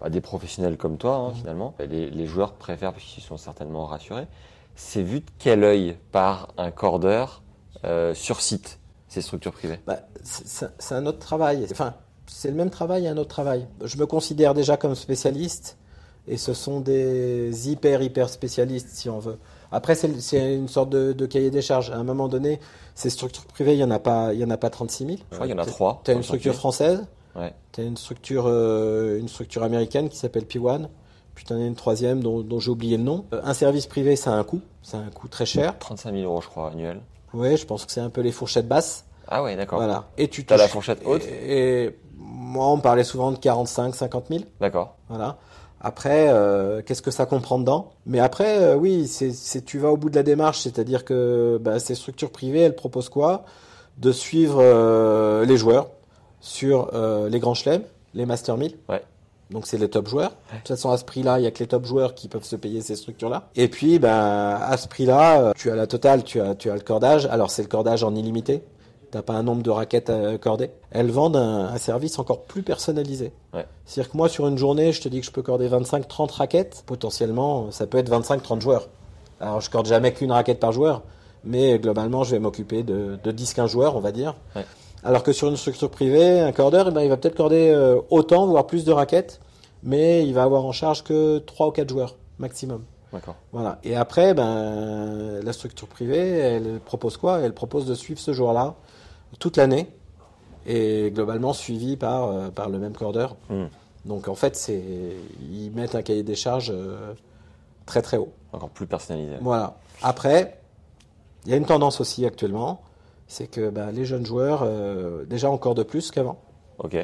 bah, 0.00 0.10
des 0.10 0.20
professionnels 0.20 0.76
comme 0.76 0.98
toi 0.98 1.16
hein, 1.16 1.32
finalement. 1.34 1.74
Les, 1.78 2.10
les 2.10 2.26
joueurs 2.26 2.52
préfèrent 2.52 2.92
parce 2.92 3.04
qu'ils 3.04 3.22
sont 3.22 3.38
certainement 3.38 3.86
rassurés. 3.86 4.26
C'est 4.74 5.02
vu 5.02 5.20
de 5.20 5.26
quel 5.38 5.64
œil 5.64 5.96
par 6.12 6.48
un 6.58 6.70
cordeur 6.70 7.42
euh, 7.84 8.12
sur 8.12 8.42
site, 8.42 8.78
ces 9.08 9.22
structures 9.22 9.52
privées? 9.52 9.80
Bah, 9.86 10.00
c'est 10.22 10.94
un 10.94 11.06
autre 11.06 11.18
travail. 11.18 11.66
Enfin, 11.70 11.94
c'est 12.26 12.50
le 12.50 12.56
même 12.56 12.68
travail 12.68 13.06
et 13.06 13.08
un 13.08 13.16
autre 13.16 13.30
travail. 13.30 13.66
Je 13.82 13.96
me 13.96 14.04
considère 14.04 14.52
déjà 14.52 14.76
comme 14.76 14.94
spécialiste 14.94 15.78
et 16.28 16.36
ce 16.36 16.52
sont 16.52 16.80
des 16.80 17.70
hyper, 17.70 18.02
hyper 18.02 18.28
spécialistes, 18.28 18.90
si 18.90 19.08
on 19.08 19.18
veut. 19.18 19.38
Après, 19.72 19.94
c'est 19.94 20.54
une 20.54 20.68
sorte 20.68 20.90
de, 20.90 21.12
de 21.12 21.26
cahier 21.26 21.50
des 21.50 21.62
charges. 21.62 21.90
À 21.90 21.96
un 21.96 22.04
moment 22.04 22.28
donné, 22.28 22.60
ces 22.94 23.10
structures 23.10 23.44
privées, 23.46 23.72
il 23.74 23.78
n'y 23.78 23.84
en, 23.84 23.90
a 23.90 23.98
pas- 23.98 24.32
il 24.32 24.38
y 24.40 24.44
en 24.44 24.50
a 24.50 24.56
pas 24.56 24.70
36 24.70 25.06
000. 25.06 25.18
Je 25.30 25.34
crois 25.36 25.46
qu'il 25.46 25.56
y 25.56 25.58
en 25.58 25.62
a 25.62 25.66
trois. 25.66 26.00
Tu 26.04 26.10
as 26.10 26.14
une 26.14 26.22
structure 26.22 26.54
française, 26.54 27.04
Ouais. 27.34 27.52
tu 27.72 27.80
as 27.80 27.84
une 27.84 27.96
structure, 27.96 28.44
euh, 28.46 29.18
une 29.18 29.28
structure 29.28 29.62
américaine 29.62 30.08
qui 30.08 30.16
s'appelle 30.16 30.44
P1, 30.44 30.88
puis 31.34 31.44
tu 31.44 31.52
en 31.52 31.56
as 31.56 31.64
une 31.66 31.74
troisième 31.74 32.22
dont, 32.22 32.40
dont 32.40 32.60
j'ai 32.60 32.70
oublié 32.70 32.96
le 32.96 33.02
nom. 33.02 33.26
Euh, 33.34 33.40
Un 33.44 33.52
service 33.54 33.86
privé, 33.86 34.16
ça 34.16 34.32
a 34.32 34.34
un 34.36 34.44
coût, 34.44 34.60
c'est 34.82 34.96
un 34.96 35.10
coût 35.10 35.28
très 35.28 35.44
cher. 35.46 35.78
35 35.78 36.12
000 36.12 36.24
euros, 36.24 36.40
je 36.40 36.48
crois, 36.48 36.70
annuel. 36.70 37.00
Ouais, 37.34 37.56
je 37.56 37.66
pense 37.66 37.84
que 37.84 37.92
c'est 37.92 38.00
un 38.00 38.08
peu 38.08 38.22
les 38.22 38.32
fourchettes 38.32 38.68
basses. 38.68 39.04
Ah 39.28 39.42
ouais, 39.42 39.56
d'accord. 39.56 39.78
Voilà. 39.78 40.06
Et 40.16 40.28
tu 40.28 40.46
T'as 40.46 40.56
la 40.56 40.64
touches- 40.64 40.72
fourchette 40.72 41.02
haute 41.04 41.24
et, 41.26 41.84
et 41.84 41.98
moi, 42.16 42.68
on 42.68 42.78
parlait 42.78 43.04
souvent 43.04 43.32
de 43.32 43.36
45, 43.38 43.94
50 43.94 44.26
000. 44.30 44.44
D'accord. 44.60 44.94
Voilà. 45.08 45.36
Après, 45.80 46.28
euh, 46.30 46.82
qu'est-ce 46.84 47.02
que 47.02 47.10
ça 47.10 47.26
comprend 47.26 47.58
dedans? 47.58 47.92
Mais 48.06 48.18
après, 48.18 48.58
euh, 48.62 48.76
oui, 48.76 49.06
c'est, 49.06 49.64
tu 49.64 49.78
vas 49.78 49.90
au 49.90 49.96
bout 49.96 50.10
de 50.10 50.16
la 50.16 50.22
démarche, 50.22 50.60
c'est-à-dire 50.60 51.04
que 51.04 51.58
bah, 51.60 51.78
ces 51.78 51.94
structures 51.94 52.30
privées, 52.30 52.60
elles 52.60 52.76
proposent 52.76 53.08
quoi? 53.08 53.44
De 53.98 54.12
suivre 54.12 54.58
euh, 54.60 55.44
les 55.44 55.56
joueurs 55.56 55.88
sur 56.40 56.90
les 57.28 57.40
grands 57.40 57.54
chelems, 57.54 57.82
les 58.14 58.24
Master 58.24 58.56
1000. 58.56 58.76
Ouais. 58.88 59.02
Donc 59.50 59.66
c'est 59.66 59.78
les 59.78 59.88
top 59.88 60.08
joueurs. 60.08 60.30
De 60.52 60.58
toute 60.58 60.68
façon, 60.68 60.90
à 60.90 60.96
ce 60.96 61.04
prix-là, 61.04 61.40
il 61.40 61.44
y 61.44 61.46
a 61.46 61.50
que 61.50 61.58
les 61.58 61.66
top 61.66 61.84
joueurs 61.84 62.14
qui 62.14 62.28
peuvent 62.28 62.44
se 62.44 62.56
payer 62.56 62.82
ces 62.82 62.94
structures-là. 62.94 63.48
Et 63.56 63.68
puis, 63.68 63.98
ben, 63.98 64.58
à 64.60 64.76
ce 64.76 64.86
prix-là, 64.86 65.52
tu 65.56 65.70
as 65.70 65.76
la 65.76 65.86
totale, 65.86 66.22
tu 66.22 66.40
as, 66.40 66.54
tu 66.54 66.70
as 66.70 66.74
le 66.74 66.80
cordage. 66.80 67.26
Alors 67.26 67.50
c'est 67.50 67.62
le 67.62 67.68
cordage 67.68 68.04
en 68.04 68.14
illimité. 68.14 68.62
T'as 69.10 69.22
pas 69.22 69.34
un 69.34 69.42
nombre 69.42 69.62
de 69.62 69.70
raquettes 69.70 70.10
à 70.10 70.36
corder. 70.38 70.70
Elles 70.90 71.10
vendent 71.10 71.36
un, 71.36 71.66
un 71.66 71.78
service 71.78 72.18
encore 72.18 72.42
plus 72.42 72.62
personnalisé. 72.62 73.32
Ouais. 73.54 73.66
C'est-à-dire 73.84 74.12
que 74.12 74.16
moi, 74.16 74.28
sur 74.28 74.48
une 74.48 74.58
journée, 74.58 74.92
je 74.92 75.00
te 75.00 75.08
dis 75.08 75.20
que 75.20 75.26
je 75.26 75.30
peux 75.30 75.42
corder 75.42 75.68
25-30 75.68 76.32
raquettes. 76.32 76.82
Potentiellement, 76.86 77.70
ça 77.70 77.86
peut 77.86 77.98
être 77.98 78.10
25-30 78.10 78.60
joueurs. 78.60 78.88
Alors, 79.40 79.60
je 79.60 79.70
corde 79.70 79.86
jamais 79.86 80.12
qu'une 80.12 80.32
raquette 80.32 80.60
par 80.60 80.72
joueur. 80.72 81.02
Mais 81.44 81.78
globalement, 81.78 82.24
je 82.24 82.32
vais 82.32 82.40
m'occuper 82.40 82.82
de, 82.82 83.18
de 83.22 83.32
10-15 83.32 83.68
joueurs, 83.68 83.96
on 83.96 84.00
va 84.00 84.12
dire. 84.12 84.34
Ouais. 84.56 84.64
Alors 85.04 85.22
que 85.22 85.32
sur 85.32 85.48
une 85.48 85.56
structure 85.56 85.90
privée, 85.90 86.40
un 86.40 86.52
cordeur, 86.52 86.88
eh 86.88 86.90
ben, 86.90 87.02
il 87.02 87.08
va 87.08 87.16
peut-être 87.16 87.36
corder 87.36 87.70
euh, 87.70 88.00
autant, 88.10 88.46
voire 88.46 88.66
plus 88.66 88.84
de 88.84 88.92
raquettes. 88.92 89.40
Mais 89.84 90.26
il 90.26 90.34
va 90.34 90.42
avoir 90.42 90.64
en 90.64 90.72
charge 90.72 91.04
que 91.04 91.38
3 91.38 91.68
ou 91.68 91.70
4 91.70 91.88
joueurs 91.88 92.16
maximum. 92.38 92.82
D'accord. 93.12 93.36
Voilà. 93.52 93.78
Et 93.84 93.94
après, 93.94 94.34
ben, 94.34 95.40
la 95.42 95.52
structure 95.52 95.86
privée, 95.86 96.18
elle 96.18 96.80
propose 96.80 97.16
quoi? 97.16 97.38
Elle 97.38 97.54
propose 97.54 97.86
de 97.86 97.94
suivre 97.94 98.18
ce 98.18 98.32
joueur-là 98.32 98.74
toute 99.38 99.56
l'année 99.56 99.88
et 100.66 101.10
globalement 101.14 101.52
suivi 101.52 101.96
par, 101.96 102.28
euh, 102.28 102.48
par 102.50 102.68
le 102.68 102.78
même 102.78 102.94
cordeur. 102.94 103.36
Hmm. 103.48 103.66
Donc 104.04 104.28
en 104.28 104.34
fait, 104.34 104.56
c'est 104.56 105.16
ils 105.50 105.70
mettent 105.70 105.94
un 105.94 106.02
cahier 106.02 106.22
des 106.22 106.34
charges 106.34 106.72
euh, 106.74 107.14
très 107.86 108.02
très 108.02 108.16
haut. 108.16 108.32
Encore 108.52 108.70
plus 108.70 108.86
personnalisé. 108.86 109.36
Voilà. 109.40 109.78
Après, 110.02 110.60
il 111.44 111.50
y 111.50 111.54
a 111.54 111.56
une 111.56 111.66
tendance 111.66 112.00
aussi 112.00 112.24
actuellement, 112.24 112.82
c'est 113.26 113.46
que 113.46 113.70
ben, 113.70 113.90
les 113.90 114.04
jeunes 114.04 114.26
joueurs, 114.26 114.62
euh, 114.62 115.24
déjà 115.24 115.50
encore 115.50 115.74
de 115.74 115.82
plus 115.82 116.10
qu'avant 116.10 116.40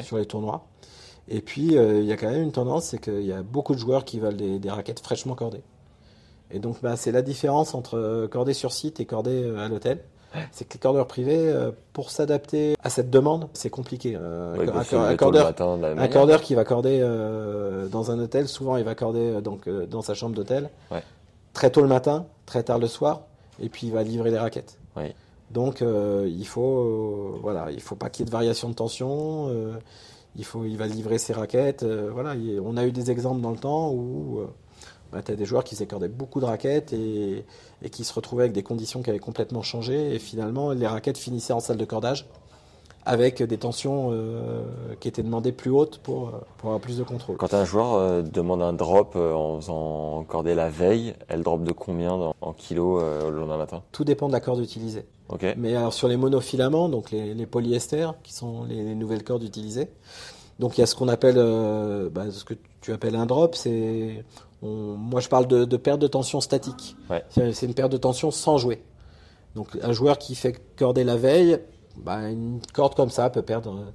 sur 0.03 0.19
les 0.19 0.27
tournois. 0.27 0.67
Et 1.29 1.41
puis, 1.41 1.75
il 1.75 2.05
y 2.05 2.13
a 2.13 2.17
quand 2.17 2.29
même 2.29 2.43
une 2.43 2.53
tendance, 2.53 2.87
c'est 2.87 2.99
qu'il 2.99 3.23
y 3.23 3.33
a 3.33 3.43
beaucoup 3.43 3.75
de 3.75 3.79
joueurs 3.79 4.05
qui 4.05 4.19
veulent 4.19 4.37
des, 4.37 4.59
des 4.59 4.71
raquettes 4.71 5.01
fraîchement 5.01 5.35
cordées. 5.35 5.63
Et 6.53 6.59
donc, 6.59 6.77
bah, 6.83 6.97
c'est 6.97 7.13
la 7.13 7.23
différence 7.23 7.75
entre 7.75 8.29
corder 8.31 8.53
sur 8.53 8.73
site 8.73 9.01
et 9.01 9.07
corder 9.07 9.43
euh, 9.43 9.65
à 9.65 9.69
l'hôtel. 9.69 10.05
C'est 10.53 10.67
que 10.67 10.75
les 10.75 10.79
cordeurs 10.81 11.07
privés, 11.07 11.39
euh, 11.39 11.71
pour 11.93 12.11
s'adapter 12.11 12.75
à 12.83 12.91
cette 12.91 13.11
demande, 13.11 13.49
c'est 13.53 13.71
compliqué. 13.71 14.17
Euh, 14.17 14.55
un, 14.55 15.17
cordeur, 15.17 15.45
matin 15.47 15.79
un 15.99 16.39
qui 16.39 16.55
va 16.55 16.65
corder 16.65 17.01
euh, 17.03 17.87
dans 17.89 18.11
un 18.11 18.19
hôtel, 18.19 18.49
souvent 18.49 18.77
il 18.77 18.85
va 18.85 18.95
corder 18.95 19.41
donc, 19.43 19.69
euh, 19.69 19.87
dans 19.87 20.03
sa 20.03 20.15
chambre 20.15 20.35
d'hôtel, 20.35 20.71
Ouais. 20.91 21.03
très 21.53 21.71
tôt 21.71 21.83
le 21.83 21.89
matin, 21.89 22.27
très 22.47 22.63
tard 22.63 22.79
le 22.79 22.87
soir, 22.87 23.23
et 23.63 23.69
puis 23.69 23.87
il 23.89 23.93
va 23.93 24.03
livrer 24.03 24.31
les 24.31 24.39
raquettes. 24.39 24.79
Oui. 24.97 25.13
Donc 25.51 25.83
euh, 25.83 26.27
il 26.31 26.47
faut 26.47 27.39
voilà, 27.43 27.71
il 27.71 27.81
faut 27.81 27.97
pas 27.97 28.09
qu'il 28.09 28.21
y 28.21 28.23
ait 28.25 28.31
de 28.31 28.33
variation 28.33 28.69
de 28.71 28.75
tension. 28.75 29.51
il, 30.37 30.45
faut, 30.47 30.65
il 30.65 30.79
va 30.79 30.87
livrer 30.87 31.19
ses 31.19 31.35
raquettes. 31.35 31.85
voilà, 31.85 32.35
il- 32.35 32.59
on 32.65 32.77
a 32.79 32.87
eu 32.87 32.93
des 32.93 33.11
exemples 33.11 33.43
dans 33.43 33.51
le 33.51 33.59
temps 33.59 33.91
où 33.91 34.41
tu 35.21 35.33
as 35.33 35.37
des 35.37 35.45
joueurs 35.45 35.65
qui 35.65 35.77
s'accordaient 35.77 36.09
beaucoup 36.09 36.41
de 36.41 36.47
raquettes 36.47 36.93
et, 36.93 37.45
et 37.83 37.91
qui 37.91 38.05
se 38.05 38.15
retrouvaient 38.15 38.45
avec 38.45 38.55
des 38.55 38.63
conditions 38.63 39.03
qui 39.03 39.11
avaient 39.11 39.19
complètement 39.19 39.63
changé. 39.63 40.15
Et 40.15 40.19
finalement, 40.19 40.71
les 40.73 40.87
raquettes 40.87 41.19
finissaient 41.19 41.53
en 41.53 41.61
salle 41.61 41.77
de 41.77 41.85
cordage 41.85 42.27
avec 43.05 43.43
des 43.43 43.59
tensions 43.59 44.11
euh, 44.13 44.63
qui 45.01 45.09
étaient 45.09 45.25
demandées 45.25 45.51
plus 45.51 45.73
hautes 45.73 45.99
pour, 45.99 46.29
euh, 46.29 46.33
pour 46.59 46.69
avoir 46.69 46.81
plus 46.81 46.99
de 46.99 47.03
contrôle. 47.03 47.37
Quand 47.37 47.53
un 47.53 47.65
joueur 47.65 47.95
euh, 47.95 48.23
demande 48.23 48.63
un 48.63 48.73
drop 48.73 49.15
euh, 49.17 49.35
en 49.35 49.61
faisant 49.61 50.23
corder 50.29 50.55
la 50.55 50.71
veille, 50.71 51.15
elle 51.27 51.43
drop 51.43 51.65
de 51.65 51.73
combien 51.73 52.17
dans- 52.17 52.37
en 52.41 52.53
kilos 52.53 53.03
le 53.03 53.37
lendemain 53.37 53.57
matin? 53.57 53.83
Tout 53.91 54.05
dépend 54.05 54.29
de 54.29 54.33
la 54.33 54.41
corde 54.41 54.61
utilisée. 54.61 55.05
Mais 55.57 55.75
alors 55.75 55.95
sur 55.95 56.09
les 56.09 56.17
monofilaments, 56.17 56.89
donc 56.89 57.11
les, 57.11 57.35
les 57.35 57.47
polyesters, 57.47 58.15
qui 58.23 58.35
sont 58.35 58.65
les, 58.65 58.85
les 58.85 58.95
nouvelles 58.95 59.25
cordes 59.25 59.43
utilisées, 59.43 59.89
donc 60.61 60.77
il 60.77 60.83
y 60.83 60.85
a 60.85 60.87
ce 60.87 60.95
qu'on 60.95 61.09
appelle, 61.09 61.37
bah, 62.13 62.31
ce 62.31 62.45
que 62.45 62.55
tu 62.83 62.93
appelles 62.93 63.17
un 63.17 63.27
drop, 63.27 63.55
c'est, 63.55 64.25
on- 64.63 64.97
moi 64.97 65.21
je 65.21 65.29
parle 65.29 65.47
de, 65.47 65.65
de 65.65 65.77
perte 65.77 66.01
de 66.01 66.07
tension 66.07 66.41
statique. 66.41 66.97
Ouais. 67.11 67.25
C'est 67.31 67.63
une 67.67 67.75
perte 67.75 67.93
de 67.93 67.97
tension 67.97 68.31
sans 68.31 68.59
jouer. 68.59 68.83
Donc 69.55 69.69
un 69.83 69.93
joueur 69.93 70.19
qui 70.19 70.35
fait 70.35 70.61
corder 70.77 71.05
la 71.05 71.17
veille, 71.17 71.59
bah, 71.97 72.31
une 72.31 72.61
corde 72.73 72.95
comme 72.95 73.11
ça 73.11 73.29
peut 73.31 73.43
perdre 73.43 73.71
euh, 73.75 73.91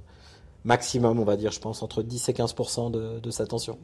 maximum, 0.64 1.18
on 1.18 1.24
va 1.24 1.36
dire, 1.36 1.50
je 1.50 1.60
pense, 1.60 1.82
entre 1.82 2.02
10 2.02 2.28
et 2.28 2.32
15% 2.32 2.90
de, 2.90 3.18
de 3.20 3.30
sa 3.30 3.46
tension. 3.46 3.78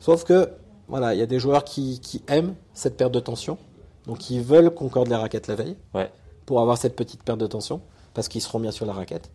Sauf 0.00 0.24
que, 0.24 0.50
voilà, 0.88 1.14
il 1.14 1.18
y 1.18 1.22
a 1.22 1.26
des 1.26 1.38
joueurs 1.38 1.64
qui, 1.64 2.00
qui 2.00 2.22
aiment 2.28 2.54
cette 2.74 2.96
perte 2.96 3.12
de 3.12 3.20
tension, 3.20 3.58
donc 4.06 4.18
qui 4.18 4.40
veulent 4.40 4.70
qu'on 4.70 4.88
corde 4.88 5.08
les 5.08 5.14
raquettes 5.16 5.48
la 5.48 5.54
veille 5.54 5.76
Ouais. 5.94 6.10
pour 6.46 6.60
avoir 6.60 6.78
cette 6.78 6.96
petite 6.96 7.22
perte 7.22 7.38
de 7.38 7.46
tension, 7.46 7.80
parce 8.14 8.28
qu'ils 8.28 8.40
seront 8.42 8.60
bien 8.60 8.70
sur 8.72 8.86
la 8.86 8.92
raquette. 8.92 9.30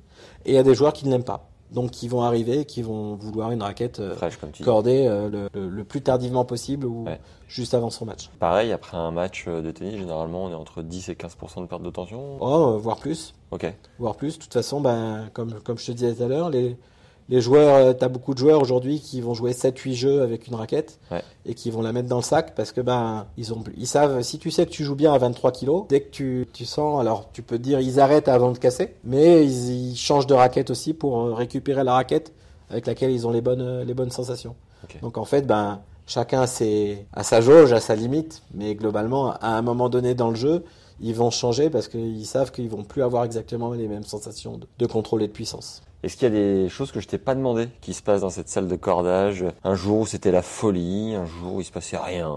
Et 0.45 0.51
il 0.51 0.55
y 0.55 0.59
a 0.59 0.63
des 0.63 0.75
joueurs 0.75 0.93
qui 0.93 1.05
ne 1.05 1.11
l'aiment 1.11 1.23
pas, 1.23 1.49
donc 1.71 1.91
qui 1.91 2.07
vont 2.07 2.21
arriver, 2.21 2.65
qui 2.65 2.81
vont 2.81 3.15
vouloir 3.15 3.51
une 3.51 3.61
raquette 3.61 3.99
euh, 3.99 4.15
comme 4.39 4.51
tu 4.51 4.63
cordée 4.63 5.05
euh, 5.07 5.29
le, 5.29 5.49
le- 5.53 5.69
le 5.69 5.83
plus 5.83 6.01
tardivement 6.01 6.45
possible 6.45 6.85
ou 6.85 7.05
Ouais. 7.05 7.19
juste 7.47 7.73
avant 7.73 7.89
son 7.89 8.05
match. 8.05 8.29
Pareil, 8.39 8.71
après 8.71 8.95
un 8.97 9.11
match 9.11 9.45
euh, 9.47 9.61
de 9.61 9.71
tennis, 9.71 9.97
généralement, 9.97 10.45
on 10.45 10.51
est 10.51 10.55
entre 10.55 10.81
10 10.81 11.09
et 11.09 11.13
15% 11.15 11.61
de 11.61 11.65
perte 11.67 11.83
de 11.83 11.89
tension. 11.89 12.37
Oh, 12.39 12.73
euh, 12.75 12.77
voire 12.77 12.97
plus, 12.97 13.33
Ok. 13.51 13.71
voire 13.99 14.15
plus. 14.15 14.37
De 14.37 14.43
toute 14.43 14.53
façon, 14.53 14.79
ben, 14.81 15.29
comme, 15.33 15.53
comme 15.61 15.77
je 15.77 15.87
te 15.87 15.91
disais 15.91 16.13
tout 16.15 16.23
à 16.23 16.27
l'heure, 16.27 16.49
les, 16.49 16.77
les 17.29 17.41
joueurs, 17.41 17.97
tu 17.97 18.03
as 18.03 18.07
beaucoup 18.07 18.33
de 18.33 18.39
joueurs 18.39 18.61
aujourd'hui 18.61 18.99
qui 19.01 19.19
vont 19.21 19.33
jouer 19.33 19.51
7-8 19.51 19.93
jeux 19.93 20.21
avec 20.21 20.47
une 20.47 20.55
raquette 20.55 20.99
Ouais. 21.11 21.21
et 21.45 21.53
qui 21.55 21.71
vont 21.71 21.81
la 21.81 21.91
mettre 21.91 22.07
dans 22.07 22.17
le 22.17 22.21
sac 22.23 22.53
parce 22.55 22.71
que 22.71 22.79
ben 22.81 23.25
ils 23.37 23.53
ont 23.53 23.63
ils 23.77 23.87
savent 23.87 24.21
si 24.21 24.39
tu 24.39 24.49
sais 24.51 24.65
que 24.65 24.71
tu 24.71 24.83
joues 24.83 24.95
bien 24.95 25.13
à 25.13 25.17
23 25.17 25.51
kilos 25.51 25.83
dès 25.89 26.01
que 26.01 26.09
tu, 26.09 26.47
tu 26.53 26.65
sens 26.65 26.99
alors 27.01 27.29
tu 27.33 27.41
peux 27.41 27.57
te 27.57 27.63
dire 27.63 27.79
ils 27.81 27.99
arrêtent 27.99 28.27
avant 28.29 28.51
de 28.51 28.57
casser 28.57 28.93
mais 29.03 29.45
ils, 29.45 29.91
ils 29.91 29.95
changent 29.97 30.27
de 30.27 30.33
raquette 30.33 30.69
aussi 30.69 30.93
pour 30.93 31.19
euh, 31.19 31.33
récupérer 31.33 31.83
la 31.83 31.93
raquette 31.93 32.31
avec 32.69 32.85
laquelle 32.87 33.11
ils 33.11 33.25
ont 33.27 33.31
les 33.31 33.41
bonnes 33.41 33.61
euh, 33.61 33.83
les 33.83 33.93
bonnes 33.93 34.11
sensations. 34.11 34.55
Donc 35.01 35.17
en 35.17 35.25
fait 35.25 35.45
ben 35.45 35.81
chacun 36.05 36.41
a, 36.41 36.47
ses, 36.47 37.05
a 37.13 37.23
sa 37.23 37.41
jauge 37.41 37.73
à 37.73 37.79
sa 37.81 37.95
limite 37.95 38.41
mais 38.53 38.75
globalement 38.75 39.31
à 39.33 39.49
un 39.57 39.61
moment 39.61 39.89
donné 39.89 40.13
dans 40.15 40.29
le 40.29 40.35
jeu 40.37 40.63
ils 41.01 41.13
vont 41.13 41.29
changer 41.29 41.69
parce 41.69 41.87
qu'ils 41.89 42.25
savent 42.25 42.51
qu'ils 42.51 42.69
vont 42.69 42.83
plus 42.83 43.03
avoir 43.03 43.23
exactement 43.25 43.71
les 43.73 43.87
mêmes 43.87 44.03
sensations 44.05 44.57
de, 44.57 44.67
de 44.79 44.85
contrôle 44.85 45.23
et 45.23 45.27
de 45.27 45.33
puissance 45.33 45.81
Est-ce 46.03 46.15
qu'il 46.15 46.23
y 46.23 46.31
a 46.31 46.33
des 46.33 46.69
choses 46.69 46.91
que 46.91 46.99
je 46.99 47.07
t'ai 47.07 47.17
pas 47.17 47.33
demandé 47.33 47.69
qui 47.81 47.93
se 47.93 48.03
passent 48.03 48.21
dans 48.21 48.29
cette 48.29 48.49
salle 48.49 48.67
de 48.67 48.75
cordage? 48.75 49.43
Un 49.63 49.73
jour 49.75 49.99
où 50.01 50.05
c'était 50.05 50.31
la 50.31 50.43
folie, 50.43 51.15
un 51.15 51.25
jour 51.25 51.55
où 51.55 51.61
il 51.61 51.63
se 51.65 51.71
passait 51.71 51.97
rien, 51.97 52.29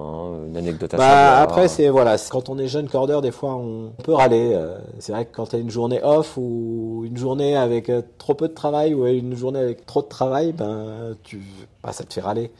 une 0.48 0.56
anecdote 0.56 0.94
à 0.94 0.96
Bah 0.96 1.02
savoir. 1.04 1.42
après 1.42 1.68
c'est 1.68 1.88
voilà, 1.90 2.16
quand 2.30 2.48
on 2.48 2.58
est 2.58 2.68
jeune 2.68 2.88
cordeur 2.88 3.20
des 3.20 3.30
fois 3.30 3.54
on 3.56 3.92
peut 4.02 4.14
râler. 4.14 4.52
euh, 4.54 4.78
c'est 4.98 5.12
vrai 5.12 5.26
que 5.26 5.34
quand 5.36 5.46
tu 5.50 5.56
as 5.56 5.58
une 5.58 5.70
journée 5.70 6.00
off 6.02 6.36
ou 6.38 7.02
une 7.06 7.16
journée 7.18 7.54
avec 7.56 7.90
euh, 7.90 8.00
trop 8.18 8.34
peu 8.34 8.48
de 8.48 8.54
travail 8.54 8.94
ou 8.94 9.06
une 9.06 9.36
journée 9.36 9.60
avec 9.60 9.84
trop 9.86 10.00
de 10.02 10.08
travail, 10.08 10.52
ben 10.52 11.14
tu 11.22 11.42
bah, 11.82 11.92
ça 11.92 12.04
te 12.04 12.12
fait 12.14 12.20
râler. 12.22 12.50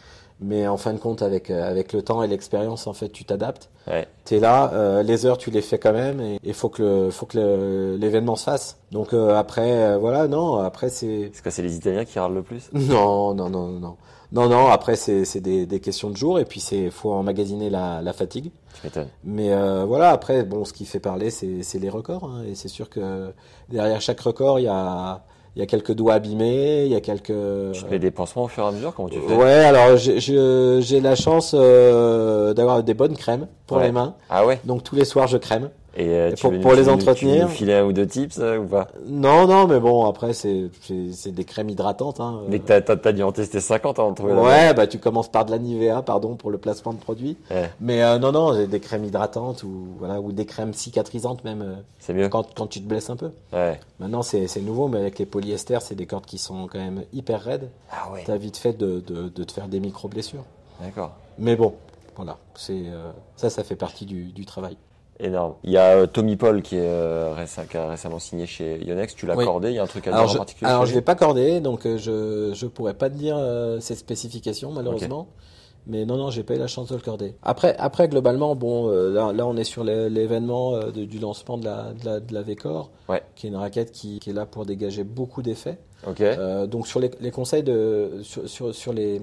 Mais 0.42 0.66
en 0.66 0.76
fin 0.79 0.92
de 0.94 0.98
compte 0.98 1.20
avec 1.22 1.50
euh, 1.50 1.68
avec 1.70 1.92
le 1.92 2.00
temps 2.03 2.22
et 2.22 2.26
l'expérience 2.26 2.87
en 2.87 2.92
fait 2.94 3.11
tu 3.11 3.24
t'adaptes. 3.24 3.68
Ouais. 3.87 4.09
Tu 4.24 4.37
es 4.37 4.40
là, 4.40 4.70
euh, 4.72 5.03
les 5.03 5.26
heures 5.26 5.37
tu 5.38 5.50
les 5.50 5.61
fais 5.61 5.79
quand 5.79 5.92
même 5.92 6.20
et 6.20 6.38
il 6.42 6.55
faut 6.55 6.68
que 6.70 6.83
le 6.83 7.11
faut 7.11 7.26
que 7.26 7.38
le- 7.38 7.96
l'événement 7.98 8.37
se 8.37 8.44
fasse. 8.44 8.79
Donc 8.90 9.12
euh, 9.12 9.37
après 9.37 9.70
euh, 9.85 9.98
voilà, 9.98 10.29
non, 10.29 10.57
après 10.57 10.88
c'est 10.88 11.31
C'est 11.35 11.42
quoi, 11.42 11.50
c'est 11.50 11.62
les 11.62 11.76
Italiens 11.76 12.05
qui 12.07 12.18
râlent 12.18 12.33
le 12.35 12.42
plus? 12.42 12.70
Non, 12.72 13.35
non, 13.35 13.50
non, 13.50 13.68
non. 13.68 13.96
Non, 14.33 14.48
non, 14.48 14.68
après, 14.68 14.94
c'est 14.94 15.24
c'est 15.24 15.40
des, 15.40 15.66
des 15.66 15.81
questions 15.81 16.09
de 16.09 16.16
jour 16.16 16.38
et 16.38 16.44
puis 16.44 16.61
c'est 16.61 16.88
faut 16.90 17.11
emmagasiner 17.12 17.68
la, 17.68 18.00
la 18.00 18.12
fatigue. 18.12 18.53
Mais 19.24 19.53
euh, 19.53 19.85
voilà, 19.85 20.11
après, 20.11 20.44
bon, 20.44 20.64
ce 20.64 20.72
qui 20.72 20.85
fait 20.85 21.00
parler, 21.00 21.31
c'est 21.31 21.64
c'est 21.64 21.81
les 21.81 21.90
records. 21.90 22.24
hein, 22.24 22.44
et 22.48 22.55
c'est 22.55 22.68
sûr 22.68 22.88
que 22.88 23.33
derrière 23.68 24.00
chaque 24.00 24.20
record, 24.20 24.61
il 24.61 24.66
y 24.66 24.68
a, 24.68 25.24
il 25.56 25.60
y 25.60 25.62
a 25.62 25.66
quelques 25.66 25.92
doigts 25.92 26.14
abîmés, 26.14 26.84
il 26.86 26.92
y 26.92 26.94
a 26.94 27.00
quelques... 27.00 27.32
Tu 27.72 27.82
te 27.82 27.90
mets 27.90 27.98
des 27.98 28.10
pansements 28.10 28.44
au 28.44 28.48
fur 28.48 28.64
et 28.64 28.68
à 28.68 28.70
mesure 28.70 28.94
Comment 28.94 29.08
tu 29.08 29.18
fais? 29.20 29.34
Ouais, 29.34 29.64
alors 29.64 29.96
j'ai 29.96 31.00
la 31.00 31.14
chance 31.14 31.54
euh, 31.58 32.54
d'avoir 32.54 32.82
des 32.82 32.94
bonnes 32.94 33.16
crèmes 33.16 33.46
pour 33.70 33.78
Ouais. 33.78 33.85
les 33.87 33.92
mains. 33.92 34.14
Ah 34.28 34.44
ouais 34.44 34.61
Donc 34.64 34.83
tous 34.83 34.96
les 34.96 35.04
soirs, 35.04 35.28
je 35.28 35.38
crème. 35.38 35.70
Et 35.96 36.09
euh, 36.09 36.30
tu 36.33 36.42
pour- 36.42 36.52
veux- 36.52 36.61
pour 36.61 36.70
tu 36.70 36.76
les 36.76 36.83
veux- 36.85 36.92
entretenir. 36.92 37.48
Tu 37.48 37.54
filer 37.54 37.74
un 37.74 37.85
ou 37.85 37.92
deux 37.92 38.06
tips 38.06 38.38
euh, 38.38 38.59
ou 38.59 38.64
pas? 38.66 38.87
Non, 39.06 39.48
non, 39.48 39.66
mais 39.66 39.80
bon, 39.80 40.06
après, 40.06 40.33
c'est 40.33 40.70
des 41.26 41.44
crèmes 41.44 41.68
hydratantes. 41.68 42.20
Hein. 42.20 42.42
Que 42.50 42.56
t'as- 42.59 42.80
t'as 42.80 42.96
t'as 42.96 43.11
dû 43.12 43.22
en 43.24 43.33
tester 43.33 43.61
50 43.61 43.98
avant 43.98 44.11
de 44.11 44.14
trouver 44.16 44.35
la 44.35 44.40
bonne. 44.40 44.48
Ouais, 44.48 44.74
bah 44.74 44.87
tu 44.87 44.98
commences 44.98 45.28
par 45.30 45.44
de 45.44 45.50
la 45.50 45.59
Nivea, 45.59 46.02
pardon 46.02 46.37
pour 46.37 46.50
le 46.52 46.59
placement 46.59 46.92
de 46.92 46.98
produit. 46.98 47.37
Ouais, 47.50 47.70
Mais 47.80 48.02
euh, 48.04 48.18
non, 48.20 48.30
non, 48.33 48.54
j'ai 48.54 48.66
des 48.68 48.78
crèmes 48.80 49.04
hydratantes 49.04 49.62
ou 49.64 49.88
voilà 49.98 50.20
ou 50.20 50.30
des 50.33 50.46
crèmes 50.46 50.74
cicatrisantes 50.74 51.42
même 51.44 51.62
euh, 51.62 51.74
c'est 51.98 52.14
mieux. 52.14 52.28
quand, 52.28 52.46
quand 52.54 52.68
tu 52.68 52.80
te 52.80 52.87
blesses 52.88 53.11
un 53.11 53.16
peu. 53.16 53.30
Ouais. 53.52 53.80
Maintenant 53.98 54.22
c'est 54.22 54.46
c'est 54.46 54.61
nouveau, 54.61 54.87
mais 54.88 54.98
avec 54.98 55.18
les 55.18 55.26
polyesters, 55.26 55.83
c'est 55.83 55.96
des 55.96 56.06
cordes 56.06 56.24
qui 56.26 56.38
sont 56.38 56.68
quand 56.70 56.78
même 56.78 57.02
hyper 57.12 57.40
raides. 57.42 57.68
Ah 57.90 58.12
ouais. 58.12 58.22
T'as 58.24 58.37
vite 58.37 58.56
fait 58.59 58.74
de, 58.78 59.00
de, 59.00 59.28
de 59.28 59.44
te 59.44 59.50
faire 59.52 59.66
des 59.66 59.80
micro 59.80 60.06
blessures. 60.06 60.44
D'accord. 60.80 61.12
Mais 61.38 61.56
bon, 61.56 61.74
voilà, 62.22 62.38
c'est 62.54 62.83
euh, 62.87 63.11
ça, 63.37 63.48
ça 63.48 63.64
fait 63.64 63.76
partie 63.76 64.04
du, 64.04 64.24
du 64.33 64.44
travail. 64.44 64.76
Énorme. 65.18 65.54
Il 65.64 65.70
y 65.70 65.76
a 65.78 65.96
euh, 65.96 66.06
Tommy 66.06 66.37
Paul 66.37 66.61
qui, 66.62 66.76
est, 66.76 66.80
euh, 66.83 67.35
récem- 67.35 67.66
qui 67.66 67.76
a 67.76 67.88
récemment 67.88 68.18
signé 68.18 68.46
chez 68.46 68.83
Yonex. 68.85 69.14
Tu 69.14 69.26
l'as 69.26 69.37
Oui. 69.37 69.44
cordé. 69.44 69.68
Il 69.70 69.74
y 69.74 69.78
a 69.78 69.83
un 69.83 69.87
truc 69.87 70.06
à 70.06 70.11
Alors 70.14 70.24
dire 70.24 70.33
je, 70.33 70.37
en 70.37 70.40
particulier 70.40 70.70
alors 70.70 70.85
je 70.87 70.90
lui? 70.90 70.96
l'ai 70.96 71.02
pas 71.02 71.14
cordé, 71.14 71.61
donc 71.61 71.87
je 71.87 72.52
je 72.54 72.66
pourrais 72.66 72.94
pas 72.94 73.09
te 73.11 73.14
dire 73.16 73.37
euh, 73.38 73.80
ses 73.80 73.94
spécifications 73.94 74.72
malheureusement. 74.72 75.28
Mais 75.87 76.04
non, 76.04 76.18
non, 76.18 76.28
j'ai 76.30 76.42
pas 76.42 76.54
eu 76.54 76.59
la 76.59 76.66
chance 76.66 76.88
de 76.90 76.94
le 76.94 77.00
corder. 77.00 77.35
Après, 77.42 77.74
après 77.78 78.06
globalement, 78.06 78.54
bon, 78.54 78.90
euh, 78.90 79.11
là, 79.11 79.33
là, 79.33 79.46
on 79.46 79.56
est 79.56 79.64
sur 79.64 79.83
l'é- 79.83 80.11
l'événement 80.11 80.74
euh, 80.74 80.90
du 80.90 81.18
lancement 81.18 81.56
de 81.56 81.64
la, 81.64 81.94
de 81.94 82.04
la, 82.04 82.20
de 82.20 82.35
la 82.35 82.42
V-Core, 82.42 82.90
Ouais. 83.09 83.22
qui 83.35 83.46
est 83.46 83.50
une 83.50 83.56
raquette 83.56 83.90
qui, 83.90 84.20
qui 84.20 84.28
est 84.30 84.35
là 84.35 84.44
pour 84.44 84.66
dégager 84.66 85.04
beaucoup 85.04 85.40
d'effets. 85.42 85.78
Donc 86.68 86.87
sur 86.87 87.00
les, 87.00 87.11
les 87.20 87.30
conseils 87.30 87.62
de 87.62 88.20
sur, 88.22 88.46
sur, 88.48 88.74
sur 88.74 88.92
les 88.92 89.20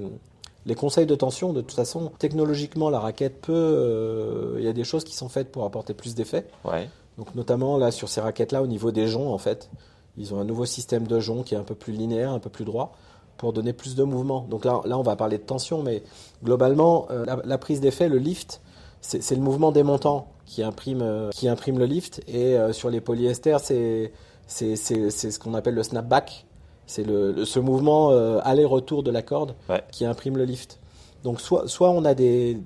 les 0.68 0.76
conseils 0.76 1.08
de 1.08 1.16
tension, 1.16 1.54
de 1.54 1.62
toute 1.62 1.72
façon, 1.76 2.12
technologiquement, 2.20 2.92
la 2.92 3.00
raquette 3.00 3.42
peut. 3.42 3.54
euh, 3.54 4.56
Il 4.60 4.66
y 4.66 4.68
a 4.68 4.74
des 4.74 4.84
choses 4.84 5.04
qui 5.04 5.16
sont 5.16 5.30
faites 5.30 5.52
pour 5.52 5.64
apporter 5.64 5.96
plus 5.96 6.14
d'effets. 6.14 6.46
Ouais. 6.64 6.90
Donc 7.18 7.34
notamment 7.34 7.78
là 7.80 7.90
sur 7.90 8.10
ces 8.10 8.22
raquettes-là, 8.22 8.62
au 8.62 8.68
niveau 8.68 8.92
des 8.92 9.08
joncs, 9.08 9.34
en 9.34 9.40
fait, 9.40 9.70
ils 10.18 10.34
ont 10.34 10.40
un 10.40 10.46
nouveau 10.46 10.66
système 10.66 11.08
de 11.08 11.20
joncs 11.20 11.46
qui 11.46 11.56
est 11.56 11.58
un 11.58 11.64
peu 11.64 11.74
plus 11.74 11.94
linéaire, 11.94 12.32
un 12.32 12.40
peu 12.40 12.50
plus 12.52 12.66
droit, 12.66 12.92
pour 13.38 13.54
donner 13.54 13.74
plus 13.74 13.96
de 13.96 14.04
mouvement. 14.04 14.46
Donc 14.50 14.66
là, 14.66 14.82
là 14.86 14.98
on 14.98 15.04
va 15.04 15.16
parler 15.16 15.38
de 15.38 15.44
tension, 15.44 15.84
mais 15.84 16.04
globalement, 16.44 17.08
euh, 17.12 17.24
la, 17.26 17.40
la 17.44 17.58
prise 17.58 17.80
d'effet, 17.82 18.10
le 18.10 18.18
lift, 18.18 18.62
c'est 19.00 19.36
le 19.36 19.42
mouvement 19.42 19.72
démontant 19.72 20.28
qui 20.46 20.64
imprime, 20.64 21.02
euh, 21.02 21.30
qui 21.30 21.48
imprime 21.48 21.80
le 21.80 21.86
lift. 21.86 22.22
Et 22.28 22.58
euh, 22.58 22.74
sur 22.74 22.90
les 22.90 23.00
polyesters, 23.00 23.60
c'est 23.62 24.12
ce 24.48 25.40
qu'on 25.40 25.54
appelle 25.54 25.76
le 25.76 25.84
snapback. 25.84 26.47
C'est 26.88 27.04
le, 27.04 27.32
le- 27.34 27.46
ce 27.46 27.60
mouvement 27.60 28.10
euh, 28.12 28.40
aller-retour 28.44 29.04
de 29.04 29.12
la 29.12 29.22
corde 29.22 29.54
Ouais. 29.70 29.84
qui 29.92 30.06
imprime 30.06 30.38
le 30.38 30.46
lift. 30.46 30.80
Donc 31.24 31.40
soit, 31.42 31.68
soit 31.68 31.92
on 31.92 32.06
a 32.06 32.14
des, 32.14 32.58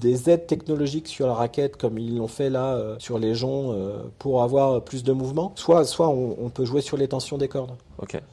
des 0.00 0.30
aides 0.30 0.46
technologiques 0.46 1.08
sur 1.08 1.26
la 1.26 1.34
raquette 1.34 1.76
comme 1.76 1.98
ils 1.98 2.16
l'ont 2.18 2.28
fait 2.28 2.50
là 2.50 2.74
euh, 2.76 2.94
sur 2.98 3.18
les 3.18 3.34
joncs 3.34 3.72
euh, 3.74 3.98
pour 4.18 4.42
avoir 4.42 4.80
plus 4.82 5.02
de 5.04 5.12
mouvement, 5.12 5.52
soit, 5.56 5.84
soit 5.84 6.08
on, 6.08 6.36
on 6.40 6.48
peut 6.50 6.64
jouer 6.64 6.80
sur 6.80 6.96
les 6.96 7.08
tensions 7.08 7.36
des 7.38 7.48
cordes. 7.48 7.72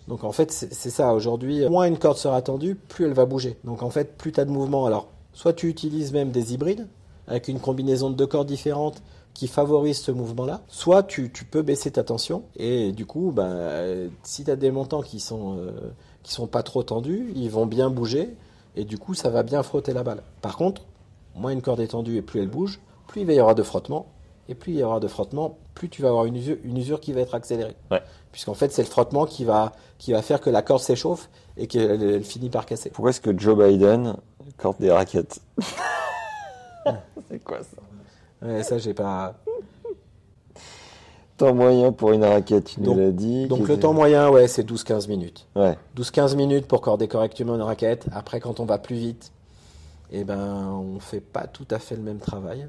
Donc 0.07 0.23
en 0.23 0.31
fait 0.31 0.51
c'est 0.51 0.73
c'est 0.73 0.89
ça 0.89 1.13
aujourd'hui, 1.13 1.67
moins 1.69 1.85
une 1.85 1.97
corde 1.97 2.17
sera 2.17 2.41
tendue, 2.41 2.75
plus 2.75 3.05
elle 3.05 3.13
va 3.13 3.25
bouger. 3.25 3.57
Donc 3.63 3.81
en 3.83 3.89
fait 3.89 4.17
plus 4.17 4.31
tu 4.31 4.39
as 4.39 4.45
de 4.45 4.51
mouvement. 4.51 4.85
Alors 4.85 5.07
soit 5.33 5.53
tu 5.53 5.67
utilises 5.69 6.11
même 6.13 6.31
des 6.31 6.53
hybrides 6.53 6.87
avec 7.27 7.47
une 7.47 7.59
combinaison 7.59 8.09
de 8.09 8.15
deux 8.15 8.27
cordes 8.27 8.47
différentes 8.47 9.01
qui 9.33 9.47
favorise 9.47 9.99
ce 9.99 10.11
mouvement-là, 10.11 10.61
soit 10.67 11.03
tu, 11.03 11.31
tu 11.31 11.45
peux 11.45 11.61
baisser 11.61 11.91
ta 11.91 12.03
tension 12.03 12.43
et 12.55 12.91
du 12.91 13.05
coup, 13.05 13.31
ben, 13.31 13.43
euh, 13.45 14.07
si 14.23 14.43
tu 14.43 14.51
as 14.51 14.55
des 14.55 14.71
montants 14.71 15.01
qui 15.01 15.19
sont, 15.19 15.57
euh, 15.57 15.71
qui 16.23 16.33
sont 16.33 16.47
pas 16.47 16.63
trop 16.63 16.83
tendus, 16.83 17.31
ils 17.35 17.49
vont 17.49 17.65
bien 17.65 17.89
bouger 17.89 18.35
et 18.75 18.83
du 18.85 18.97
coup 18.97 19.13
ça 19.13 19.29
va 19.29 19.43
bien 19.43 19.63
frotter 19.63 19.93
la 19.93 20.03
balle. 20.03 20.23
Par 20.41 20.57
contre, 20.57 20.83
moins 21.35 21.51
une 21.51 21.61
corde 21.61 21.79
est 21.79 21.87
tendue 21.87 22.17
et 22.17 22.21
plus 22.21 22.41
elle 22.41 22.49
bouge, 22.49 22.79
plus 23.07 23.21
il 23.21 23.27
va 23.27 23.33
y 23.33 23.39
avoir 23.39 23.55
de 23.55 23.63
frottement 23.63 24.07
et 24.49 24.55
plus 24.55 24.73
il 24.73 24.79
y 24.79 24.83
aura 24.83 24.99
de 24.99 25.07
frottement, 25.07 25.57
plus 25.75 25.89
tu 25.89 26.01
vas 26.01 26.09
avoir 26.09 26.25
une 26.25 26.35
usure, 26.35 26.57
une 26.63 26.77
usure 26.77 26.99
qui 26.99 27.13
va 27.13 27.21
être 27.21 27.35
accélérée. 27.35 27.75
Ouais. 27.89 28.01
Puisqu'en 28.31 28.53
fait 28.53 28.71
c'est 28.71 28.83
le 28.83 28.87
frottement 28.87 29.25
qui 29.25 29.45
va, 29.45 29.71
qui 29.97 30.11
va 30.11 30.21
faire 30.21 30.41
que 30.41 30.49
la 30.49 30.61
corde 30.61 30.81
s'échauffe 30.81 31.29
et 31.57 31.67
qu'elle 31.67 32.03
elle 32.03 32.23
finit 32.23 32.49
par 32.49 32.65
casser. 32.65 32.89
Pourquoi 32.89 33.11
est-ce 33.11 33.21
que 33.21 33.37
Joe 33.37 33.57
Biden 33.57 34.15
corde 34.57 34.77
des 34.79 34.91
raquettes? 34.91 35.39
C'est 37.29 37.43
quoi 37.43 37.59
ça? 37.59 37.77
Ouais, 38.41 38.63
ça 38.63 38.77
j'ai 38.77 38.93
pas... 38.93 39.35
Temps 41.37 41.55
moyen 41.55 41.91
pour 41.91 42.11
une 42.11 42.23
raquette, 42.23 42.65
tu 42.65 42.81
nous 42.81 42.87
Donc- 42.87 42.97
l'as 42.97 43.11
dit. 43.11 43.47
Donc 43.47 43.67
le 43.67 43.79
temps 43.79 43.93
moyen, 43.93 44.29
ouais, 44.29 44.47
c'est 44.47 44.63
12-15 44.63 45.07
minutes. 45.07 45.47
Ouais. 45.55 45.75
12-15 45.97 46.35
minutes 46.35 46.67
pour 46.67 46.81
corder 46.81 47.07
correctement 47.07 47.55
une 47.55 47.61
raquette. 47.63 48.05
Après, 48.11 48.39
quand 48.39 48.59
on 48.59 48.65
va 48.65 48.77
plus 48.77 48.95
vite, 48.95 49.31
eh 50.11 50.23
ben, 50.23 50.67
on 50.71 50.99
fait 50.99 51.19
pas 51.21 51.47
tout 51.47 51.65
à 51.71 51.79
fait 51.79 51.95
le 51.95 52.03
même 52.03 52.19
travail. 52.19 52.67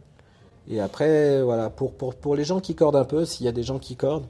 Et 0.68 0.80
après, 0.80 1.42
voilà, 1.42 1.68
pour, 1.70 1.92
pour, 1.92 2.14
pour 2.14 2.34
les 2.34 2.44
gens 2.44 2.60
qui 2.60 2.74
cordent 2.74 2.96
un 2.96 3.04
peu, 3.04 3.24
s'il 3.24 3.44
y 3.44 3.48
a 3.48 3.52
des 3.52 3.62
gens 3.64 3.78
qui 3.78 3.96
cordent, 3.96 4.26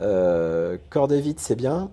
euh, 0.00 0.78
corder 0.88 1.20
vite, 1.20 1.40
c'est 1.40 1.56
bien. 1.56 1.90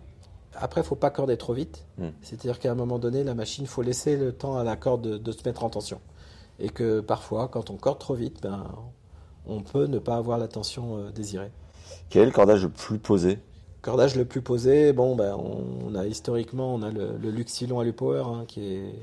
Après, 0.55 0.83
faut 0.83 0.95
pas 0.95 1.09
corder 1.09 1.35
trop 1.37 1.53
vite. 1.53 1.83
Mm. 1.97 2.07
C'est-à-dire 2.21 2.59
qu'à 2.59 2.71
un 2.71 2.75
moment 2.75 2.99
donné, 2.99 3.23
la 3.23 3.33
machine, 3.33 3.65
faut 3.65 3.81
laisser 3.81 4.15
le 4.15 4.31
temps 4.31 4.57
à 4.57 4.63
la 4.63 4.75
corde 4.77 5.01
de, 5.01 5.17
de 5.17 5.31
se 5.31 5.39
mettre 5.45 5.63
en 5.65 5.69
tension. 5.69 5.99
Et 6.59 6.69
que 6.69 6.99
parfois, 6.99 7.47
quand 7.47 7.69
on 7.69 7.77
corde 7.77 7.99
trop 7.99 8.15
vite, 8.15 8.41
ben, 8.41 8.65
on 9.45 9.61
peut 9.61 9.85
ne 9.85 9.99
pas 9.99 10.15
avoir 10.15 10.37
la 10.37 10.47
tension 10.47 10.97
euh, 10.97 11.11
désirée. 11.11 11.51
Quel 12.09 12.23
est 12.23 12.25
le 12.25 12.31
cordage 12.31 12.63
le 12.63 12.69
plus 12.69 12.99
posé? 12.99 13.39
Cordage 13.81 14.15
le 14.17 14.25
plus 14.25 14.41
posé, 14.41 14.91
bon, 14.91 15.15
ben, 15.15 15.35
on, 15.35 15.95
a 15.95 16.05
historiquement, 16.05 16.75
on 16.75 16.81
a 16.81 16.91
le, 16.91 17.17
le 17.17 17.31
Luxilon 17.31 17.79
Alupower 17.79 18.23
hein, 18.25 18.43
qui, 18.45 18.61
est, 18.61 18.93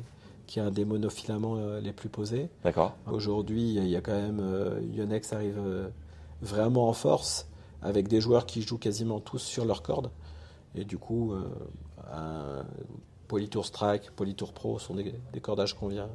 qui 0.47 0.59
est 0.59 0.63
un 0.63 0.71
des 0.71 0.85
monofilaments 0.85 1.57
euh, 1.57 1.81
les 1.81 1.93
plus 1.93 2.11
posés. 2.11 2.51
D'accord. 2.63 2.95
Aujourd'hui, 3.11 3.75
il 3.75 3.89
y 3.89 3.97
a 3.97 4.03
quand 4.03 4.13
même 4.13 4.41
euh, 4.41 4.79
Yonex 4.93 5.33
arrive 5.33 5.59
euh, 5.59 5.89
vraiment 6.43 6.89
en 6.89 6.93
force 6.93 7.49
avec 7.81 8.09
des 8.09 8.21
joueurs 8.21 8.45
qui 8.45 8.63
jouent 8.63 8.79
quasiment 8.79 9.21
tous 9.21 9.39
sur 9.39 9.65
leur 9.65 9.83
corde. 9.83 10.11
Et 10.75 10.85
du 10.85 10.99
coup, 10.99 11.33
un 12.13 12.65
Polytour 13.29 13.65
Strike, 13.65 14.11
Polytour 14.11 14.53
Pro 14.53 14.79
sont 14.79 14.95
des, 14.95 15.15
des 15.33 15.41
cordages 15.41 15.75
qu'on 15.75 15.89
vient, 15.89 16.09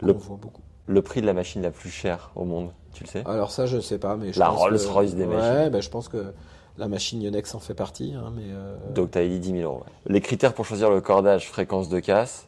qu'on 0.00 0.06
Le- 0.06 0.12
voit 0.14 0.36
beaucoup. 0.36 0.62
Le 0.88 1.02
prix 1.02 1.20
de 1.20 1.26
la 1.26 1.34
machine 1.34 1.62
la 1.62 1.70
plus 1.70 1.90
chère 1.90 2.30
au 2.34 2.44
monde, 2.44 2.70
tu 2.94 3.04
le 3.04 3.08
sais 3.08 3.22
Alors 3.26 3.50
ça, 3.50 3.66
je 3.66 3.76
ne 3.76 3.80
sais 3.82 3.98
pas, 3.98 4.16
mais 4.16 4.32
je 4.32 4.38
La 4.40 4.48
Rolls-Royce 4.48 5.12
que, 5.12 5.16
des 5.16 5.24
ouais, 5.26 5.36
machines. 5.70 5.80
je 5.82 5.90
pense 5.90 6.08
que 6.08 6.32
la 6.78 6.88
machine 6.88 7.20
Yonex 7.22 7.54
en 7.54 7.58
fait 7.58 7.74
partie, 7.74 8.14
hein, 8.16 8.32
mais 8.34 8.44
euh, 8.50 8.74
Donc 8.94 9.10
tu 9.12 9.18
as 9.18 9.26
dit 9.26 9.38
10 9.38 9.50
000 9.60 9.62
euros. 9.70 9.80
ouais. 9.84 10.12
Les 10.12 10.20
critères 10.20 10.54
pour 10.54 10.64
choisir 10.64 10.90
le 10.90 11.00
cordage, 11.00 11.48
fréquence 11.48 11.88
de 11.88 12.00
casse. 12.00 12.46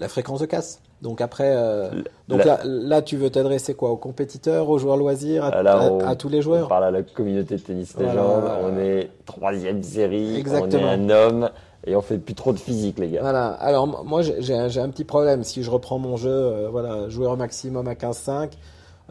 la 0.00 0.08
fréquence 0.08 0.40
de 0.40 0.46
casse. 0.46 0.80
Donc 1.00 1.20
après, 1.20 1.52
euh, 1.56 1.90
donc 2.28 2.40
la- 2.44 2.56
là, 2.56 2.60
là, 2.64 3.02
tu 3.02 3.16
veux 3.16 3.30
t'adresser 3.30 3.74
quoi 3.74 3.90
aux 3.90 3.96
compétiteurs, 3.96 4.68
aux 4.68 4.78
joueurs 4.78 4.96
loisirs, 4.96 5.44
à, 5.44 5.62
là, 5.62 5.78
à- 5.78 5.90
on- 5.90 6.00
à 6.00 6.14
tous 6.16 6.28
les 6.28 6.38
On 6.38 6.42
joueurs 6.42 6.68
parle 6.68 6.84
à 6.84 6.90
la 6.90 7.02
communauté 7.02 7.54
de 7.56 7.60
tennis 7.62 7.92
Voilà. 7.94 8.12
légende. 8.14 8.44
On 8.64 8.78
est 8.80 9.10
troisième 9.24 9.82
série. 9.84 10.36
Exactement. 10.36 10.82
On 10.82 10.86
est 10.86 10.92
un 10.92 11.10
homme 11.10 11.50
et 11.86 11.96
on 11.96 12.02
fait 12.02 12.18
plus 12.18 12.34
trop 12.34 12.52
de 12.52 12.58
physique, 12.58 12.98
les 12.98 13.08
gars. 13.08 13.20
Voilà. 13.20 13.48
Alors 13.48 14.04
moi 14.04 14.22
j'ai 14.22 14.42
j'ai 14.42 14.54
un, 14.54 14.68
j'ai 14.68 14.80
un 14.80 14.88
petit 14.88 15.04
problème. 15.04 15.44
Si 15.44 15.62
je 15.62 15.70
reprends 15.70 15.98
mon 15.98 16.16
jeu, 16.16 16.30
euh, 16.30 16.68
voilà, 16.70 17.08
joueur 17.08 17.36
maximum 17.36 17.86
à 17.88 17.94
15-5, 17.94 18.50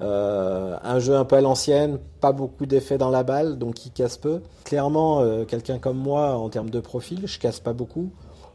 euh, 0.01 0.77
un 0.83 0.99
jeu 0.99 1.15
un 1.15 1.25
peu 1.25 1.37
à 1.37 1.41
l'ancienne, 1.41 1.97
pas 2.21 2.31
beaucoup 2.31 2.65
d'effets 2.65 2.97
dans 2.97 3.09
la 3.09 3.23
balle, 3.23 3.57
donc 3.57 3.75
qui 3.75 3.89
casse 3.89 4.17
peu. 4.17 4.41
Clairement, 4.63 5.21
euh, 5.21 5.45
quelqu'un 5.45 5.79
comme 5.79 5.97
moi, 5.97 6.37
en 6.37 6.49
termes 6.49 6.69
de 6.69 6.79
profil, 6.79 7.21
je 7.25 7.39
casse 7.39 7.59
pas 7.59 7.73
beaucoup. 7.73 8.11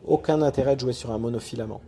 Aucun 0.06 0.42
intérêt 0.42 0.76
de 0.76 0.80
jouer 0.80 0.92
sur 0.92 1.10
un 1.10 1.18
monofilament. 1.18 1.80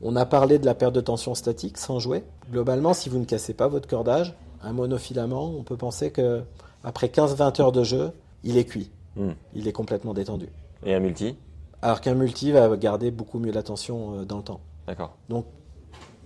On 0.00 0.14
a 0.16 0.26
parlé 0.26 0.58
de 0.58 0.66
la 0.66 0.74
perte 0.74 0.94
de 0.94 1.00
tension 1.00 1.34
statique 1.34 1.76
sans 1.76 1.98
jouer. 1.98 2.22
Globalement, 2.52 2.94
si 2.94 3.08
vous 3.08 3.18
ne 3.18 3.24
cassez 3.24 3.52
pas 3.52 3.68
votre 3.68 3.88
cordage, 3.88 4.34
un 4.62 4.72
monofilament, 4.72 5.52
on 5.58 5.64
peut 5.64 5.76
penser 5.76 6.10
que 6.10 6.42
après 6.84 7.08
15-20 7.08 7.60
heures 7.60 7.72
de 7.72 7.82
jeu, 7.82 8.12
il 8.44 8.56
est 8.56 8.64
cuit. 8.64 8.90
Hmm. 9.16 9.32
Il 9.54 9.66
est 9.66 9.72
complètement 9.72 10.14
détendu. 10.14 10.48
Et 10.86 10.94
un 10.94 11.00
multi? 11.00 11.36
Alors 11.82 12.00
qu'un 12.00 12.14
multi 12.14 12.50
va 12.52 12.76
garder 12.76 13.10
beaucoup 13.10 13.38
mieux 13.38 13.52
l'attention 13.52 14.20
euh, 14.20 14.24
dans 14.24 14.38
le 14.38 14.42
temps. 14.42 14.60
D'accord. 14.86 15.14
Donc 15.28 15.46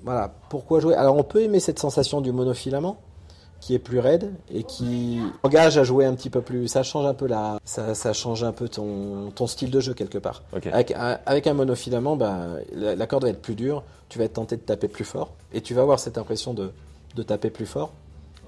voilà, 0.03 0.33
pourquoi 0.49 0.81
jouer? 0.81 0.95
Alors 0.95 1.17
on 1.17 1.23
peut 1.25 1.43
aimer 1.43 1.61
cette 1.61 1.79
sensation 1.79 2.21
du 2.21 2.33
monofilament 2.33 2.97
qui 3.61 3.75
est 3.75 3.79
plus 3.79 4.01
raide 4.01 4.33
et 4.53 4.65
qui 4.65 5.21
engage 5.45 5.79
à 5.79 5.85
jouer 5.85 6.05
un 6.05 6.15
petit 6.15 6.31
peu 6.31 6.41
plus. 6.41 6.67
Ça 6.67 6.83
change 6.83 7.07
un 7.07 7.15
peu 7.15 7.27
la, 7.29 7.59
ça, 7.65 7.95
ça 7.95 8.13
change 8.13 8.43
un 8.43 8.51
peu 8.51 8.69
ton, 8.69 9.31
ton 9.35 9.47
style 9.47 9.71
de 9.71 9.79
jeu 9.79 9.95
quelque 9.95 10.19
part. 10.19 10.43
Ok. 10.57 10.67
Avec, 10.73 10.91
un- 10.93 11.19
avec 11.27 11.47
un 11.47 11.55
monofilament, 11.55 12.17
ben, 12.17 12.57
la, 12.75 12.97
la 12.97 13.07
corde 13.07 13.23
va 13.23 13.29
être 13.31 13.41
plus 13.43 13.55
dure, 13.55 13.85
tu 14.09 14.19
vas 14.19 14.25
être 14.25 14.33
tenté 14.33 14.57
de 14.57 14.63
taper 14.63 14.89
plus 14.89 15.05
fort 15.05 15.31
et 15.53 15.61
tu 15.61 15.75
vas 15.75 15.83
avoir 15.83 16.01
cette 16.01 16.19
impression 16.19 16.55
de, 16.55 16.73
de 17.15 17.23
taper 17.23 17.51
plus 17.51 17.67
fort 17.67 17.93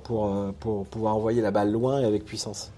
pour, 0.03 0.27
euh, 0.27 0.51
pour 0.59 0.85
pouvoir 0.87 1.15
envoyer 1.15 1.43
la 1.43 1.53
balle 1.53 1.71
loin 1.71 2.01
et 2.01 2.05
avec 2.05 2.25
puissance. 2.25 2.73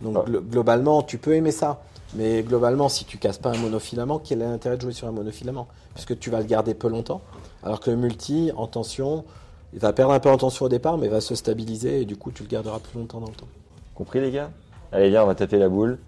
Donc 0.00 0.16
glo- 0.26 0.40
globalement, 0.40 1.02
tu 1.02 1.18
peux 1.18 1.34
aimer 1.34 1.52
ça. 1.52 1.82
Mais 2.14 2.42
globalement, 2.42 2.88
si 2.88 3.04
tu 3.04 3.18
casses 3.18 3.38
pas 3.38 3.50
un 3.50 3.58
monofilament, 3.58 4.18
quel 4.18 4.42
est 4.42 4.44
l'intérêt 4.44 4.76
de 4.76 4.82
jouer 4.82 4.92
sur 4.92 5.08
un 5.08 5.12
monofilament? 5.12 5.66
Puisque 5.94 6.18
tu 6.18 6.30
vas 6.30 6.38
le 6.38 6.46
garder 6.46 6.74
peu 6.74 6.88
longtemps. 6.88 7.22
Alors 7.62 7.80
que 7.80 7.90
le 7.90 7.96
multi, 7.96 8.52
en 8.56 8.66
tension, 8.66 9.24
il 9.72 9.80
va 9.80 9.92
perdre 9.92 10.12
un 10.12 10.20
peu 10.20 10.30
en 10.30 10.36
tension 10.36 10.66
au 10.66 10.68
départ, 10.68 10.98
mais 10.98 11.08
va 11.08 11.20
se 11.20 11.34
stabiliser 11.34 12.02
et 12.02 12.04
du 12.04 12.16
coup, 12.16 12.30
tu 12.30 12.44
le 12.44 12.48
garderas 12.48 12.78
plus 12.78 12.98
longtemps 12.98 13.20
dans 13.20 13.28
le 13.28 13.34
temps. 13.34 13.48
Compris, 13.94 14.20
les 14.20 14.30
gars? 14.30 14.50
Allez, 14.92 15.10
viens, 15.10 15.24
on 15.24 15.26
va 15.26 15.34
taper 15.34 15.58
la 15.58 15.68
boule. 15.68 15.98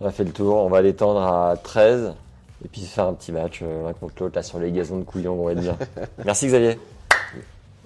On 0.00 0.06
a 0.06 0.10
fait 0.10 0.24
le 0.24 0.32
tour. 0.32 0.56
On 0.56 0.68
va 0.68 0.80
l'étendre 0.80 1.20
à 1.20 1.56
13. 1.62 2.14
Et 2.64 2.68
puis 2.68 2.80
faire 2.82 3.06
un 3.06 3.12
petit 3.12 3.32
match 3.32 3.60
euh, 3.62 3.84
l'un 3.84 3.92
contre 3.92 4.14
l'autre, 4.22 4.36
là, 4.36 4.42
sur 4.42 4.58
les 4.58 4.72
gazons 4.72 4.98
de 4.98 5.04
couillon, 5.04 5.38
on 5.38 5.46
va 5.46 5.52
être 5.52 5.60
bien. 5.60 5.76
Merci, 6.24 6.46
Xavier. 6.46 6.78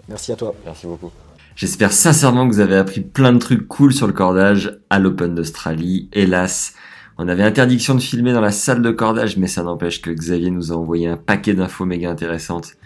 Merci 0.09 0.33
à 0.33 0.37
toi. 0.37 0.55
Merci 0.65 0.87
beaucoup. 0.87 1.11
J'espère 1.57 1.93
sincèrement 1.93 2.49
que 2.49 2.55
vous 2.55 2.61
avez 2.61 2.77
appris 2.77 3.01
plein 3.01 3.33
de 3.33 3.39
trucs 3.39 3.67
cool 3.67 3.93
sur 3.93 4.07
le 4.07 4.13
cordage 4.13 4.79
à 4.91 5.01
l'Open 5.01 5.35
d'Australie. 5.35 6.09
Hélas, 6.13 6.75
on 7.19 7.27
avait 7.27 7.43
interdiction 7.43 7.97
de 7.97 8.01
filmer 8.01 8.33
dans 8.33 8.41
la 8.41 8.53
salle 8.53 8.81
de 8.81 8.93
cordage, 8.93 9.37
mais 9.37 9.49
ça 9.49 9.65
n'empêche 9.65 10.01
que 10.01 10.11
Xavier 10.11 10.51
nous 10.51 10.73
a 10.73 10.77
envoyé 10.77 11.09
un 11.09 11.17
paquet 11.17 11.53
d'infos 11.53 11.85
méga 11.85 12.09
intéressantes. 12.09 12.77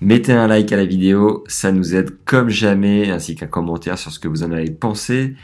Mettez 0.00 0.32
un 0.32 0.46
like 0.46 0.72
à 0.72 0.76
la 0.76 0.86
vidéo, 0.86 1.44
ça 1.48 1.70
nous 1.70 1.94
aide 1.94 2.16
comme 2.24 2.48
jamais, 2.48 3.10
ainsi 3.10 3.36
qu'un 3.36 3.46
commentaire 3.46 3.98
sur 3.98 4.10
ce 4.10 4.18
que 4.18 4.26
vous 4.26 4.42
en 4.42 4.52
avez 4.52 4.70
pensé. 4.70 5.34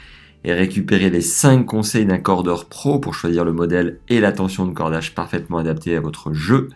Et 0.43 0.53
récupérez 0.53 1.11
les 1.11 1.21
5 1.21 1.65
conseils 1.67 2.07
d'un 2.07 2.17
cordeur 2.17 2.65
pro 2.65 2.99
pour 2.99 3.13
choisir 3.13 3.45
le 3.45 3.53
modèle 3.53 3.99
et 4.09 4.19
la 4.19 4.31
tension 4.31 4.65
de 4.65 4.73
cordage 4.73 5.13
parfaitement 5.13 5.59
adapté 5.59 5.95
à 5.95 6.01
votre 6.01 6.33
jeu. 6.33 6.69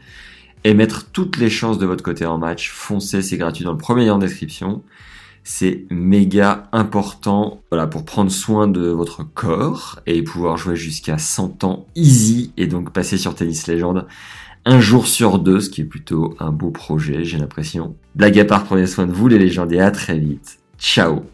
Et 0.63 0.75
mettre 0.75 1.09
toutes 1.11 1.37
les 1.37 1.49
chances 1.49 1.79
de 1.79 1.87
votre 1.87 2.03
côté 2.03 2.27
en 2.27 2.37
match, 2.37 2.69
foncez, 2.69 3.23
c'est 3.23 3.37
gratuit 3.37 3.65
dans 3.65 3.71
le 3.71 3.77
premier 3.77 4.05
lien 4.05 4.13
en 4.13 4.19
description. 4.19 4.83
C'est 5.47 5.85
méga 5.91 6.69
important 6.71 7.61
voilà, 7.69 7.85
pour 7.85 8.03
prendre 8.03 8.31
soin 8.31 8.67
de 8.67 8.87
votre 8.87 9.23
corps 9.23 9.99
et 10.07 10.23
pouvoir 10.23 10.57
jouer 10.57 10.75
jusqu'à 10.75 11.19
100 11.19 11.63
ans 11.63 11.85
easy 11.93 12.51
et 12.57 12.65
donc 12.65 12.91
passer 12.91 13.19
sur 13.19 13.35
Tennis 13.35 13.67
Légende 13.67 14.07
un 14.65 14.79
jour 14.79 15.05
sur 15.05 15.37
deux, 15.37 15.59
ce 15.59 15.69
qui 15.69 15.81
est 15.81 15.85
plutôt 15.85 16.33
un 16.39 16.49
beau 16.51 16.71
projet, 16.71 17.23
j'ai 17.23 17.37
l'impression. 17.37 17.95
Blague 18.15 18.39
à 18.39 18.45
part, 18.45 18.63
prenez 18.63 18.87
soin 18.87 19.05
de 19.05 19.11
vous 19.11 19.27
les 19.27 19.37
légendes 19.37 19.71
et 19.71 19.79
à 19.79 19.91
très 19.91 20.17
vite. 20.17 20.57
Ciao 20.79 21.25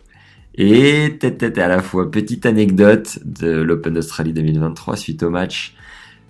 Et 0.56 1.18
tête 1.18 1.38
tête 1.38 1.58
à 1.58 1.70
la 1.70 1.82
fois, 1.82 2.12
petite 2.12 2.46
anecdote 2.46 3.20
de 3.24 3.50
l'Open 3.62 3.94
d'Australie 3.94 4.34
2023 4.34 4.98
suite 4.98 5.24
au 5.24 5.30
match 5.30 5.74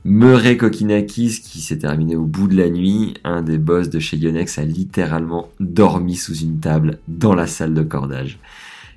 Murray 0.03 0.57
Kokinakis 0.57 1.41
qui 1.41 1.61
s'est 1.61 1.77
terminé 1.77 2.15
au 2.15 2.25
bout 2.25 2.47
de 2.47 2.57
la 2.57 2.69
nuit. 2.69 3.13
Un 3.23 3.43
des 3.43 3.59
boss 3.59 3.89
de 3.89 3.99
chez 3.99 4.17
Yonex 4.17 4.57
a 4.57 4.65
littéralement 4.65 5.49
dormi 5.59 6.15
sous 6.15 6.35
une 6.35 6.59
table 6.59 6.99
dans 7.07 7.35
la 7.35 7.45
salle 7.45 7.75
de 7.75 7.83
cordage. 7.83 8.39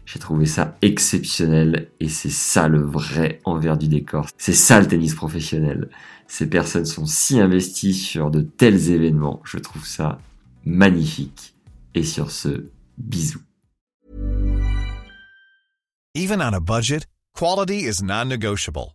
J'ai 0.06 0.18
trouvé 0.18 0.46
ça 0.46 0.76
exceptionnel 0.80 1.88
et 2.00 2.08
c'est 2.08 2.30
ça 2.30 2.68
le 2.68 2.80
vrai 2.80 3.40
envers 3.44 3.76
du 3.76 3.88
décor. 3.88 4.28
C'est 4.38 4.54
ça 4.54 4.80
le 4.80 4.86
tennis 4.86 5.14
professionnel. 5.14 5.90
Ces 6.26 6.48
personnes 6.48 6.86
sont 6.86 7.06
si 7.06 7.38
investies 7.38 7.94
sur 7.94 8.30
de 8.30 8.40
tels 8.40 8.90
événements. 8.90 9.42
Je 9.44 9.58
trouve 9.58 9.86
ça 9.86 10.18
magnifique. 10.64 11.54
Et 11.94 12.02
sur 12.02 12.30
ce, 12.30 12.70
bisous. 12.96 13.42
Even 16.14 16.40
on 16.40 16.54
a 16.54 16.60
budget, 16.60 17.06
quality 17.34 17.86
is 17.86 18.02
non-negotiable. 18.02 18.94